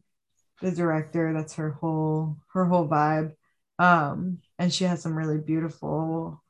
the 0.61 0.71
director. 0.71 1.33
That's 1.33 1.55
her 1.55 1.71
whole 1.71 2.37
her 2.53 2.65
whole 2.65 2.89
vibe. 2.89 3.33
Um, 3.79 4.39
and 4.59 4.73
she 4.73 4.85
has 4.85 5.03
some 5.03 5.17
really 5.17 5.39
beautiful 5.39 6.43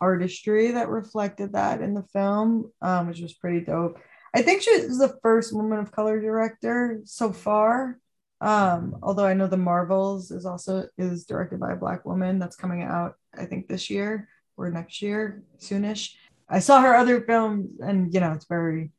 artistry 0.00 0.72
that 0.72 0.88
reflected 0.88 1.52
that 1.52 1.82
in 1.82 1.94
the 1.94 2.04
film, 2.12 2.72
um, 2.80 3.08
which 3.08 3.20
was 3.20 3.34
pretty 3.34 3.60
dope. 3.60 3.98
I 4.34 4.42
think 4.42 4.62
she 4.62 4.86
was 4.86 4.98
the 4.98 5.18
first 5.22 5.54
woman 5.54 5.78
of 5.78 5.92
color 5.92 6.20
director 6.20 7.00
so 7.04 7.32
far. 7.32 7.98
Um, 8.40 8.96
although 9.02 9.26
I 9.26 9.34
know 9.34 9.48
the 9.48 9.56
Marvels 9.56 10.30
is 10.30 10.46
also 10.46 10.86
is 10.96 11.24
directed 11.24 11.58
by 11.58 11.72
a 11.72 11.76
black 11.76 12.04
woman 12.04 12.38
that's 12.38 12.56
coming 12.56 12.82
out, 12.82 13.14
I 13.36 13.46
think 13.46 13.66
this 13.66 13.90
year 13.90 14.28
or 14.56 14.70
next 14.70 15.02
year, 15.02 15.42
soonish. 15.58 16.14
I 16.48 16.60
saw 16.60 16.80
her 16.80 16.94
other 16.94 17.20
films, 17.22 17.68
and 17.80 18.12
you 18.14 18.20
know, 18.20 18.32
it's 18.32 18.46
very 18.46 18.92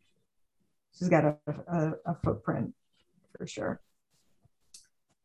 she's 0.97 1.09
got 1.09 1.25
a, 1.25 1.37
a, 1.47 1.93
a 2.05 2.15
footprint 2.23 2.73
for 3.37 3.47
sure. 3.47 3.81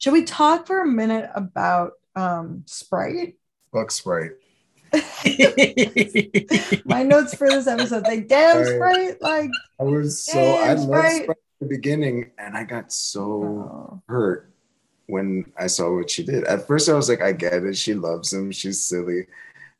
Should 0.05 0.12
we 0.12 0.24
talk 0.24 0.66
for 0.66 0.82
a 0.82 0.86
minute 0.86 1.30
about 1.34 1.92
um, 2.14 2.64
Sprite? 2.66 3.36
Fuck 3.72 3.90
Sprite. 3.90 4.32
My 6.84 7.02
notes 7.02 7.34
for 7.34 7.48
this 7.48 7.66
episode, 7.66 8.02
like, 8.02 8.28
damn 8.28 8.66
Sprite, 8.66 9.22
like 9.22 9.48
I 9.80 9.82
was 9.82 10.22
so 10.22 10.38
I 10.38 10.74
loved 10.74 10.82
Sprite 10.82 11.30
at 11.30 11.36
the 11.59 11.66
beginning, 11.66 12.32
and 12.36 12.55
I 12.55 12.64
got 12.64 12.92
so 12.92 13.22
oh. 13.22 14.02
hurt 14.07 14.50
when 15.07 15.50
I 15.59 15.68
saw 15.68 15.96
what 15.96 16.11
she 16.11 16.22
did. 16.22 16.44
At 16.44 16.66
first, 16.66 16.90
I 16.90 16.92
was 16.92 17.09
like, 17.09 17.22
I 17.22 17.32
get 17.32 17.64
it, 17.64 17.74
she 17.74 17.94
loves 17.94 18.30
him, 18.30 18.52
she's 18.52 18.84
silly, 18.84 19.26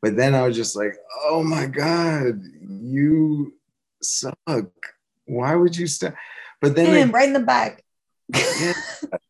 but 0.01 0.15
then 0.15 0.33
I 0.33 0.47
was 0.47 0.55
just 0.55 0.75
like, 0.75 0.95
oh 1.25 1.43
my 1.43 1.67
god, 1.67 2.41
you 2.67 3.53
suck. 4.01 4.35
Why 5.25 5.53
would 5.53 5.77
you 5.77 5.85
stop? 5.85 6.15
But 6.61 6.75
then 6.75 6.87
Damn, 6.87 7.09
like, 7.09 7.15
right 7.15 7.27
in 7.27 7.33
the 7.33 7.41
back. 7.41 7.83
yeah, 8.33 8.73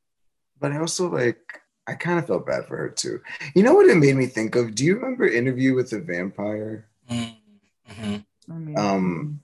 but 0.60 0.72
I 0.72 0.80
also 0.80 1.10
like 1.10 1.62
I 1.88 1.94
kind 1.94 2.18
of 2.18 2.28
felt 2.28 2.48
bad 2.48 2.66
for 2.66 2.78
her 2.78 2.90
too. 2.90 3.22
You 3.54 3.64
know 3.64 3.74
what 3.74 3.88
it 3.88 3.96
made 3.96 4.16
me 4.16 4.26
think 4.26 4.56
of? 4.56 4.74
Do 4.74 4.84
you 4.84 4.96
remember 4.96 5.28
Interview 5.28 5.76
with 5.76 5.92
the 5.92 6.00
Vampire? 6.00 6.88
Mm-hmm. 7.10 8.16
I 8.50 8.54
mean, 8.54 8.78
um, 8.78 9.40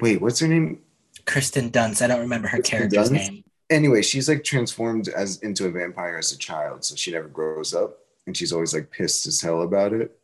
wait, 0.00 0.20
what's 0.20 0.40
her 0.40 0.48
name? 0.48 0.80
Kristen 1.24 1.70
Dunst. 1.70 2.02
I 2.02 2.08
don't 2.08 2.20
remember 2.20 2.48
her 2.48 2.58
Kirsten 2.58 2.78
character's 2.78 3.10
Dunst? 3.10 3.30
name. 3.30 3.44
Anyway, 3.70 4.02
she's 4.02 4.28
like 4.28 4.44
transformed 4.44 5.08
as 5.08 5.38
into 5.38 5.66
a 5.66 5.70
vampire 5.70 6.18
as 6.18 6.32
a 6.32 6.38
child, 6.38 6.84
so 6.84 6.94
she 6.94 7.10
never 7.10 7.28
grows 7.28 7.74
up, 7.74 7.98
and 8.26 8.36
she's 8.36 8.52
always 8.52 8.74
like 8.74 8.90
pissed 8.90 9.26
as 9.26 9.40
hell 9.40 9.62
about 9.62 9.92
it. 9.92 10.18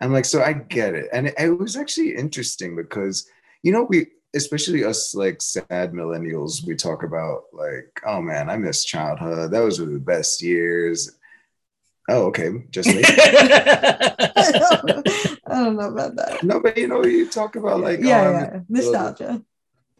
I'm 0.00 0.12
like, 0.12 0.26
so 0.26 0.42
I 0.42 0.52
get 0.52 0.94
it, 0.94 1.08
and 1.12 1.28
it, 1.28 1.34
it 1.38 1.50
was 1.50 1.76
actually 1.76 2.14
interesting 2.14 2.76
because 2.76 3.28
you 3.62 3.72
know 3.72 3.82
we 3.82 4.08
especially 4.34 4.84
us 4.84 5.14
like 5.14 5.40
sad 5.40 5.92
millennials, 5.92 6.66
we 6.66 6.74
talk 6.74 7.02
about 7.02 7.44
like, 7.52 8.00
oh 8.06 8.20
man, 8.20 8.50
I 8.50 8.56
miss 8.56 8.84
childhood. 8.84 9.50
That 9.50 9.60
was 9.60 9.78
the 9.78 9.86
best 9.86 10.42
years. 10.42 11.12
Oh, 12.10 12.26
okay. 12.26 12.50
Just 12.70 12.88
me. 12.88 13.02
I, 13.06 14.14
don't, 15.46 15.76
know 15.76 15.88
about 15.88 16.16
that. 16.16 16.42
No, 16.42 16.60
but 16.60 16.76
you 16.76 16.88
know, 16.88 17.04
you 17.04 17.28
talk 17.28 17.56
about 17.56 17.80
like 17.80 18.00
yeah, 18.00 18.22
oh, 18.22 18.32
yeah. 18.32 18.60
nostalgia. 18.68 19.42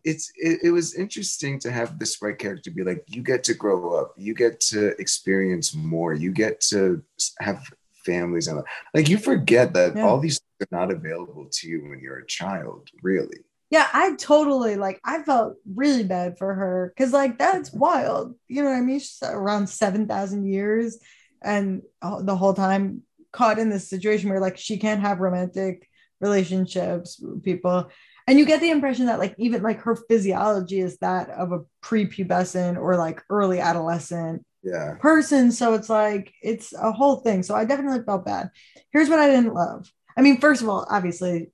It's 0.04 0.32
it, 0.36 0.60
it 0.64 0.70
was 0.70 0.94
interesting 0.94 1.58
to 1.60 1.70
have 1.70 1.98
this 1.98 2.22
right 2.22 2.38
character 2.38 2.70
be 2.70 2.84
like, 2.84 3.04
you 3.08 3.22
get 3.22 3.44
to 3.44 3.54
grow 3.54 3.92
up, 3.94 4.14
you 4.16 4.32
get 4.32 4.60
to 4.60 4.98
experience 5.00 5.74
more, 5.74 6.14
you 6.14 6.32
get 6.32 6.60
to 6.62 7.02
have 7.40 7.62
families 8.06 8.48
and 8.48 8.62
like 8.94 9.08
you 9.08 9.18
forget 9.18 9.74
that 9.74 9.94
yeah. 9.94 10.06
all 10.06 10.18
these 10.18 10.40
are 10.62 10.68
not 10.70 10.90
available 10.90 11.46
to 11.50 11.68
you 11.68 11.86
when 11.90 12.00
you're 12.00 12.20
a 12.20 12.26
child, 12.26 12.88
really 13.02 13.36
yeah 13.70 13.88
i 13.92 14.14
totally 14.16 14.76
like 14.76 15.00
i 15.04 15.22
felt 15.22 15.56
really 15.74 16.04
bad 16.04 16.38
for 16.38 16.54
her 16.54 16.92
because 16.96 17.12
like 17.12 17.38
that's 17.38 17.72
wild 17.72 18.34
you 18.48 18.62
know 18.62 18.70
what 18.70 18.76
i 18.76 18.80
mean? 18.80 18.98
She's 18.98 19.22
around 19.22 19.68
7000 19.68 20.46
years 20.46 20.98
and 21.42 21.82
the 22.02 22.36
whole 22.36 22.54
time 22.54 23.02
caught 23.32 23.58
in 23.58 23.70
this 23.70 23.88
situation 23.88 24.30
where 24.30 24.40
like 24.40 24.56
she 24.56 24.78
can't 24.78 25.00
have 25.00 25.20
romantic 25.20 25.88
relationships 26.20 27.20
with 27.20 27.42
people. 27.42 27.90
And 28.26 28.38
you 28.38 28.44
get 28.44 28.60
the 28.60 28.70
impression 28.70 29.06
that 29.06 29.18
like 29.18 29.34
even 29.38 29.62
like 29.62 29.80
her 29.82 29.96
physiology 29.96 30.80
is 30.80 30.98
that 30.98 31.30
of 31.30 31.52
a 31.52 31.60
prepubescent 31.82 32.76
or 32.76 32.96
like 32.96 33.22
early 33.30 33.60
adolescent 33.60 34.44
yeah. 34.62 34.96
person. 35.00 35.50
So 35.52 35.74
it's 35.74 35.88
like 35.88 36.32
it's 36.42 36.74
a 36.74 36.92
whole 36.92 37.16
thing. 37.16 37.42
So 37.42 37.54
i 37.54 37.64
definitely 37.64 38.04
felt 38.04 38.26
bad. 38.26 38.50
Here's 38.92 39.08
what 39.08 39.18
i 39.18 39.26
didn't 39.28 39.54
love. 39.54 39.90
I 40.16 40.22
mean 40.22 40.40
first 40.40 40.62
of 40.62 40.68
all 40.68 40.86
obviously 40.90 41.52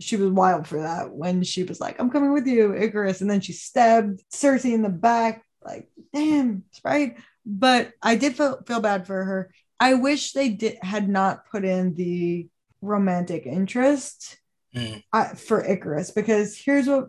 she 0.00 0.16
was 0.16 0.30
wild 0.30 0.66
for 0.66 0.82
that 0.82 1.10
when 1.10 1.42
she 1.42 1.62
was 1.62 1.80
like, 1.80 1.98
I'm 1.98 2.10
coming 2.10 2.32
with 2.32 2.46
you, 2.46 2.68
Ikaris. 2.68 3.20
And 3.20 3.30
then 3.30 3.40
she 3.40 3.52
stabbed 3.52 4.22
Sersi 4.32 4.72
in 4.74 4.82
the 4.82 4.88
back. 4.88 5.44
Like, 5.64 5.88
damn, 6.12 6.64
right. 6.84 7.16
But 7.44 7.92
I 8.02 8.16
did 8.16 8.36
feel, 8.36 8.60
feel 8.66 8.80
bad 8.80 9.06
for 9.06 9.24
her. 9.24 9.52
I 9.78 9.94
wish 9.94 10.32
they 10.32 10.50
did 10.50 10.78
had 10.82 11.08
not 11.08 11.46
put 11.50 11.64
in 11.64 11.94
the 11.94 12.48
romantic 12.80 13.46
interest 13.46 14.38
mm. 14.74 15.02
uh, 15.12 15.28
for 15.34 15.62
Ikaris 15.62 16.14
because 16.14 16.56
here's 16.56 16.86
what 16.86 17.08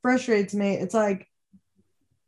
frustrates 0.00 0.54
me. 0.54 0.74
It's 0.74 0.94
like 0.94 1.28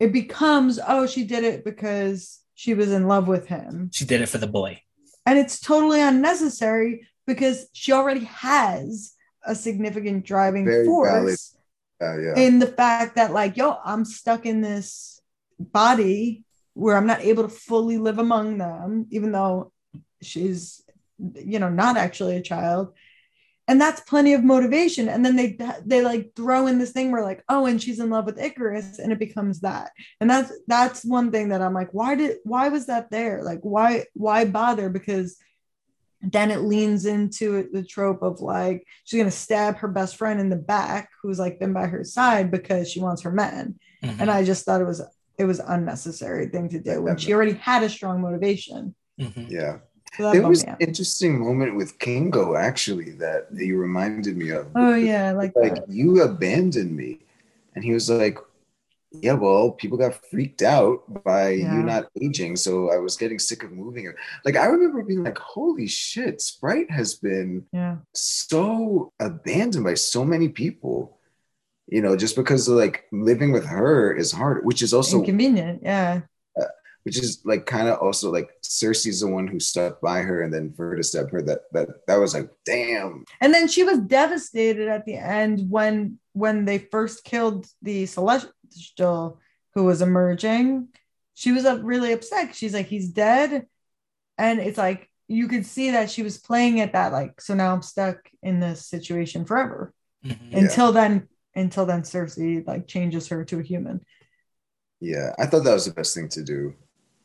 it 0.01 0.13
becomes, 0.13 0.79
oh, 0.87 1.07
she 1.07 1.25
did 1.25 1.45
it 1.45 1.65
because 1.65 2.41
she 2.55 2.75
was 2.75 2.93
in 2.93 3.09
love 3.09 3.27
with 3.29 3.47
him. 3.47 3.91
She 3.93 4.05
did 4.05 4.21
it 4.21 4.29
for 4.29 4.39
the 4.39 4.47
boy. 4.47 4.81
And 5.27 5.39
it's 5.39 5.61
totally 5.61 6.01
unnecessary 6.01 7.09
because 7.27 7.67
she 7.73 7.93
already 7.93 8.25
has 8.25 9.14
a 9.47 9.55
significant 9.55 10.25
driving 10.25 10.65
Very 10.65 10.87
force. 10.87 11.57
Valid. 12.01 12.25
yeah. 12.25 12.43
in 12.43 12.59
the 12.59 12.67
fact 12.67 13.17
that 13.17 13.33
like 13.33 13.57
yo 13.57 13.77
i'm 13.85 14.05
stuck 14.05 14.47
in 14.47 14.61
this 14.61 15.21
body 15.59 16.45
where 16.75 16.97
i'm 16.97 17.07
not 17.07 17.21
able 17.21 17.45
to 17.45 17.49
fully 17.49 17.99
live 17.99 18.19
among 18.19 18.59
them 18.59 19.07
even 19.11 19.33
though 19.33 19.73
she's 20.23 20.83
you 21.35 21.59
know 21.59 21.69
not 21.69 21.97
actually 21.97 22.37
a 22.37 22.43
child 22.43 22.93
and 23.67 23.81
that's 23.81 24.01
plenty 24.03 24.35
of 24.35 24.45
motivation 24.45 25.09
and 25.09 25.25
then 25.25 25.37
they 25.37 25.57
they 25.85 26.03
like 26.03 26.33
throw 26.35 26.67
in 26.67 26.79
this 26.79 26.93
thing 26.93 27.11
where 27.11 27.23
like 27.23 27.43
oh 27.49 27.67
and 27.67 27.83
she's 27.83 28.01
in 28.01 28.11
love 28.11 28.27
with 28.27 28.39
Ikaris 28.39 28.99
and 28.99 29.13
it 29.13 29.19
becomes 29.19 29.61
that 29.61 29.93
and 30.21 30.29
that's 30.29 30.53
that's 30.67 31.05
one 31.05 31.31
thing 31.31 31.49
that 31.49 31.63
i'm 31.63 31.75
like 31.75 31.93
why 31.93 32.15
did 32.15 32.39
why 32.45 32.69
was 32.69 32.87
that 32.87 33.11
there 33.11 33.43
like 33.43 33.61
why 33.61 34.05
why 34.15 34.45
bother 34.45 34.89
because 34.89 35.37
then 36.33 36.51
it 36.51 36.61
leans 36.63 37.07
into 37.07 37.69
the 37.73 37.83
trope 37.83 38.23
of 38.23 38.41
like 38.41 38.87
she's 39.05 39.19
gonna 39.19 39.31
stab 39.31 39.77
her 39.77 39.89
best 39.89 40.17
friend 40.17 40.41
in 40.41 40.49
the 40.49 40.57
back 40.57 41.11
who's 41.23 41.39
like 41.39 41.59
been 41.59 41.73
by 41.73 41.87
her 41.87 42.05
side 42.05 42.51
because 42.51 42.91
she 42.91 43.01
wants 43.01 43.23
her 43.23 43.31
man 43.33 43.79
Mhm. 44.03 44.21
and 44.21 44.31
i 44.31 44.45
just 44.45 44.65
thought 44.65 44.81
it 44.81 44.87
was 44.87 45.01
it 45.39 45.45
was 45.45 45.59
unnecessary 45.61 46.47
thing 46.49 46.69
to 46.69 46.79
do 46.79 47.03
when 47.03 47.17
she 47.17 47.33
already 47.33 47.53
had 47.55 47.83
a 47.83 47.89
strong 47.89 48.21
motivation 48.21 48.95
Mhm. 49.21 49.51
yeah. 49.51 49.79
so 50.17 50.25
that 50.25 50.33
There 50.33 50.49
was 50.49 50.63
an 50.65 50.77
interesting 50.81 51.41
moment 51.41 51.75
with 51.77 51.99
Kingo 51.99 52.55
actually 52.57 53.11
that 53.13 53.47
you 53.53 53.77
reminded 53.79 54.37
me 54.37 54.51
of. 54.51 54.67
oh 54.77 54.95
yeah 54.95 55.29
I 55.31 55.33
like 55.33 55.53
like 55.57 55.75
that. 55.77 55.89
you 55.89 56.23
abandoned 56.23 56.95
me 56.97 57.21
and 57.75 57.83
he 57.85 57.93
was 57.93 58.09
like 58.11 58.39
yeah 59.23 59.33
well 59.33 59.71
people 59.73 59.97
got 59.99 60.21
freaked 60.31 60.63
out 60.63 61.03
by 61.25 61.51
Yeah. 61.51 61.75
you 61.75 61.83
not 61.83 62.09
aging 62.21 62.57
so 62.57 62.91
i 62.93 62.97
was 62.99 63.17
getting 63.17 63.39
sick 63.39 63.63
of 63.63 63.73
moving. 63.73 64.13
Like 64.45 64.57
i 64.57 64.67
remember 64.67 65.03
being 65.03 65.25
like 65.25 65.39
holy 65.39 65.87
shit 65.87 66.41
sprite 66.41 66.91
has 66.91 67.15
been 67.15 67.67
yeah. 67.73 67.97
so 68.13 69.13
abandoned 69.21 69.85
by 69.85 69.95
so 69.95 70.25
many 70.25 70.49
people. 70.49 71.19
You 71.87 72.01
know 72.01 72.17
just 72.17 72.35
because 72.35 72.67
like 72.69 73.05
living 73.13 73.53
with 73.53 73.67
her 73.67 74.15
is 74.15 74.33
hard 74.33 74.65
which 74.65 74.81
is 74.83 74.95
also 74.95 75.19
inconvenient 75.19 75.83
yeah. 75.83 76.23
Uh, 76.59 76.65
which 77.05 77.19
is 77.19 77.43
like 77.45 77.67
kind 77.67 77.89
of 77.89 77.99
also 77.99 78.33
like 78.33 78.49
Sersi's 78.63 79.21
the 79.21 79.29
one 79.29 79.47
who 79.47 79.61
stuck 79.61 80.01
by 80.01 80.23
her 80.23 80.43
and 80.43 80.53
then 80.53 80.73
for 80.73 80.91
her 80.91 80.97
to 80.97 81.03
stab 81.03 81.31
her. 81.31 81.43
That 81.43 81.61
that 81.73 82.07
that 82.07 82.17
was 82.17 82.33
like 82.35 82.49
damn. 82.65 83.25
And 83.43 83.53
then 83.53 83.69
she 83.69 83.85
was 83.85 83.99
devastated 83.99 84.89
at 84.89 85.05
the 85.05 85.17
end 85.17 85.69
when 85.69 86.19
when 86.33 86.65
they 86.65 86.79
first 86.79 87.23
killed 87.25 87.67
the 87.83 88.07
celestial 88.07 88.53
who 89.75 89.85
was 89.85 90.03
emerging 90.03 90.89
she 91.35 91.53
was 91.53 91.65
uh, 91.65 91.79
really 91.83 92.13
upset 92.13 92.55
she's 92.55 92.75
like 92.75 92.87
he's 92.87 93.09
dead 93.09 93.67
and 94.39 94.61
it's 94.61 94.79
like 94.79 95.11
you 95.29 95.49
could 95.49 95.65
see 95.67 95.91
that 95.93 96.11
she 96.11 96.23
was 96.23 96.39
playing 96.39 96.81
at 96.81 96.93
that 96.93 97.13
like 97.13 97.41
so 97.41 97.55
now 97.55 97.73
i'm 97.73 97.83
stuck 97.83 98.19
in 98.43 98.61
this 98.61 98.87
situation 98.87 99.45
forever 99.45 99.93
Mhm. 100.25 100.39
Yeah. 100.53 100.59
until 100.61 100.93
then 100.93 101.29
until 101.55 101.85
then 101.87 102.03
Sersi 102.03 102.67
like 102.67 102.87
changes 102.87 103.29
her 103.29 103.45
to 103.45 103.59
a 103.61 103.63
human 103.63 104.01
Yeah, 105.01 105.35
I 105.39 105.45
thought 105.47 105.65
that 105.65 105.75
was 105.75 105.85
the 105.85 105.93
best 105.93 106.15
thing 106.15 106.29
to 106.31 106.43
do. 106.43 106.73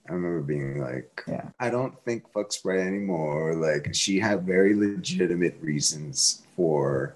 I 0.09 0.13
remember 0.13 0.41
being 0.41 0.81
like, 0.81 1.23
Yeah. 1.27 1.49
I 1.59 1.69
don't 1.69 1.95
think 2.03 2.29
fuck 2.33 2.51
Sprite 2.51 2.81
anymore. 2.81 3.55
Like 3.55 3.95
she 3.95 4.19
had 4.19 4.45
very 4.45 4.73
legitimate 4.75 5.55
reasons 5.61 6.43
for 6.57 7.15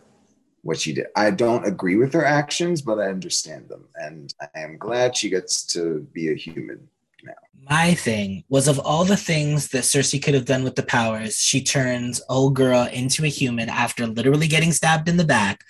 what 0.64 0.80
she 0.80 0.94
did. 0.94 1.08
I 1.16 1.30
don't 1.30 1.68
agree 1.68 1.98
with 1.98 2.14
her 2.14 2.26
actions, 2.26 2.82
but 2.82 3.00
I 3.00 3.08
understand 3.10 3.70
them. 3.70 3.86
And 3.96 4.34
I 4.42 4.60
am 4.60 4.78
glad 4.78 5.16
she 5.16 5.30
gets 5.30 5.66
to 5.68 6.08
be 6.14 6.32
a 6.32 6.36
human. 6.36 6.88
Now. 7.24 7.34
My 7.70 7.94
thing 7.94 8.44
was 8.50 8.68
of 8.68 8.80
all 8.80 9.06
the 9.06 9.18
things 9.18 9.70
that 9.70 9.84
Sersi 9.84 10.22
could 10.22 10.34
have 10.34 10.46
done 10.46 10.64
with 10.64 10.76
the 10.76 10.84
powers, 10.84 11.38
she 11.38 11.62
turns 11.62 12.22
old 12.30 12.56
girl 12.56 12.86
into 12.86 13.24
a 13.24 13.30
human 13.30 13.70
after 13.70 14.08
literally 14.08 14.48
getting 14.48 14.72
stabbed 14.72 15.08
in 15.08 15.18
the 15.18 15.26
back. 15.26 15.64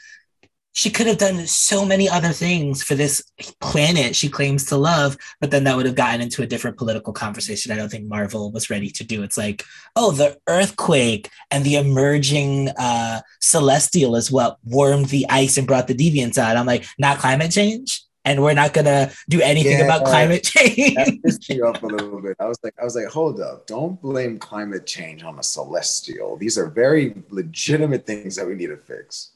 She 0.75 0.89
could 0.89 1.05
have 1.05 1.19
done 1.19 1.45
so 1.45 1.85
many 1.85 2.09
other 2.09 2.29
things 2.29 2.81
for 2.83 2.95
this 2.95 3.23
planet 3.61 4.15
she 4.15 4.27
claims 4.27 4.65
to 4.65 4.75
love, 4.77 5.15
but 5.39 5.51
then 5.51 5.63
that 5.65 5.75
would 5.77 5.85
have 5.85 5.93
gotten 5.95 6.19
into 6.19 6.41
a 6.41 6.47
different 6.47 6.77
political 6.77 7.13
conversation. 7.13 7.71
I 7.71 7.75
don't 7.75 7.89
think 7.89 8.07
Marvel 8.07 8.51
was 8.51 8.71
ready 8.71 8.89
to 8.89 9.03
do. 9.03 9.21
It's 9.21 9.37
like, 9.37 9.63
oh, 9.95 10.11
the 10.11 10.37
earthquake 10.47 11.29
and 11.51 11.63
the 11.63 11.75
emerging 11.75 12.69
uh, 12.69 13.21
celestial 13.39 14.15
is 14.15 14.31
what 14.31 14.57
warmed 14.63 15.09
the 15.09 15.27
ice 15.29 15.57
and 15.57 15.67
brought 15.67 15.87
the 15.87 15.93
deviants 15.93 16.39
out. 16.39 16.57
I'm 16.57 16.65
like, 16.65 16.85
not 16.97 17.19
climate 17.19 17.51
change, 17.51 18.03
and 18.25 18.41
we're 18.41 18.53
not 18.55 18.73
gonna 18.73 19.11
do 19.29 19.41
anything 19.41 19.77
Yeah. 19.77 19.85
about 19.85 20.05
climate 20.05 20.43
change. 20.43 20.95
That 20.95 21.19
pissed 21.23 21.47
me 21.51 21.61
off 21.61 21.83
a 21.83 21.85
little 21.85 22.19
bit. 22.19 22.35
I 22.39 22.45
was 22.45 22.57
like, 22.63 22.73
I 22.81 22.83
was 22.83 22.95
like, 22.95 23.05
hold 23.07 23.39
up, 23.39 23.67
don't 23.67 24.01
blame 24.01 24.39
climate 24.39 24.87
change 24.87 25.23
on 25.23 25.37
a 25.37 25.43
celestial. 25.43 26.35
These 26.35 26.57
are 26.57 26.67
very 26.67 27.13
legitimate 27.29 28.07
things 28.07 28.35
that 28.37 28.47
we 28.47 28.55
need 28.55 28.67
to 28.67 28.77
fix. 28.77 29.32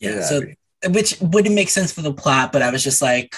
Yeah, 0.00 0.14
Get 0.14 0.24
so 0.24 0.36
outta 0.38 0.54
which 0.86 1.16
wouldn't 1.20 1.54
make 1.56 1.68
sense 1.68 1.90
for 1.92 2.02
the 2.02 2.12
plot, 2.14 2.52
but 2.52 2.62
I 2.62 2.70
was 2.70 2.84
just 2.84 3.02
like, 3.02 3.34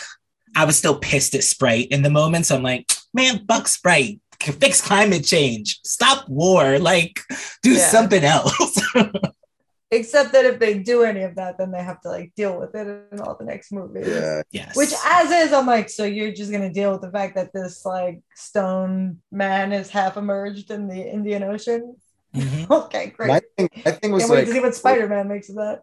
I 0.54 0.64
was 0.66 0.76
still 0.76 0.98
pissed 0.98 1.34
at 1.34 1.42
Sprite 1.42 1.88
in 1.88 2.02
the 2.02 2.11
moment. 2.11 2.44
So 2.46 2.56
I'm 2.56 2.62
like, 2.62 2.92
man, 3.14 3.46
fuck 3.48 3.66
Sprite. 3.66 4.20
Fix 4.40 4.80
climate 4.80 5.24
change. 5.24 5.80
Stop 5.84 6.28
war. 6.28 6.78
Like, 6.78 7.20
do 7.62 7.72
Yeah. 7.72 7.88
something 7.88 8.24
else. 8.24 8.78
except 9.90 10.32
that 10.32 10.44
if 10.44 10.58
they 10.61 10.78
do 10.78 11.02
any 11.02 11.22
of 11.22 11.34
that 11.34 11.58
then 11.58 11.72
they 11.72 11.82
have 11.82 12.00
to 12.00 12.08
like 12.08 12.32
deal 12.36 12.61
with 12.61 12.72
it 12.76 12.86
in 13.11 13.20
all 13.20 13.34
the 13.34 13.44
next 13.44 13.72
movies 13.72 14.06
yeah, 14.06 14.40
yes. 14.52 14.76
Which, 14.76 14.90
as 15.04 15.30
is, 15.32 15.52
I'm 15.52 15.66
like, 15.66 15.88
so 15.90 16.04
you're 16.04 16.30
just 16.30 16.52
gonna 16.52 16.72
deal 16.72 16.92
with 16.92 17.00
the 17.00 17.11
fact 17.11 17.34
that 17.34 17.52
this 17.52 17.84
like 17.84 18.20
stone 18.36 19.20
man 19.32 19.72
is 19.72 19.90
half 19.90 20.16
emerged 20.16 20.70
in 20.70 20.86
the 20.88 21.11
Indian 21.12 21.42
Ocean? 21.42 21.96
Mhm. 22.36 22.70
Okay, 22.84 23.06
great. 23.16 23.28
my 23.28 23.40
thing, 23.56 23.68
my 23.84 23.90
thing 23.92 24.12
was 24.12 24.22
Can't 24.22 24.30
wait 24.32 24.38
like, 24.38 24.46
to 24.46 24.52
see 24.52 24.61
what 24.61 24.74
Spider 24.76 25.08
Man 25.08 25.26
makes 25.26 25.48
of 25.48 25.56
that. 25.56 25.80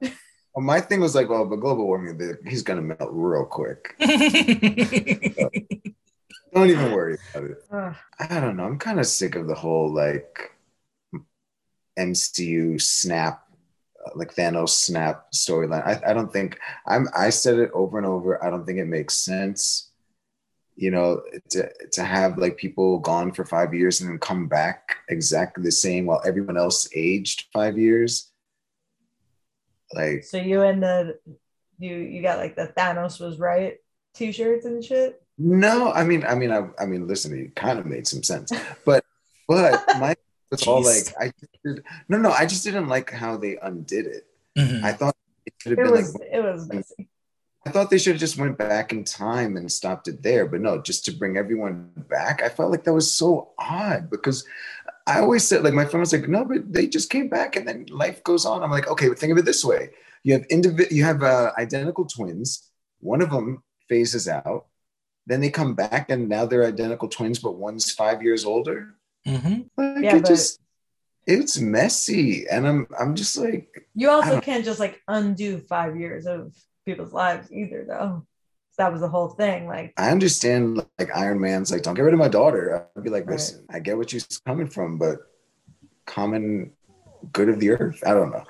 Well, 0.57 0.65
my 0.65 0.81
thing 0.81 0.99
was 1.01 1.13
like, 1.13 1.29
well, 1.29 1.45
but 1.45 1.57
global 1.57 1.85
warming, 1.85 2.19
he's 2.47 2.63
gonna 2.63 2.81
melt 2.81 3.11
real 3.11 3.45
quick. 3.45 3.93
Don't 6.51 6.71
even 6.71 6.93
worry 6.93 7.19
about 7.29 7.51
it. 7.51 7.63
Ugh. 7.71 7.95
I 8.19 8.39
don't 8.39 8.57
know. 8.57 8.63
I'm 8.63 8.79
kind 8.79 8.99
of 8.99 9.05
sick 9.05 9.35
of 9.35 9.45
the 9.45 9.53
whole 9.53 9.93
like 9.93 10.55
MCU 11.99 12.81
snap, 12.81 13.43
uh, 14.03 14.09
like 14.15 14.33
Thanos 14.33 14.69
snap 14.69 15.31
storyline. 15.31 15.85
I, 15.85 16.01
I 16.09 16.13
don't 16.13 16.33
think 16.33 16.57
I'm. 16.87 17.07
I 17.15 17.29
said 17.29 17.59
it 17.59 17.69
over 17.75 17.99
and 17.99 18.07
over. 18.07 18.43
I 18.43 18.49
don't 18.49 18.65
think 18.65 18.79
it 18.79 18.85
makes 18.85 19.13
sense. 19.13 19.91
You 20.75 20.89
know, 20.89 21.21
to 21.51 21.69
to 21.91 22.03
have 22.03 22.39
like 22.39 22.57
people 22.57 22.97
gone 22.97 23.31
for 23.31 23.45
five 23.45 23.75
years 23.75 24.01
and 24.01 24.09
then 24.09 24.17
come 24.17 24.47
back 24.47 24.95
exactly 25.09 25.63
the 25.63 25.71
same 25.71 26.07
while 26.07 26.23
everyone 26.25 26.57
else 26.57 26.89
aged 26.95 27.45
five 27.53 27.77
years. 27.77 28.31
Like, 29.93 30.23
so 30.23 30.37
you 30.37 30.61
and 30.61 30.81
the 30.81 31.19
you 31.79 31.95
you 31.95 32.21
got 32.21 32.39
like 32.39 32.55
the 32.55 32.73
Thanos 32.77 33.19
was 33.19 33.39
right 33.39 33.77
t-shirts 34.13 34.65
and 34.65 34.83
shit. 34.83 35.21
no, 35.37 35.91
I 35.91 36.03
mean, 36.03 36.25
I 36.25 36.35
mean, 36.35 36.51
I, 36.51 36.67
I 36.79 36.85
mean, 36.85 37.07
listen, 37.07 37.37
it 37.37 37.55
kind 37.55 37.79
of 37.79 37.85
made 37.85 38.07
some 38.07 38.23
sense, 38.23 38.51
but 38.85 39.05
but 39.47 39.83
my 39.99 40.15
was 40.51 40.65
all 40.67 40.83
like 40.83 41.13
I 41.19 41.31
did, 41.63 41.83
no 42.09 42.17
no 42.17 42.31
I 42.31 42.45
just 42.45 42.63
didn't 42.63 42.87
like 42.87 43.11
how 43.11 43.37
they 43.37 43.57
undid 43.61 44.05
it. 44.07 44.27
Mhm. 44.57 44.83
I 44.83 44.93
thought 44.93 45.15
it 45.45 45.53
should 45.61 45.77
have 45.77 45.85
been 45.85 45.91
was 45.91 46.13
like 46.15 46.29
it 46.31 46.43
was 46.43 46.67
messy. 46.67 47.09
I 47.65 47.69
thought 47.69 47.89
they 47.89 47.97
should 47.97 48.13
have 48.13 48.19
just 48.19 48.37
went 48.37 48.57
back 48.57 48.93
in 48.93 49.03
time 49.03 49.57
and 49.57 49.69
stopped 49.69 50.07
it 50.07 50.23
there, 50.23 50.47
but 50.47 50.61
no, 50.61 50.81
just 50.81 51.03
to 51.05 51.11
bring 51.11 51.35
everyone 51.35 51.91
back. 51.97 52.41
I 52.41 52.47
felt 52.47 52.71
like 52.71 52.85
that 52.85 52.93
was 52.93 53.11
so 53.11 53.49
odd 53.59 54.09
because 54.09 54.45
I 55.07 55.21
always 55.21 55.47
said 55.47 55.63
like 55.63 55.73
my 55.73 55.85
friend 55.85 56.01
was 56.01 56.11
like, 56.13 56.27
no, 56.27 56.43
but 56.45 56.71
they 56.71 56.85
just 56.87 57.09
came 57.09 57.29
back 57.29 57.55
and 57.55 57.65
then 57.67 57.85
life 57.89 58.21
goes 58.23 58.45
on. 58.45 58.61
I'm 58.61 58.69
like, 58.71 58.87
okay, 58.87 59.07
but 59.07 59.17
think 59.17 59.31
of 59.31 59.37
it 59.37 59.45
this 59.45 59.63
way: 59.63 59.91
you 60.23 60.33
have 60.33 60.45
indiv- 60.49 60.91
you 60.91 61.03
have 61.05 61.23
uh, 61.23 61.51
identical 61.57 62.05
twins. 62.05 62.69
One 62.99 63.21
of 63.21 63.29
them 63.31 63.63
phases 63.87 64.27
out, 64.27 64.65
then 65.25 65.39
they 65.41 65.49
come 65.49 65.73
back 65.75 66.09
and 66.09 66.27
now 66.27 66.45
they're 66.45 66.65
identical 66.65 67.07
twins, 67.07 67.39
but 67.39 67.55
one's 67.55 67.91
five 67.91 68.21
years 68.21 68.43
older. 68.43 68.95
Mhm. 69.25 69.69
Like 69.77 70.03
Yeah, 70.03 70.15
it 70.17 70.21
but- 70.23 70.27
just 70.27 70.59
it's 71.25 71.57
messy, 71.59 72.47
and 72.49 72.67
I'm 72.67 72.87
I'm 72.99 73.15
just 73.15 73.37
like 73.37 73.87
You 73.95 74.09
also 74.09 74.41
can't 74.41 74.65
just 74.65 74.79
like 74.79 75.01
undo 75.07 75.59
five 75.59 75.97
years 75.97 76.25
of 76.25 76.53
people's 76.85 77.13
lives 77.13 77.51
either, 77.51 77.85
though. 77.87 78.25
That 78.77 78.91
was 78.91 79.01
the 79.01 79.09
whole 79.09 79.29
thing. 79.29 79.67
Like, 79.67 79.93
I 79.97 80.11
understand 80.11 80.77
like 80.99 81.09
Iron 81.15 81.39
Man's 81.39 81.71
like, 81.71 81.81
don't 81.81 81.95
get 81.95 82.03
rid 82.03 82.13
of 82.13 82.19
my 82.19 82.27
daughter. 82.27 82.87
I'd 82.95 83.03
be 83.03 83.09
like, 83.09 83.25
Right. 83.25 83.33
listen, 83.33 83.65
I 83.69 83.79
get 83.79 83.97
what 83.97 84.13
you're 84.13 84.21
coming 84.45 84.67
from, 84.67 84.97
but 84.97 85.17
common 86.05 86.71
good 87.33 87.49
of 87.49 87.59
the 87.59 87.71
earth. 87.71 88.01
I 88.05 88.13
don't 88.13 88.31
know. 88.31 88.43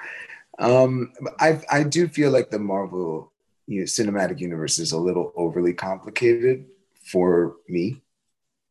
Um, 0.59 1.13
I 1.39 1.61
I 1.71 1.83
do 1.83 2.07
feel 2.07 2.31
like 2.31 2.49
the 2.49 2.59
Marvel 2.59 3.31
you 3.67 3.81
know, 3.81 3.85
cinematic 3.85 4.39
universe 4.39 4.79
is 4.79 4.91
a 4.93 4.97
little 4.97 5.31
overly 5.35 5.73
complicated 5.73 6.65
for 7.11 7.55
me. 7.67 8.01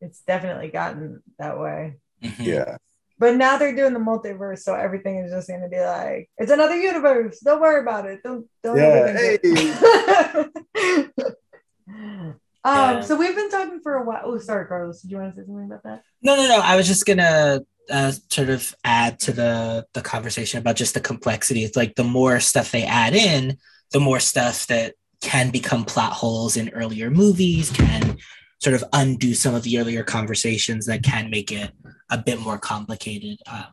it's 0.01 0.21
definitely 0.21 0.69
gotten 0.69 1.21
that 1.39 1.59
way. 1.59 1.97
Mhm. 2.23 2.45
Yeah. 2.45 2.77
But 3.19 3.35
now 3.35 3.57
they're 3.57 3.75
doing 3.75 3.93
the 3.93 3.99
multiverse, 3.99 4.59
so 4.59 4.75
everything 4.75 5.17
is 5.17 5.31
just 5.31 5.47
gonna 5.49 5.69
be 5.69 5.79
like, 5.79 6.29
it's 6.37 6.51
another 6.51 6.77
universe. 6.77 7.39
Don't 7.39 7.61
worry 7.61 7.81
about 7.81 8.05
it. 8.05 8.21
Don't 8.23 8.45
don't 8.63 8.77
Yeah, 8.77 9.17
overthink 9.17 9.39
it. 9.43 11.35
um, 11.87 12.35
Yeah. 12.65 13.01
so 13.01 13.15
we've 13.15 13.35
been 13.35 13.49
talking 13.49 13.79
for 13.81 13.95
a 13.95 14.03
while. 14.03 14.21
Oh, 14.23 14.37
sorry, 14.37 14.65
Carlos. 14.67 15.01
Did 15.01 15.11
you 15.11 15.17
want 15.17 15.35
to 15.35 15.41
say 15.41 15.45
something 15.45 15.65
about 15.65 15.83
that? 15.83 16.03
No, 16.21 16.35
no, 16.35 16.47
no. 16.47 16.59
I 16.59 16.75
was 16.75 16.87
just 16.87 17.05
gonna 17.05 17.61
uh, 17.89 18.11
sort 18.29 18.49
of 18.49 18.75
add 18.83 19.19
to 19.21 19.31
the 19.31 19.85
the 19.93 20.01
conversation 20.01 20.59
about 20.59 20.75
just 20.75 20.93
the 20.93 20.99
complexity. 20.99 21.63
It's 21.63 21.77
like 21.77 21.95
the 21.95 22.03
more 22.03 22.39
stuff 22.39 22.71
they 22.71 22.83
add 22.83 23.15
in, 23.15 23.57
the 23.91 23.99
more 23.99 24.19
stuff 24.19 24.67
that 24.67 24.95
can 25.21 25.49
become 25.49 25.85
plot 25.85 26.13
holes 26.13 26.57
in 26.57 26.69
earlier 26.69 27.09
movies, 27.09 27.69
can 27.71 28.17
sort 28.59 28.75
of 28.75 28.83
undo 28.93 29.33
some 29.33 29.55
of 29.55 29.63
the 29.63 29.77
earlier 29.79 30.03
conversations 30.03 30.85
that 30.87 31.03
can 31.03 31.29
make 31.29 31.51
it 31.51 31.71
a 32.09 32.17
bit 32.17 32.39
more 32.39 32.57
complicated. 32.57 33.37
Uh, 33.49 33.65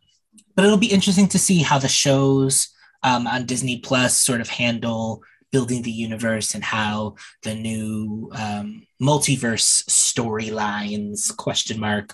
but 0.55 0.65
it'll 0.65 0.77
be 0.79 0.93
interesting 0.93 1.27
to 1.29 1.39
see 1.39 1.59
how 1.59 1.79
the 1.79 1.89
shows 1.89 2.69
um, 3.03 3.27
on 3.27 3.45
Disney 3.47 3.79
Plus 3.81 4.17
sort 4.21 4.41
of 4.41 4.49
handle 4.49 5.23
building 5.55 5.83
the 5.83 5.99
universe 6.09 6.57
and 6.57 6.65
how 6.65 7.15
the 7.45 7.55
new 7.55 8.29
um, 8.35 8.83
multiverse 9.01 9.69
storylines 9.89 11.19
question 11.37 11.79
mark 11.79 12.13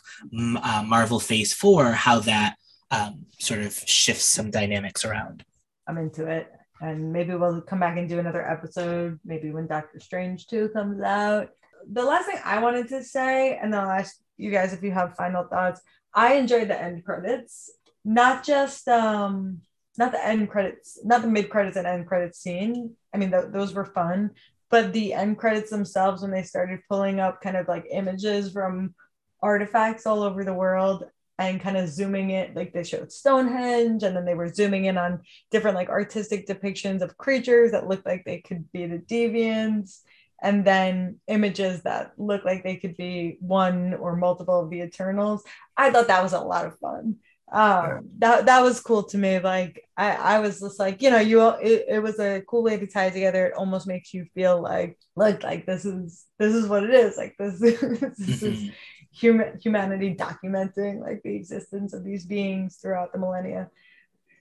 uh, 0.69 0.85
Marvel 0.87 1.19
Phase 1.19 1.55
Four 1.55 1.85
how 1.93 2.19
that 2.33 2.57
um, 2.91 3.25
sort 3.39 3.61
of 3.61 3.73
shifts 3.73 4.27
some 4.27 4.51
dynamics 4.51 5.07
around. 5.07 5.43
I'm 5.87 5.97
into 5.97 6.27
it. 6.27 6.53
And 6.83 7.15
maybe 7.15 7.35
we'll 7.35 7.63
come 7.63 7.81
back 7.81 7.97
and 7.97 8.07
do 8.07 8.19
another 8.19 8.47
episode, 8.47 9.19
maybe 9.25 9.51
when 9.51 9.67
Doctor 9.67 10.01
Strange 10.01 10.47
2 10.47 10.69
comes 10.71 11.01
out. 11.01 11.49
The 11.91 12.05
last 12.05 12.27
thing 12.27 12.41
I 12.45 12.61
wanted 12.61 12.89
to 12.89 13.03
say, 13.03 13.57
and 13.57 13.73
then 13.73 13.81
I'll 13.81 13.99
ask 14.03 14.17
you 14.37 14.51
guys 14.51 14.75
if 14.75 14.83
you 14.83 14.93
have 14.93 15.17
final 15.17 15.45
thoughts. 15.45 15.81
I 16.13 16.35
enjoyed 16.35 16.69
the 16.69 16.79
end 16.79 17.05
credits, 17.07 17.71
not 18.05 18.45
just 18.45 18.87
um 18.89 19.63
not 20.01 20.13
the 20.13 20.27
end 20.27 20.51
credits, 20.51 20.99
not 21.05 21.23
the 21.23 21.29
mid 21.29 21.51
credits 21.51 21.77
and 21.77 21.87
end 21.87 22.07
credits 22.07 22.41
scene. 22.41 22.97
I 23.15 23.19
mean, 23.19 23.31
th- 23.31 23.53
those 23.53 23.75
were 23.75 23.85
fun, 23.85 24.31
but 24.71 24.93
the 24.93 25.13
end 25.13 25.39
credits 25.39 25.71
themselves, 25.71 26.23
when 26.23 26.31
they 26.31 26.43
started 26.43 26.81
pulling 26.89 27.21
up 27.21 27.43
kind 27.43 27.57
of 27.57 27.69
like 27.69 27.87
images 27.91 28.51
from 28.51 28.95
artifacts 29.43 30.07
all 30.07 30.23
over 30.23 30.43
the 30.43 30.55
world, 30.55 31.05
and 31.39 31.61
kind 31.61 31.79
of 31.79 31.89
zooming 31.89 32.31
it 32.31 32.55
like 32.55 32.73
they 32.73 32.85
showed 32.85 33.11
stonehenge 33.11 34.03
and 34.03 34.15
then 34.15 34.27
they 34.27 34.35
were 34.35 34.53
zooming 34.53 34.85
in 34.85 34.99
on 34.99 35.21
different 35.51 35.75
like 35.75 35.89
artistic 35.89 36.47
depictions 36.47 37.01
of 37.01 37.17
creatures 37.17 37.73
that 37.73 37.89
looked 37.89 38.05
like 38.05 38.25
they 38.25 38.41
could 38.41 38.71
be 38.73 38.87
the 38.87 38.99
deviants 38.99 40.01
and 40.43 40.67
then 40.67 41.19
images 41.29 41.83
that 41.83 42.13
look 42.19 42.45
like 42.45 42.63
they 42.63 42.77
could 42.77 42.95
be 42.97 43.39
one 43.41 43.95
or 43.95 44.17
multiple 44.17 44.61
of 44.61 44.69
the 44.69 44.83
eternals 44.83 45.43
i 45.79 45.91
thought 45.91 46.09
that 46.09 46.23
was 46.23 46.35
a 46.35 46.41
lot 46.41 46.67
of 46.67 46.79
fun 46.79 47.17
um 47.53 48.09
that 48.19 48.47
that 48.47 48.63
was 48.63 48.81
cool 48.81 49.03
to 49.03 49.19
me 49.19 49.41
like 49.41 49.85
i 49.97 50.13
i 50.13 50.39
was 50.39 50.61
just 50.61 50.79
like 50.79 51.03
you 51.03 51.11
know 51.11 51.19
you 51.19 51.49
it, 51.61 51.85
it 51.89 52.03
was 52.03 52.19
a 52.21 52.43
cool 52.47 52.63
way 52.63 52.77
to 52.77 52.87
tie 52.87 53.07
it 53.07 53.13
together 53.13 53.47
it 53.47 53.55
almost 53.55 53.89
makes 53.89 54.15
you 54.15 54.25
feel 54.35 54.63
like 54.63 54.97
like 55.17 55.43
like 55.43 55.67
this 55.67 55.85
is 55.85 56.27
this 56.39 56.55
is 56.55 56.69
what 56.69 56.85
it 56.85 56.91
is 56.91 57.17
like 57.17 57.35
this, 57.39 57.59
this 57.61 58.21
is 58.21 58.43
mm-hmm 58.43 58.71
human 59.13 59.59
humanity 59.61 60.15
documenting 60.15 61.01
like 61.01 61.23
the 61.23 61.35
existence 61.35 61.93
of 61.93 62.05
these 62.05 62.25
beings 62.25 62.77
throughout 62.77 63.13
the 63.13 63.19
millennia. 63.19 63.71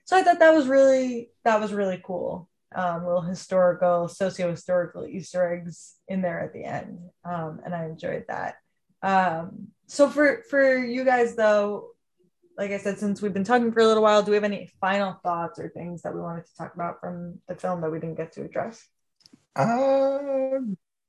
So 0.04 0.16
I 0.16 0.22
thought 0.22 0.38
that 0.38 0.54
was 0.54 0.66
really 0.66 1.30
that 1.44 1.60
was 1.60 1.72
really 1.72 2.00
cool. 2.04 2.48
Um, 2.72 3.04
little 3.04 3.22
historical, 3.22 4.06
socio-historical 4.06 5.04
Easter 5.04 5.54
eggs 5.54 5.96
in 6.06 6.22
there 6.22 6.40
at 6.40 6.52
the 6.52 6.62
end, 6.62 7.00
um, 7.24 7.60
and 7.64 7.74
I 7.74 7.86
enjoyed 7.86 8.26
that. 8.28 8.56
Um, 9.02 9.68
so 9.86 10.08
for 10.08 10.44
for 10.48 10.76
you 10.76 11.04
guys 11.04 11.34
though, 11.34 11.90
like 12.60 12.72
I 12.72 12.78
said, 12.78 12.98
since 12.98 13.22
we've 13.22 13.32
been 13.32 13.42
talking 13.42 13.72
for 13.72 13.80
a 13.80 13.86
little 13.86 14.02
while, 14.02 14.22
do 14.22 14.32
we 14.32 14.36
have 14.36 14.44
any 14.44 14.70
final 14.82 15.18
thoughts 15.22 15.58
or 15.58 15.70
things 15.70 16.02
that 16.02 16.14
we 16.14 16.20
wanted 16.20 16.44
to 16.44 16.54
talk 16.56 16.74
about 16.74 17.00
from 17.00 17.38
the 17.48 17.54
film 17.54 17.80
that 17.80 17.90
we 17.90 17.98
didn't 17.98 18.18
get 18.18 18.32
to 18.32 18.42
address? 18.42 18.86
Uh, 19.56 20.60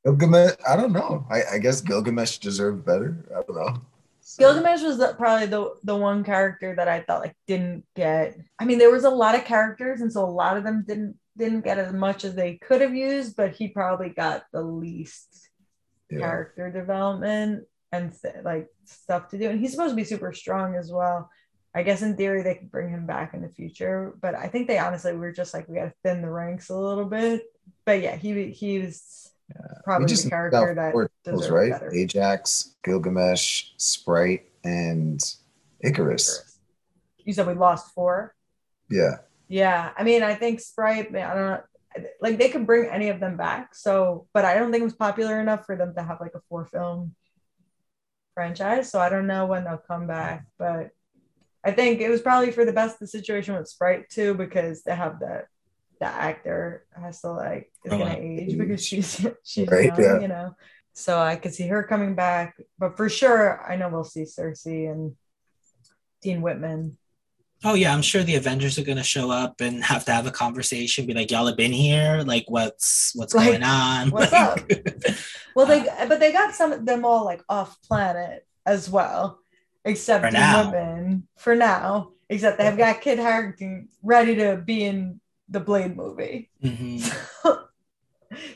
Gilgamesh, 0.05 0.53
I 0.65 0.77
don't 0.77 0.93
know. 0.93 1.27
I, 1.29 1.43
I 1.55 1.57
guess 1.57 1.81
Gilgamesh 1.81 2.37
deserved 2.37 2.85
better. 2.85 3.25
I 3.31 3.41
don't 3.41 3.55
know. 3.55 3.81
So. 4.21 4.39
Gilgamesh 4.39 4.81
was 4.81 4.97
the, 4.97 5.13
probably 5.17 5.47
the 5.47 5.75
the 5.83 5.95
one 5.95 6.23
character 6.23 6.73
that 6.77 6.87
I 6.87 7.01
thought 7.01 7.19
like 7.19 7.35
didn't 7.47 7.83
get. 7.97 8.37
I 8.57 8.63
mean, 8.63 8.77
there 8.77 8.91
was 8.91 9.03
a 9.03 9.09
lot 9.09 9.35
of 9.35 9.43
characters, 9.43 9.99
and 9.99 10.11
so 10.11 10.23
a 10.23 10.25
lot 10.25 10.55
of 10.55 10.63
them 10.63 10.85
didn't 10.87 11.17
didn't 11.37 11.65
get 11.65 11.79
as 11.79 11.91
much 11.91 12.23
as 12.23 12.33
they 12.33 12.55
could 12.55 12.79
have 12.79 12.95
used. 12.95 13.35
But 13.35 13.55
he 13.55 13.67
probably 13.67 14.09
got 14.09 14.45
the 14.53 14.61
least 14.61 15.49
yeah. 16.09 16.19
character 16.19 16.71
development 16.71 17.65
and 17.91 18.13
like 18.43 18.67
stuff 18.85 19.29
to 19.29 19.37
do. 19.37 19.49
And 19.49 19.59
he's 19.59 19.71
supposed 19.71 19.91
to 19.91 19.95
be 19.95 20.03
super 20.03 20.33
strong 20.33 20.75
as 20.75 20.91
well. 20.91 21.29
I 21.73 21.83
guess 21.83 22.01
in 22.01 22.17
theory 22.17 22.43
they 22.43 22.55
could 22.55 22.71
bring 22.71 22.89
him 22.89 23.05
back 23.05 23.33
in 23.33 23.41
the 23.41 23.49
future, 23.49 24.13
but 24.21 24.35
I 24.35 24.47
think 24.47 24.67
they 24.67 24.77
honestly 24.77 25.13
were 25.13 25.31
just 25.31 25.53
like 25.53 25.67
we 25.67 25.75
got 25.75 25.85
to 25.85 25.93
thin 26.03 26.21
the 26.21 26.29
ranks 26.29 26.69
a 26.69 26.77
little 26.77 27.05
bit. 27.05 27.43
But 27.85 28.01
yeah, 28.01 28.15
he 28.15 28.51
he 28.51 28.79
was 28.79 29.31
Probably 29.83 30.07
just 30.07 30.25
the 30.25 30.29
character 30.29 30.73
that 30.75 31.09
deserves 31.23 31.49
right? 31.49 31.71
Better. 31.71 31.91
Ajak, 31.91 32.73
Gilgamesh, 32.83 33.71
Sprite, 33.77 34.49
and 34.63 35.19
Ikaris. 35.83 36.29
Ikaris. 36.29 36.57
You 37.19 37.33
said 37.33 37.47
we 37.47 37.53
lost 37.53 37.93
four. 37.93 38.35
Yeah. 38.89 39.17
Yeah, 39.47 39.91
I 39.97 40.03
mean, 40.03 40.23
I 40.23 40.35
think 40.35 40.59
Sprite. 40.59 41.15
I 41.15 41.33
don't 41.33 41.49
know. 41.49 41.61
Like 42.21 42.37
they 42.37 42.49
could 42.49 42.65
bring 42.65 42.89
any 42.89 43.09
of 43.09 43.19
them 43.19 43.35
back. 43.35 43.75
So, 43.75 44.27
but 44.33 44.45
I 44.45 44.55
don't 44.55 44.71
think 44.71 44.81
it 44.81 44.85
was 44.85 44.93
popular 44.93 45.41
enough 45.41 45.65
for 45.65 45.75
them 45.75 45.93
to 45.95 46.03
have 46.03 46.21
like 46.21 46.35
a 46.35 46.41
four 46.47 46.65
film 46.65 47.15
franchise. 48.33 48.89
So 48.89 48.99
I 48.99 49.09
don't 49.09 49.27
know 49.27 49.45
when 49.45 49.65
they'll 49.65 49.77
come 49.77 50.07
back, 50.07 50.45
but 50.57 50.91
I 51.63 51.71
think 51.71 52.01
it 52.01 52.09
was 52.09 52.21
probably 52.21 52.51
for 52.51 52.65
the 52.65 52.73
best 52.73 52.99
the 52.99 53.07
situation 53.07 53.55
with 53.55 53.67
Sprite 53.67 54.09
too 54.09 54.33
because 54.33 54.83
they 54.83 54.95
have 54.95 55.19
that 55.19 55.45
the 56.01 56.07
actor 56.07 56.83
has 56.99 57.21
to 57.21 57.31
like 57.31 57.71
is 57.85 57.91
gonna 57.91 58.05
oh, 58.05 58.19
age 58.19 58.57
because 58.57 58.83
she's 58.83 59.25
she's 59.43 59.67
right, 59.67 59.85
young, 59.85 60.01
yeah. 60.01 60.19
you 60.19 60.27
know. 60.27 60.55
So 60.93 61.19
I 61.19 61.35
could 61.37 61.53
see 61.53 61.67
her 61.67 61.83
coming 61.83 62.15
back, 62.15 62.57
but 62.77 62.97
for 62.97 63.07
sure, 63.07 63.63
I 63.65 63.77
know 63.77 63.87
we'll 63.87 64.03
see 64.03 64.23
Sersi 64.23 64.91
and 64.91 65.15
Dean 66.21 66.41
Whitman. 66.41 66.97
Oh 67.63 67.75
yeah, 67.75 67.93
I'm 67.93 68.01
sure 68.01 68.23
the 68.23 68.35
Avengers 68.35 68.79
are 68.79 68.83
gonna 68.83 69.03
show 69.03 69.29
up 69.29 69.61
and 69.61 69.83
have 69.83 70.03
to 70.05 70.11
have 70.11 70.25
a 70.25 70.31
conversation. 70.31 71.05
Be 71.05 71.13
like, 71.13 71.29
y'all 71.29 71.45
have 71.45 71.55
been 71.55 71.71
here. 71.71 72.23
Like, 72.25 72.45
what's 72.47 73.11
what's 73.13 73.35
like, 73.35 73.51
going 73.51 73.63
on? 73.63 74.09
What's 74.09 74.31
like, 74.31 74.41
up? 74.41 75.15
well, 75.55 75.67
they 75.67 75.83
but 76.07 76.19
they 76.19 76.31
got 76.31 76.55
some 76.55 76.71
of 76.71 76.83
them 76.83 77.05
all 77.05 77.23
like 77.25 77.43
off 77.47 77.79
planet 77.83 78.47
as 78.65 78.89
well, 78.89 79.39
except 79.85 80.23
for 80.23 80.31
Dean 80.31 80.39
now. 80.39 80.63
Whitman 80.63 81.27
for 81.37 81.55
now. 81.55 82.11
Except 82.29 82.57
they've 82.57 82.77
got 82.77 83.01
Kit 83.01 83.19
Harington 83.19 83.89
ready 84.01 84.35
to 84.37 84.55
be 84.55 84.85
in 84.85 85.19
the 85.49 85.59
Blade 85.59 85.97
movie. 85.97 86.49
Mm-hmm. 86.63 86.97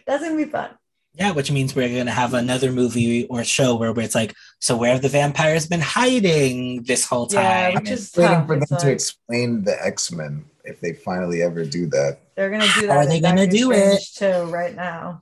that's 0.08 0.24
gonna 0.24 0.38
be 0.38 0.46
fun. 0.46 0.72
Yeah, 1.14 1.32
which 1.32 1.52
means 1.52 1.76
we're 1.76 1.90
gonna 1.90 2.12
have 2.12 2.34
another 2.34 2.72
movie 2.72 3.26
or 3.28 3.44
show 3.44 3.76
where, 3.76 3.92
where 3.92 4.06
it's 4.06 4.16
like, 4.16 4.34
so 4.60 4.76
where 4.76 4.94
have 4.94 5.02
the 5.02 5.10
vampires 5.10 5.68
been 5.68 5.82
hiding 5.82 6.84
this 6.84 7.06
whole 7.06 7.28
time? 7.28 7.44
Yeah, 7.44 7.80
which 7.80 7.90
is 7.90 8.12
waiting 8.16 8.46
for 8.46 8.56
them 8.60 8.68
like, 8.70 8.80
to 8.80 8.92
explain 8.92 9.64
the 9.64 9.78
X 9.86 10.12
Men 10.12 10.46
if 10.64 10.80
they 10.82 10.94
finally 10.94 11.42
ever 11.42 11.64
do 11.66 11.86
that. 11.88 12.20
They're 12.36 12.50
gonna 12.50 12.68
do 12.80 12.88
that. 12.88 12.98
Are 12.98 13.06
they 13.06 13.20
gonna 13.20 13.48
do 13.48 13.72
it 13.72 14.02
too? 14.16 14.46
Right 14.46 14.76
now. 14.76 15.22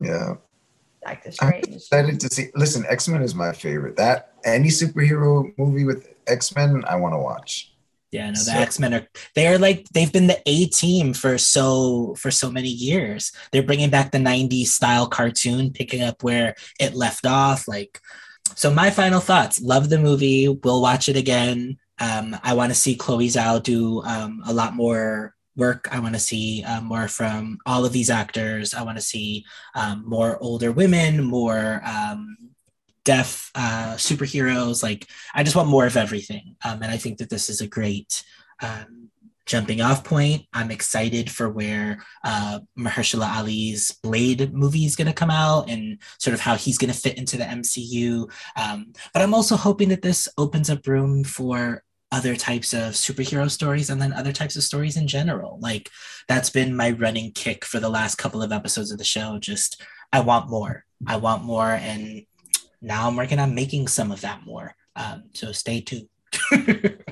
Yeah. 0.00 0.34
Doctor 1.04 1.32
Strange. 1.32 1.64
I'm 1.66 1.74
excited 1.74 2.20
to 2.20 2.28
see. 2.28 2.48
Listen, 2.54 2.84
X 2.88 3.08
Men 3.08 3.22
is 3.22 3.34
my 3.34 3.52
favorite. 3.52 3.96
That 3.96 4.34
any 4.44 4.68
superhero 4.68 5.52
movie 5.58 5.84
with 5.84 6.08
X 6.26 6.54
Men, 6.54 6.84
I 6.86 6.96
want 6.96 7.14
to 7.14 7.18
watch. 7.18 7.72
Yeah, 8.12 8.26
no, 8.26 8.32
the 8.32 8.38
so, 8.38 8.52
X 8.52 8.78
Men 8.78 8.94
are 8.94 9.06
they're 9.34 9.58
like 9.58 9.88
they've 9.88 10.12
been 10.12 10.26
the 10.26 10.40
A 10.46 10.66
team 10.66 11.14
for 11.14 11.38
so 11.38 12.14
for 12.16 12.30
so 12.30 12.50
many 12.50 12.68
years. 12.68 13.32
They're 13.50 13.62
bringing 13.62 13.90
back 13.90 14.10
the 14.12 14.18
'90s 14.18 14.66
style 14.66 15.06
cartoon, 15.08 15.72
picking 15.72 16.02
up 16.02 16.22
where 16.22 16.54
it 16.78 16.94
left 16.94 17.26
off. 17.26 17.66
Like, 17.66 18.00
so 18.54 18.70
my 18.70 18.90
final 18.90 19.20
thoughts: 19.20 19.60
love 19.62 19.88
the 19.88 19.98
movie. 19.98 20.48
We'll 20.48 20.82
watch 20.82 21.08
it 21.08 21.16
again. 21.16 21.78
Um, 21.98 22.36
I 22.42 22.54
want 22.54 22.70
to 22.70 22.78
see 22.78 22.96
Chloe 22.96 23.28
Zhao 23.28 23.62
do 23.62 24.02
um, 24.02 24.42
a 24.46 24.52
lot 24.52 24.74
more 24.74 25.34
work. 25.56 25.88
I 25.92 26.00
want 26.00 26.14
to 26.14 26.20
see 26.20 26.64
uh, 26.64 26.80
more 26.80 27.08
from 27.08 27.58
all 27.66 27.84
of 27.84 27.92
these 27.92 28.10
actors. 28.10 28.74
I 28.74 28.82
want 28.82 28.98
to 28.98 29.04
see 29.04 29.44
um, 29.74 30.04
more 30.06 30.38
older 30.38 30.72
women, 30.72 31.22
more 31.22 31.82
um, 31.84 32.36
deaf 33.04 33.50
uh, 33.54 33.94
superheroes. 33.96 34.82
Like 34.82 35.08
I 35.34 35.42
just 35.42 35.56
want 35.56 35.68
more 35.68 35.86
of 35.86 35.96
everything, 35.96 36.56
um, 36.64 36.82
and 36.82 36.90
I 36.90 36.96
think 36.96 37.18
that 37.18 37.30
this 37.30 37.48
is 37.48 37.60
a 37.60 37.66
great 37.66 38.24
um, 38.62 39.10
jumping 39.46 39.80
off 39.80 40.04
point. 40.04 40.46
I'm 40.52 40.70
excited 40.70 41.30
for 41.30 41.48
where 41.48 42.02
uh, 42.24 42.60
Mahershala 42.78 43.36
Ali's 43.36 43.90
Blade 44.02 44.52
movie 44.52 44.84
is 44.84 44.96
going 44.96 45.08
to 45.08 45.12
come 45.12 45.30
out 45.30 45.68
and 45.68 45.98
sort 46.18 46.34
of 46.34 46.40
how 46.40 46.54
he's 46.54 46.78
going 46.78 46.92
to 46.92 46.98
fit 46.98 47.18
into 47.18 47.36
the 47.36 47.44
MCU. 47.44 48.30
Um, 48.56 48.92
but 49.12 49.22
I'm 49.22 49.34
also 49.34 49.56
hoping 49.56 49.88
that 49.88 50.02
this 50.02 50.28
opens 50.38 50.70
up 50.70 50.86
room 50.86 51.24
for 51.24 51.82
other 52.12 52.36
types 52.36 52.74
of 52.74 52.92
superhero 52.92 53.50
stories 53.50 53.88
and 53.90 54.00
then 54.00 54.12
other 54.12 54.32
types 54.32 54.54
of 54.54 54.62
stories 54.62 54.98
in 54.98 55.08
general. 55.08 55.58
Like 55.60 55.90
that's 56.28 56.50
been 56.50 56.76
my 56.76 56.90
running 56.90 57.32
kick 57.32 57.64
for 57.64 57.80
the 57.80 57.88
last 57.88 58.16
couple 58.16 58.42
of 58.42 58.52
episodes 58.52 58.92
of 58.92 58.98
the 58.98 59.04
show. 59.04 59.38
Just 59.38 59.82
I 60.12 60.20
want 60.20 60.50
more. 60.50 60.84
I 61.06 61.16
want 61.16 61.42
more 61.42 61.70
and 61.70 62.24
now 62.82 63.08
I'm 63.08 63.16
working 63.16 63.38
on 63.38 63.54
making 63.54 63.88
some 63.88 64.12
of 64.12 64.20
that 64.20 64.44
more. 64.44 64.74
Um, 64.94 65.24
so 65.32 65.52
stay 65.52 65.80
tuned. 65.80 66.08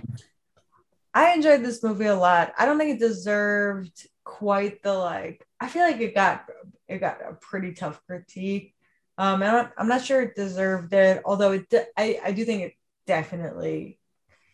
I 1.14 1.32
enjoyed 1.32 1.62
this 1.62 1.82
movie 1.82 2.04
a 2.04 2.14
lot. 2.14 2.52
I 2.58 2.66
don't 2.66 2.78
think 2.78 2.96
it 2.96 3.00
deserved 3.00 4.06
quite 4.24 4.82
the 4.82 4.92
like. 4.92 5.46
I 5.58 5.68
feel 5.68 5.82
like 5.82 6.00
it 6.00 6.14
got 6.14 6.44
it 6.88 6.98
got 6.98 7.18
a 7.26 7.34
pretty 7.34 7.72
tough 7.72 8.00
critique. 8.06 8.74
Um, 9.16 9.42
I'm, 9.42 9.70
I'm 9.76 9.88
not 9.88 10.04
sure 10.04 10.22
it 10.22 10.36
deserved 10.36 10.92
it, 10.92 11.22
although 11.24 11.52
it 11.52 11.72
I 11.96 12.20
I 12.22 12.32
do 12.32 12.44
think 12.44 12.62
it 12.62 12.74
definitely 13.06 13.99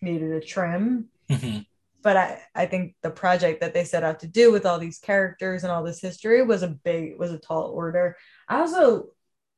needed 0.07 0.33
a 0.33 0.41
trim. 0.41 1.09
Mm-hmm. 1.31 1.59
but 2.03 2.17
I, 2.17 2.41
I 2.55 2.67
think 2.67 2.95
the 3.03 3.11
project 3.11 3.61
that 3.61 3.75
they 3.75 3.85
set 3.85 4.05
out 4.05 4.21
to 4.21 4.29
do 4.29 4.53
with 4.53 4.65
all 4.65 4.79
these 4.79 5.01
characters 5.01 5.65
and 5.65 5.73
all 5.73 5.83
this 5.83 6.01
history 6.01 6.41
was 6.43 6.63
a 6.63 6.69
big 6.69 7.19
was 7.19 7.33
a 7.33 7.39
tall 7.39 7.65
order. 7.83 8.17
I 8.49 8.61
also 8.61 9.09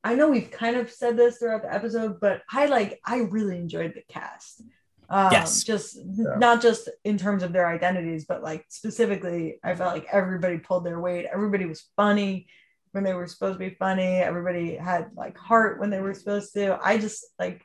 I 0.02 0.14
know 0.14 0.28
we've 0.30 0.50
kind 0.50 0.76
of 0.76 0.90
said 0.90 1.16
this 1.16 1.36
throughout 1.38 1.62
the 1.62 1.74
episode, 1.74 2.20
but 2.20 2.42
I 2.50 2.66
like 2.66 3.00
I 3.04 3.18
really 3.18 3.58
enjoyed 3.58 3.92
the 3.94 4.02
cast. 4.12 4.62
Um, 5.10 5.28
Yes. 5.32 5.62
just 5.64 5.98
Yeah. 6.02 6.36
not 6.38 6.62
just 6.62 6.88
in 7.04 7.16
terms 7.18 7.42
of 7.42 7.52
their 7.52 7.66
identities, 7.68 8.24
but 8.26 8.42
like 8.42 8.64
specifically, 8.68 9.58
I 9.62 9.74
felt 9.74 9.94
like 9.94 10.06
everybody 10.10 10.58
pulled 10.58 10.84
their 10.86 11.00
weight. 11.00 11.26
Everybody 11.32 11.66
was 11.66 11.86
funny 11.96 12.46
when 12.92 13.04
they 13.04 13.12
were 13.14 13.26
supposed 13.26 13.58
to 13.58 13.68
be 13.68 13.74
funny. 13.74 14.16
Everybody 14.30 14.76
had 14.76 15.10
like 15.14 15.36
heart 15.36 15.80
when 15.80 15.90
they 15.90 16.00
were 16.00 16.14
supposed 16.14 16.52
to. 16.54 16.78
I 16.82 16.96
just 16.98 17.24
like 17.38 17.62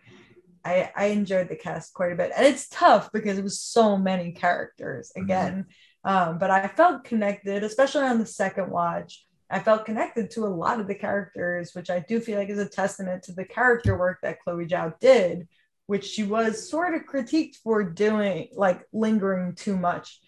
I 0.65 0.91
I 0.95 1.05
enjoyed 1.05 1.49
the 1.49 1.55
cast 1.55 1.93
quite 1.93 2.11
a 2.11 2.15
bit, 2.15 2.31
and 2.35 2.45
it's 2.45 2.67
tough 2.69 3.11
because 3.11 3.37
it 3.37 3.43
was 3.43 3.61
so 3.61 3.97
many 3.97 4.31
characters 4.31 5.11
again. 5.15 5.65
Um, 6.05 6.37
but 6.37 6.51
I 6.51 6.67
felt 6.67 7.03
connected, 7.03 7.63
especially 7.63 8.03
on 8.03 8.19
the 8.19 8.25
second 8.25 8.69
watch. 8.69 9.25
I 9.49 9.59
felt 9.59 9.85
connected 9.85 10.31
to 10.31 10.45
a 10.45 10.47
lot 10.47 10.79
of 10.79 10.87
the 10.87 10.95
characters, 10.95 11.71
which 11.73 11.89
I 11.89 11.99
do 11.99 12.19
feel 12.19 12.39
like 12.39 12.49
is 12.49 12.57
a 12.57 12.67
testament 12.67 13.23
to 13.23 13.33
the 13.33 13.45
character 13.45 13.97
work 13.97 14.19
that 14.21 14.41
Chloe 14.41 14.65
Zhao 14.65 14.99
did, 14.99 15.47
which 15.85 16.05
she 16.05 16.23
was 16.23 16.69
sort 16.69 16.95
of 16.95 17.03
critiqued 17.03 17.57
for 17.57 17.83
doing, 17.83 18.49
like 18.53 18.81
lingering 18.91 19.53
too 19.55 19.77
much 19.77 20.19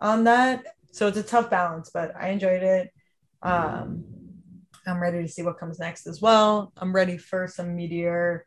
on 0.00 0.24
that. 0.24 0.66
So 0.92 1.06
it's 1.06 1.16
a 1.16 1.22
tough 1.22 1.48
balance, 1.48 1.90
but 1.92 2.14
I 2.16 2.28
enjoyed 2.30 2.62
it. 2.62 2.90
Um, 3.42 4.04
I'm 4.86 5.00
ready 5.00 5.22
to 5.22 5.28
see 5.28 5.42
what 5.42 5.58
comes 5.58 5.78
next 5.78 6.06
as 6.06 6.20
well. 6.20 6.72
I'm 6.76 6.94
ready 6.94 7.18
for 7.18 7.46
some 7.46 7.76
Meteor 7.76 8.46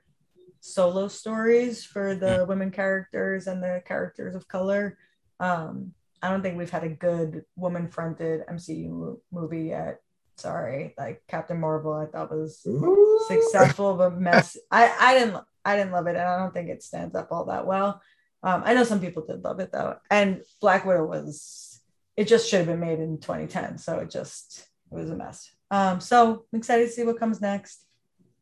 solo 0.60 1.08
stories 1.08 1.86
for 1.86 2.16
the 2.16 2.46
women 2.48 2.72
characters 2.72 3.48
and 3.48 3.64
the 3.64 3.82
characters 3.86 4.36
of 4.36 4.48
color. 4.48 4.98
Um, 5.40 5.94
I 6.22 6.30
don't 6.30 6.42
think 6.42 6.58
we've 6.58 6.70
had 6.70 6.84
a 6.84 6.90
good 6.90 7.46
woman 7.56 7.88
fronted 7.88 8.46
MCU 8.48 8.90
mo- 8.90 9.22
movie 9.32 9.64
yet. 9.64 10.02
Sorry, 10.38 10.94
like 10.98 11.22
Captain 11.28 11.60
Marvel, 11.60 11.94
I 11.94 12.06
thought 12.06 12.32
was 12.32 12.62
Ooh. 12.66 13.20
successful 13.28 13.96
but 13.96 14.18
mess. 14.18 14.58
I 14.72 14.94
I 15.00 15.20
didn't 15.20 15.44
I 15.66 15.76
didn't 15.76 15.92
love 15.92 16.08
it, 16.08 16.16
and 16.16 16.28
I 16.28 16.38
don't 16.38 16.54
think 16.54 16.70
it 16.70 16.84
stands 16.84 17.16
up 17.16 17.30
all 17.32 17.46
that 17.46 17.68
well. 17.68 18.02
Um, 18.42 18.64
I 18.66 18.74
know 18.74 18.86
some 18.86 19.02
people 19.02 19.26
did 19.26 19.44
love 19.44 19.60
it 19.60 19.72
though, 19.72 19.98
and 20.10 20.42
Black 20.62 20.86
Widow 20.86 21.06
was 21.06 21.82
it 22.16 22.28
just 22.28 22.50
should 22.50 22.60
have 22.60 22.68
been 22.68 22.80
made 22.80 23.00
in 23.00 23.20
2010, 23.20 23.78
so 23.78 24.00
it 24.00 24.10
just 24.10 24.66
it 24.92 24.96
was 24.96 25.10
a 25.10 25.16
mess. 25.16 25.50
Um, 25.72 26.00
so 26.00 26.46
I'm 26.52 26.60
excited 26.60 26.86
to 26.86 26.92
see 26.92 27.04
what 27.04 27.20
comes 27.20 27.42
next, 27.42 27.86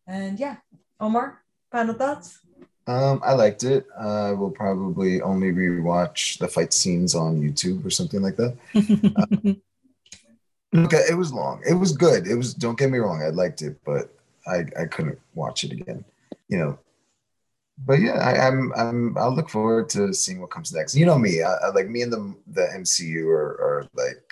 and 0.06 0.40
yeah, 0.40 0.58
Omar, 1.00 1.44
final 1.72 1.96
thoughts. 1.96 2.40
Um, 2.88 3.22
I 3.24 3.34
liked 3.34 3.64
it. 3.64 3.86
I 4.00 4.32
will 4.32 4.52
probably 4.52 5.22
only 5.22 5.52
rewatch 5.52 6.40
the 6.40 6.48
fight 6.48 6.72
scenes 6.74 7.16
on 7.16 7.42
YouTube 7.42 7.86
or 7.86 7.90
something 7.90 8.22
like 8.22 8.38
that. 8.38 8.58
Okay, 10.76 11.04
it 11.10 11.16
was 11.16 11.32
long. 11.32 11.62
It 11.68 11.74
was 11.74 11.94
good. 11.94 12.28
It 12.28 12.36
was. 12.36 12.54
Don't 12.54 12.78
get 12.78 12.92
me 12.92 12.98
wrong. 13.00 13.24
I 13.24 13.30
liked 13.30 13.62
it, 13.62 13.80
but 13.86 14.14
I 14.46 14.66
I 14.78 14.86
couldn't 14.86 15.18
watch 15.34 15.64
it 15.64 15.72
again. 15.72 16.04
You 16.50 16.58
know. 16.58 16.80
But 17.86 18.02
yeah, 18.02 18.20
I, 18.20 18.48
I'm 18.48 18.74
I'm 18.76 19.18
I'll 19.18 19.34
look 19.34 19.50
forward 19.50 19.88
to 19.92 20.14
seeing 20.14 20.42
what 20.42 20.52
comes 20.52 20.74
next. 20.74 20.94
You 20.96 21.06
know 21.06 21.18
me. 21.18 21.42
I, 21.42 21.54
I 21.54 21.70
like 21.70 21.88
me 21.90 22.02
and 22.02 22.12
the 22.12 22.36
the 22.48 22.68
MCU 22.76 23.28
are 23.28 23.52
are 23.64 23.88
like. 23.96 24.24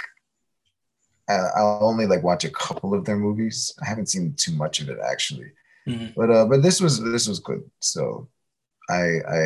I- 1.29 1.49
I'll 1.57 1.79
only 1.81 2.05
like 2.05 2.21
watch 2.21 2.43
a 2.43 2.51
couple 2.51 2.93
of 2.93 3.05
their 3.05 3.17
movies. 3.17 3.73
I 3.81 3.85
haven't 3.87 4.09
seen 4.09 4.33
too 4.35 4.51
much 4.51 4.81
of 4.81 4.89
it 4.89 4.99
actually, 5.03 5.51
Mhm. 5.87 6.13
but 6.15 6.29
uh, 6.31 6.45
but 6.45 6.61
this 6.63 6.81
was 6.81 7.01
this 7.03 7.27
was 7.27 7.39
good. 7.39 7.61
So, 7.79 8.29
I 8.89 9.03
I, 9.27 9.41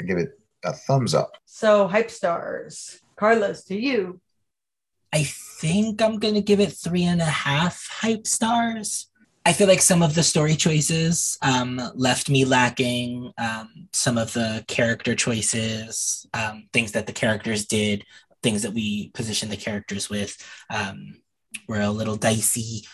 I 0.00 0.04
give 0.06 0.18
it 0.18 0.38
a 0.64 0.72
thumbs 0.72 1.14
up. 1.14 1.32
So 1.46 1.86
hype 1.88 2.10
stars, 2.10 3.00
Carlos, 3.16 3.64
to 3.64 3.76
you. 3.78 4.20
I 5.12 5.24
think 5.60 6.02
I'm 6.02 6.18
gonna 6.18 6.40
give 6.40 6.60
it 6.60 6.72
three 6.72 7.04
and 7.04 7.20
a 7.20 7.24
half 7.24 7.86
hype 7.90 8.26
stars. 8.26 9.10
I 9.46 9.52
feel 9.54 9.66
like 9.66 9.80
some 9.80 10.02
of 10.02 10.14
the 10.14 10.22
story 10.22 10.56
choices 10.56 11.38
um, 11.40 11.80
left 11.94 12.28
me 12.28 12.44
lacking. 12.44 13.32
Um, 13.38 13.88
some 13.94 14.18
of 14.18 14.32
the 14.34 14.62
character 14.68 15.14
choices, 15.14 16.26
um, 16.34 16.68
things 16.74 16.92
that 16.92 17.06
the 17.06 17.14
characters 17.14 17.64
did, 17.64 18.04
things 18.42 18.60
that 18.62 18.74
we 18.74 19.08
positioned 19.14 19.50
the 19.50 19.56
characters 19.56 20.10
with, 20.10 20.36
um, 20.68 21.22
were 21.66 21.80
a 21.80 21.90
little 21.90 22.16
dicey. 22.16 22.86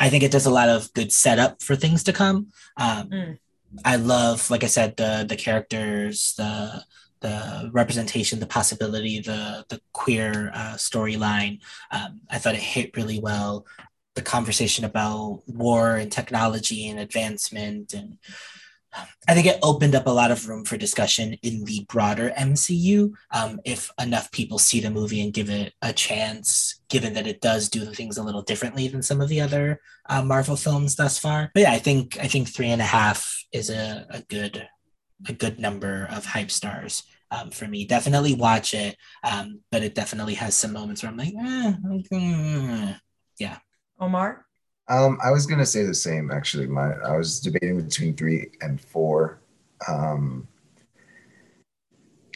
I 0.00 0.08
think 0.10 0.22
it 0.22 0.30
does 0.30 0.46
a 0.46 0.50
lot 0.50 0.68
of 0.68 0.92
good 0.94 1.12
setup 1.12 1.62
for 1.62 1.76
things 1.76 2.04
to 2.04 2.12
come. 2.12 2.48
Um, 2.76 3.10
Mm. 3.10 3.38
I 3.84 3.96
love, 3.96 4.50
like 4.50 4.64
I 4.64 4.68
said, 4.68 4.96
the 4.96 5.26
the 5.28 5.36
characters, 5.36 6.34
the 6.36 6.82
the 7.20 7.70
representation, 7.72 8.40
the 8.40 8.46
possibility, 8.46 9.20
the 9.20 9.64
the 9.68 9.80
queer 9.92 10.50
uh, 10.54 10.74
storyline. 10.76 11.60
Um, 11.90 12.20
I 12.30 12.38
thought 12.38 12.54
it 12.54 12.60
hit 12.60 12.96
really 12.96 13.20
well. 13.20 13.66
The 14.14 14.22
conversation 14.22 14.84
about 14.84 15.42
war 15.46 15.96
and 15.96 16.10
technology 16.10 16.88
and 16.88 16.98
advancement, 16.98 17.92
and 17.92 18.18
I 19.28 19.34
think 19.34 19.46
it 19.46 19.58
opened 19.62 19.94
up 19.94 20.06
a 20.06 20.10
lot 20.10 20.30
of 20.30 20.48
room 20.48 20.64
for 20.64 20.76
discussion 20.76 21.34
in 21.42 21.64
the 21.64 21.84
broader 21.88 22.32
MCU. 22.36 23.12
Um, 23.30 23.60
if 23.64 23.90
enough 24.00 24.30
people 24.32 24.58
see 24.58 24.80
the 24.80 24.90
movie 24.90 25.20
and 25.20 25.32
give 25.32 25.50
it 25.50 25.74
a 25.82 25.92
chance, 25.92 26.80
given 26.88 27.12
that 27.14 27.26
it 27.26 27.40
does 27.40 27.68
do 27.68 27.84
the 27.84 27.94
things 27.94 28.16
a 28.16 28.22
little 28.22 28.42
differently 28.42 28.88
than 28.88 29.02
some 29.02 29.20
of 29.20 29.28
the 29.28 29.40
other 29.40 29.80
uh, 30.08 30.22
Marvel 30.22 30.56
films 30.56 30.96
thus 30.96 31.18
far. 31.18 31.50
But 31.54 31.64
yeah, 31.64 31.72
I 31.72 31.78
think 31.78 32.18
I 32.18 32.26
think 32.28 32.48
three 32.48 32.68
and 32.68 32.80
a 32.80 32.86
half 32.86 33.44
is 33.52 33.70
a, 33.70 34.06
a 34.10 34.22
good 34.22 34.66
a 35.28 35.32
good 35.32 35.58
number 35.58 36.08
of 36.10 36.24
hype 36.24 36.50
stars 36.50 37.02
um, 37.30 37.50
for 37.50 37.66
me. 37.66 37.84
Definitely 37.84 38.34
watch 38.34 38.72
it, 38.74 38.96
um, 39.24 39.60
but 39.70 39.82
it 39.82 39.94
definitely 39.94 40.34
has 40.34 40.54
some 40.54 40.72
moments 40.72 41.02
where 41.02 41.10
I'm 41.10 41.18
like, 41.18 41.34
eh, 41.34 41.72
mm, 42.12 43.00
Omar. 44.00 44.47
Um, 44.88 45.18
I 45.22 45.30
was 45.30 45.46
gonna 45.46 45.66
say 45.66 45.84
the 45.84 45.94
same 45.94 46.30
actually. 46.30 46.66
My 46.66 46.92
I 46.94 47.16
was 47.16 47.40
debating 47.40 47.80
between 47.80 48.14
three 48.14 48.50
and 48.62 48.80
four. 48.80 49.38
Um, 49.86 50.48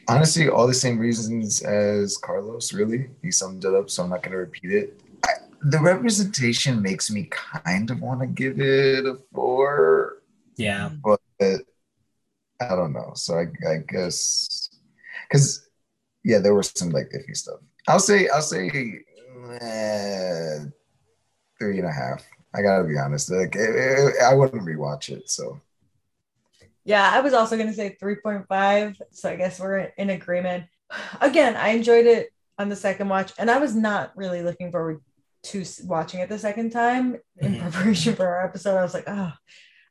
honestly, 0.07 0.49
all 0.49 0.67
the 0.67 0.75
same 0.75 0.99
reasons 0.99 1.63
as 1.63 2.19
Carlos. 2.19 2.73
Really, 2.73 3.09
he 3.23 3.31
summed 3.31 3.65
it 3.65 3.75
up, 3.75 3.89
so 3.89 4.03
I'm 4.03 4.11
not 4.11 4.23
gonna 4.23 4.37
repeat 4.37 4.71
it. 4.71 5.01
I, 5.25 5.31
the 5.63 5.79
representation 5.79 6.83
makes 6.83 7.11
me 7.11 7.29
kind 7.31 7.91
of 7.91 8.01
want 8.01 8.21
to 8.21 8.27
give 8.27 8.61
it 8.61 9.07
a 9.07 9.17
four, 9.33 10.23
yeah, 10.57 10.91
but 11.03 11.21
I 11.41 12.77
don't 12.77 12.93
know. 12.93 13.13
So 13.15 13.39
I, 13.39 13.47
I 13.69 13.79
guess 13.89 14.69
because 15.29 15.69
yeah, 16.23 16.39
there 16.39 16.55
was 16.55 16.71
some 16.75 16.91
like 16.91 17.11
iffy 17.11 17.37
stuff. 17.37 17.61
I'll 17.89 17.99
say 17.99 18.29
I'll 18.29 18.43
say 18.43 18.69
eh, 19.61 20.59
three 21.59 21.79
and 21.79 21.89
a 21.89 21.93
half. 21.93 22.23
I 22.55 22.63
gotta 22.63 22.85
be 22.85 22.99
honest. 22.99 23.31
Like 23.31 23.55
it, 23.57 23.75
it- 23.75 24.23
I 24.23 24.35
wouldn't 24.35 24.63
rewatch 24.63 25.09
it. 25.11 25.31
So 25.31 25.61
Yeah, 26.85 27.09
I 27.13 27.21
was 27.21 27.33
also 27.33 27.57
to 27.57 27.73
say 27.73 27.97
3.5. 28.01 29.01
So 29.13 29.31
I 29.31 29.37
guess 29.37 29.61
we're 29.61 29.79
in 29.97 30.11
agreement. 30.11 30.65
Again, 31.21 31.57
I 31.57 31.71
enjoyed 31.71 32.07
it 32.07 32.29
on 32.59 32.69
the 32.69 32.77
second 32.77 33.09
watch, 33.09 33.33
and 33.39 33.51
I 33.51 33.59
was 33.59 33.75
not 33.75 34.13
really 34.17 34.43
looking 34.43 34.71
forward 34.71 35.01
to 35.45 35.65
watching 35.85 36.21
it 36.21 36.29
the 36.29 36.39
second 36.39 36.71
time 36.71 37.17
in 37.39 37.55
Mhm. 37.55 37.61
preparation 37.63 38.15
for 38.15 38.27
our 38.27 38.45
episode. 38.45 38.77
I 38.77 38.83
was 38.83 38.95
like, 38.95 39.09
oh. 39.09 39.33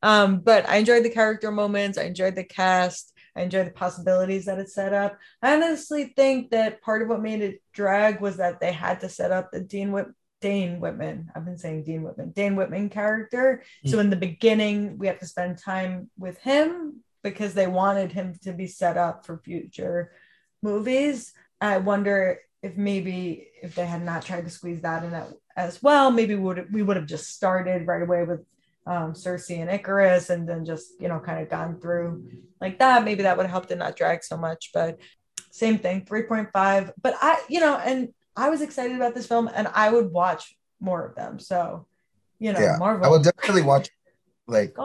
Um, 0.03 0.39
but 0.39 0.67
I 0.69 0.77
enjoyed 0.77 1.03
the 1.03 1.09
character 1.09 1.51
moments. 1.51 1.97
I 1.97 2.03
enjoyed 2.03 2.35
the 2.35 2.43
cast. 2.43 3.13
I 3.35 3.41
enjoyed 3.43 3.67
the 3.67 3.71
possibilities 3.71 4.45
that 4.45 4.59
it 4.59 4.69
set 4.69 4.93
up. 4.93 5.17
I 5.41 5.53
honestly 5.55 6.13
think 6.15 6.51
that 6.51 6.81
part 6.81 7.01
of 7.01 7.07
what 7.07 7.21
made 7.21 7.41
it 7.41 7.61
drag 7.73 8.19
was 8.21 8.37
that 8.37 8.59
they 8.59 8.71
had 8.71 8.99
to 9.01 9.09
set 9.09 9.31
up 9.31 9.51
the 9.51 9.61
Dean 9.61 9.91
Whit- 9.91 10.07
Dane 10.41 10.79
Whitman. 10.79 11.31
I've 11.35 11.45
been 11.45 11.57
saying 11.57 11.83
Dean 11.83 12.03
Whitman, 12.03 12.31
Dane 12.31 12.55
Whitman 12.55 12.89
character. 12.89 13.63
So 13.85 13.99
in 13.99 14.09
the 14.09 14.15
beginning, 14.15 14.97
we 14.97 15.07
have 15.07 15.19
to 15.19 15.27
spend 15.27 15.57
time 15.59 16.09
with 16.17 16.37
him 16.39 17.03
because 17.23 17.53
they 17.53 17.67
wanted 17.67 18.11
him 18.11 18.37
to 18.43 18.51
be 18.51 18.67
set 18.67 18.97
up 18.97 19.25
for 19.25 19.37
future 19.37 20.11
movies. 20.61 21.33
I 21.61 21.77
wonder 21.77 22.39
if 22.63 22.75
maybe 22.75 23.47
if 23.61 23.75
they 23.75 23.85
had 23.85 24.03
not 24.03 24.25
tried 24.25 24.45
to 24.45 24.49
squeeze 24.51 24.81
that 24.81 25.03
in 25.03 25.13
as 25.55 25.81
well, 25.83 26.11
maybe 26.11 26.35
we 26.35 26.41
would 26.41 26.73
we 26.73 26.81
would 26.81 26.97
have 26.97 27.05
just 27.05 27.29
started 27.29 27.87
right 27.87 28.01
away 28.01 28.23
with 28.23 28.41
um, 28.87 29.13
Sersi 29.13 29.59
and 29.59 29.69
Ikaris, 29.69 30.29
and 30.29 30.47
then 30.47 30.65
just 30.65 30.99
you 30.99 31.07
know 31.07 31.19
kind 31.19 31.41
of 31.41 31.49
gone 31.49 31.79
through 31.79 32.29
like 32.59 32.79
that. 32.79 33.03
Maybe 33.03 33.23
that 33.23 33.37
would 33.37 33.43
have 33.43 33.51
helped 33.51 33.71
it 33.71 33.77
not 33.77 33.95
drag 33.95 34.23
so 34.23 34.37
much. 34.37 34.71
But 34.73 34.99
same 35.51 35.77
thing, 35.77 36.05
three 36.05 36.23
point 36.23 36.49
five. 36.51 36.91
But 37.01 37.15
I, 37.21 37.41
you 37.47 37.59
know, 37.59 37.77
and 37.77 38.09
I 38.35 38.49
was 38.49 38.61
excited 38.61 38.95
about 38.95 39.13
this 39.15 39.27
film, 39.27 39.49
and 39.53 39.67
I 39.73 39.91
would 39.91 40.11
watch 40.11 40.55
more 40.79 41.05
of 41.05 41.15
them. 41.15 41.39
So, 41.39 41.85
you 42.39 42.53
know, 42.53 42.59
yeah, 42.59 42.77
Marvel. 42.77 43.05
I 43.05 43.09
will 43.09 43.21
definitely 43.21 43.61
watch 43.61 43.89
like 44.47 44.75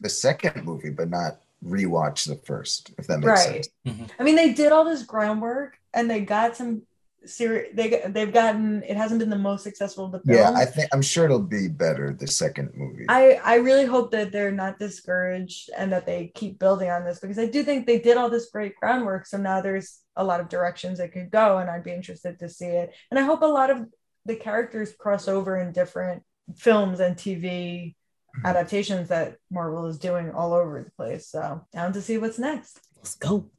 the 0.00 0.08
second 0.08 0.64
movie, 0.64 0.90
but 0.90 1.08
not 1.10 1.40
rewatch 1.64 2.26
the 2.26 2.36
first. 2.36 2.92
If 2.98 3.06
that 3.06 3.20
makes 3.20 3.46
Right. 3.46 3.64
sense. 3.64 3.68
Mm-hmm. 3.86 4.04
I 4.18 4.22
mean, 4.22 4.36
they 4.36 4.52
did 4.52 4.70
all 4.72 4.84
this 4.84 5.02
groundwork 5.02 5.78
and 5.92 6.10
they 6.10 6.20
got 6.20 6.56
some 6.56 6.82
series 7.26 7.74
they 7.74 8.02
they've 8.08 8.32
gotten 8.32 8.82
it 8.82 8.96
hasn't 8.96 9.18
been 9.20 9.30
the 9.30 9.38
most 9.38 9.62
successful 9.62 10.04
of 10.06 10.12
the 10.12 10.20
films. 10.20 10.38
Yeah, 10.38 10.52
I 10.52 10.64
think 10.64 10.88
I'm 10.92 11.02
sure 11.02 11.24
it'll 11.24 11.40
be 11.40 11.68
better 11.68 12.12
the 12.12 12.26
second 12.26 12.70
movie. 12.74 13.06
I 13.08 13.40
I 13.44 13.56
really 13.56 13.86
hope 13.86 14.10
that 14.12 14.32
they're 14.32 14.52
not 14.52 14.78
discouraged 14.78 15.70
and 15.76 15.92
that 15.92 16.06
they 16.06 16.32
keep 16.34 16.58
building 16.58 16.90
on 16.90 17.04
this 17.04 17.20
because 17.20 17.38
I 17.38 17.46
do 17.46 17.62
think 17.62 17.86
they 17.86 17.98
did 17.98 18.16
all 18.16 18.30
this 18.30 18.50
great 18.50 18.76
groundwork. 18.76 19.26
So 19.26 19.36
now 19.38 19.60
there's 19.60 20.00
a 20.16 20.24
lot 20.24 20.40
of 20.40 20.48
directions 20.48 21.00
it 21.00 21.12
could 21.12 21.30
go, 21.30 21.58
and 21.58 21.68
I'd 21.70 21.82
be 21.84 21.92
interested 21.92 22.38
to 22.38 22.48
see 22.48 22.66
it. 22.66 22.92
And 23.10 23.18
I 23.18 23.22
hope 23.22 23.42
a 23.42 23.46
lot 23.46 23.70
of 23.70 23.86
the 24.26 24.36
characters 24.36 24.92
cross 24.98 25.28
over 25.28 25.58
in 25.58 25.72
different 25.72 26.22
films 26.56 27.00
and 27.00 27.16
TV 27.16 27.94
Mhm. 28.36 28.44
adaptations 28.50 29.08
that 29.08 29.36
Marvel 29.50 29.86
is 29.86 29.98
doing 29.98 30.30
all 30.32 30.52
over 30.52 30.82
the 30.82 30.90
place. 30.90 31.28
So 31.28 31.64
down 31.72 31.92
to 31.92 32.02
see 32.02 32.18
what's 32.18 32.38
next. 32.38 32.80
Let's 32.96 33.14
go. 33.14 33.50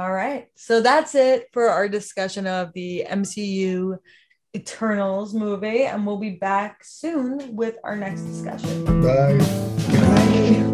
All 0.00 0.10
right. 0.10 0.46
So 0.54 0.80
that's 0.80 1.14
it 1.14 1.48
for 1.52 1.68
our 1.68 1.86
discussion 1.86 2.46
of 2.46 2.72
the 2.72 3.04
MCU 3.06 3.98
Eternals 4.56 5.34
movie. 5.34 5.84
And 5.84 6.06
we'll 6.06 6.16
be 6.16 6.30
back 6.30 6.82
soon 6.84 7.54
with 7.54 7.76
our 7.84 7.96
next 7.96 8.22
discussion. 8.22 9.02
Bye. 9.02 9.36
Bye. 9.36 10.69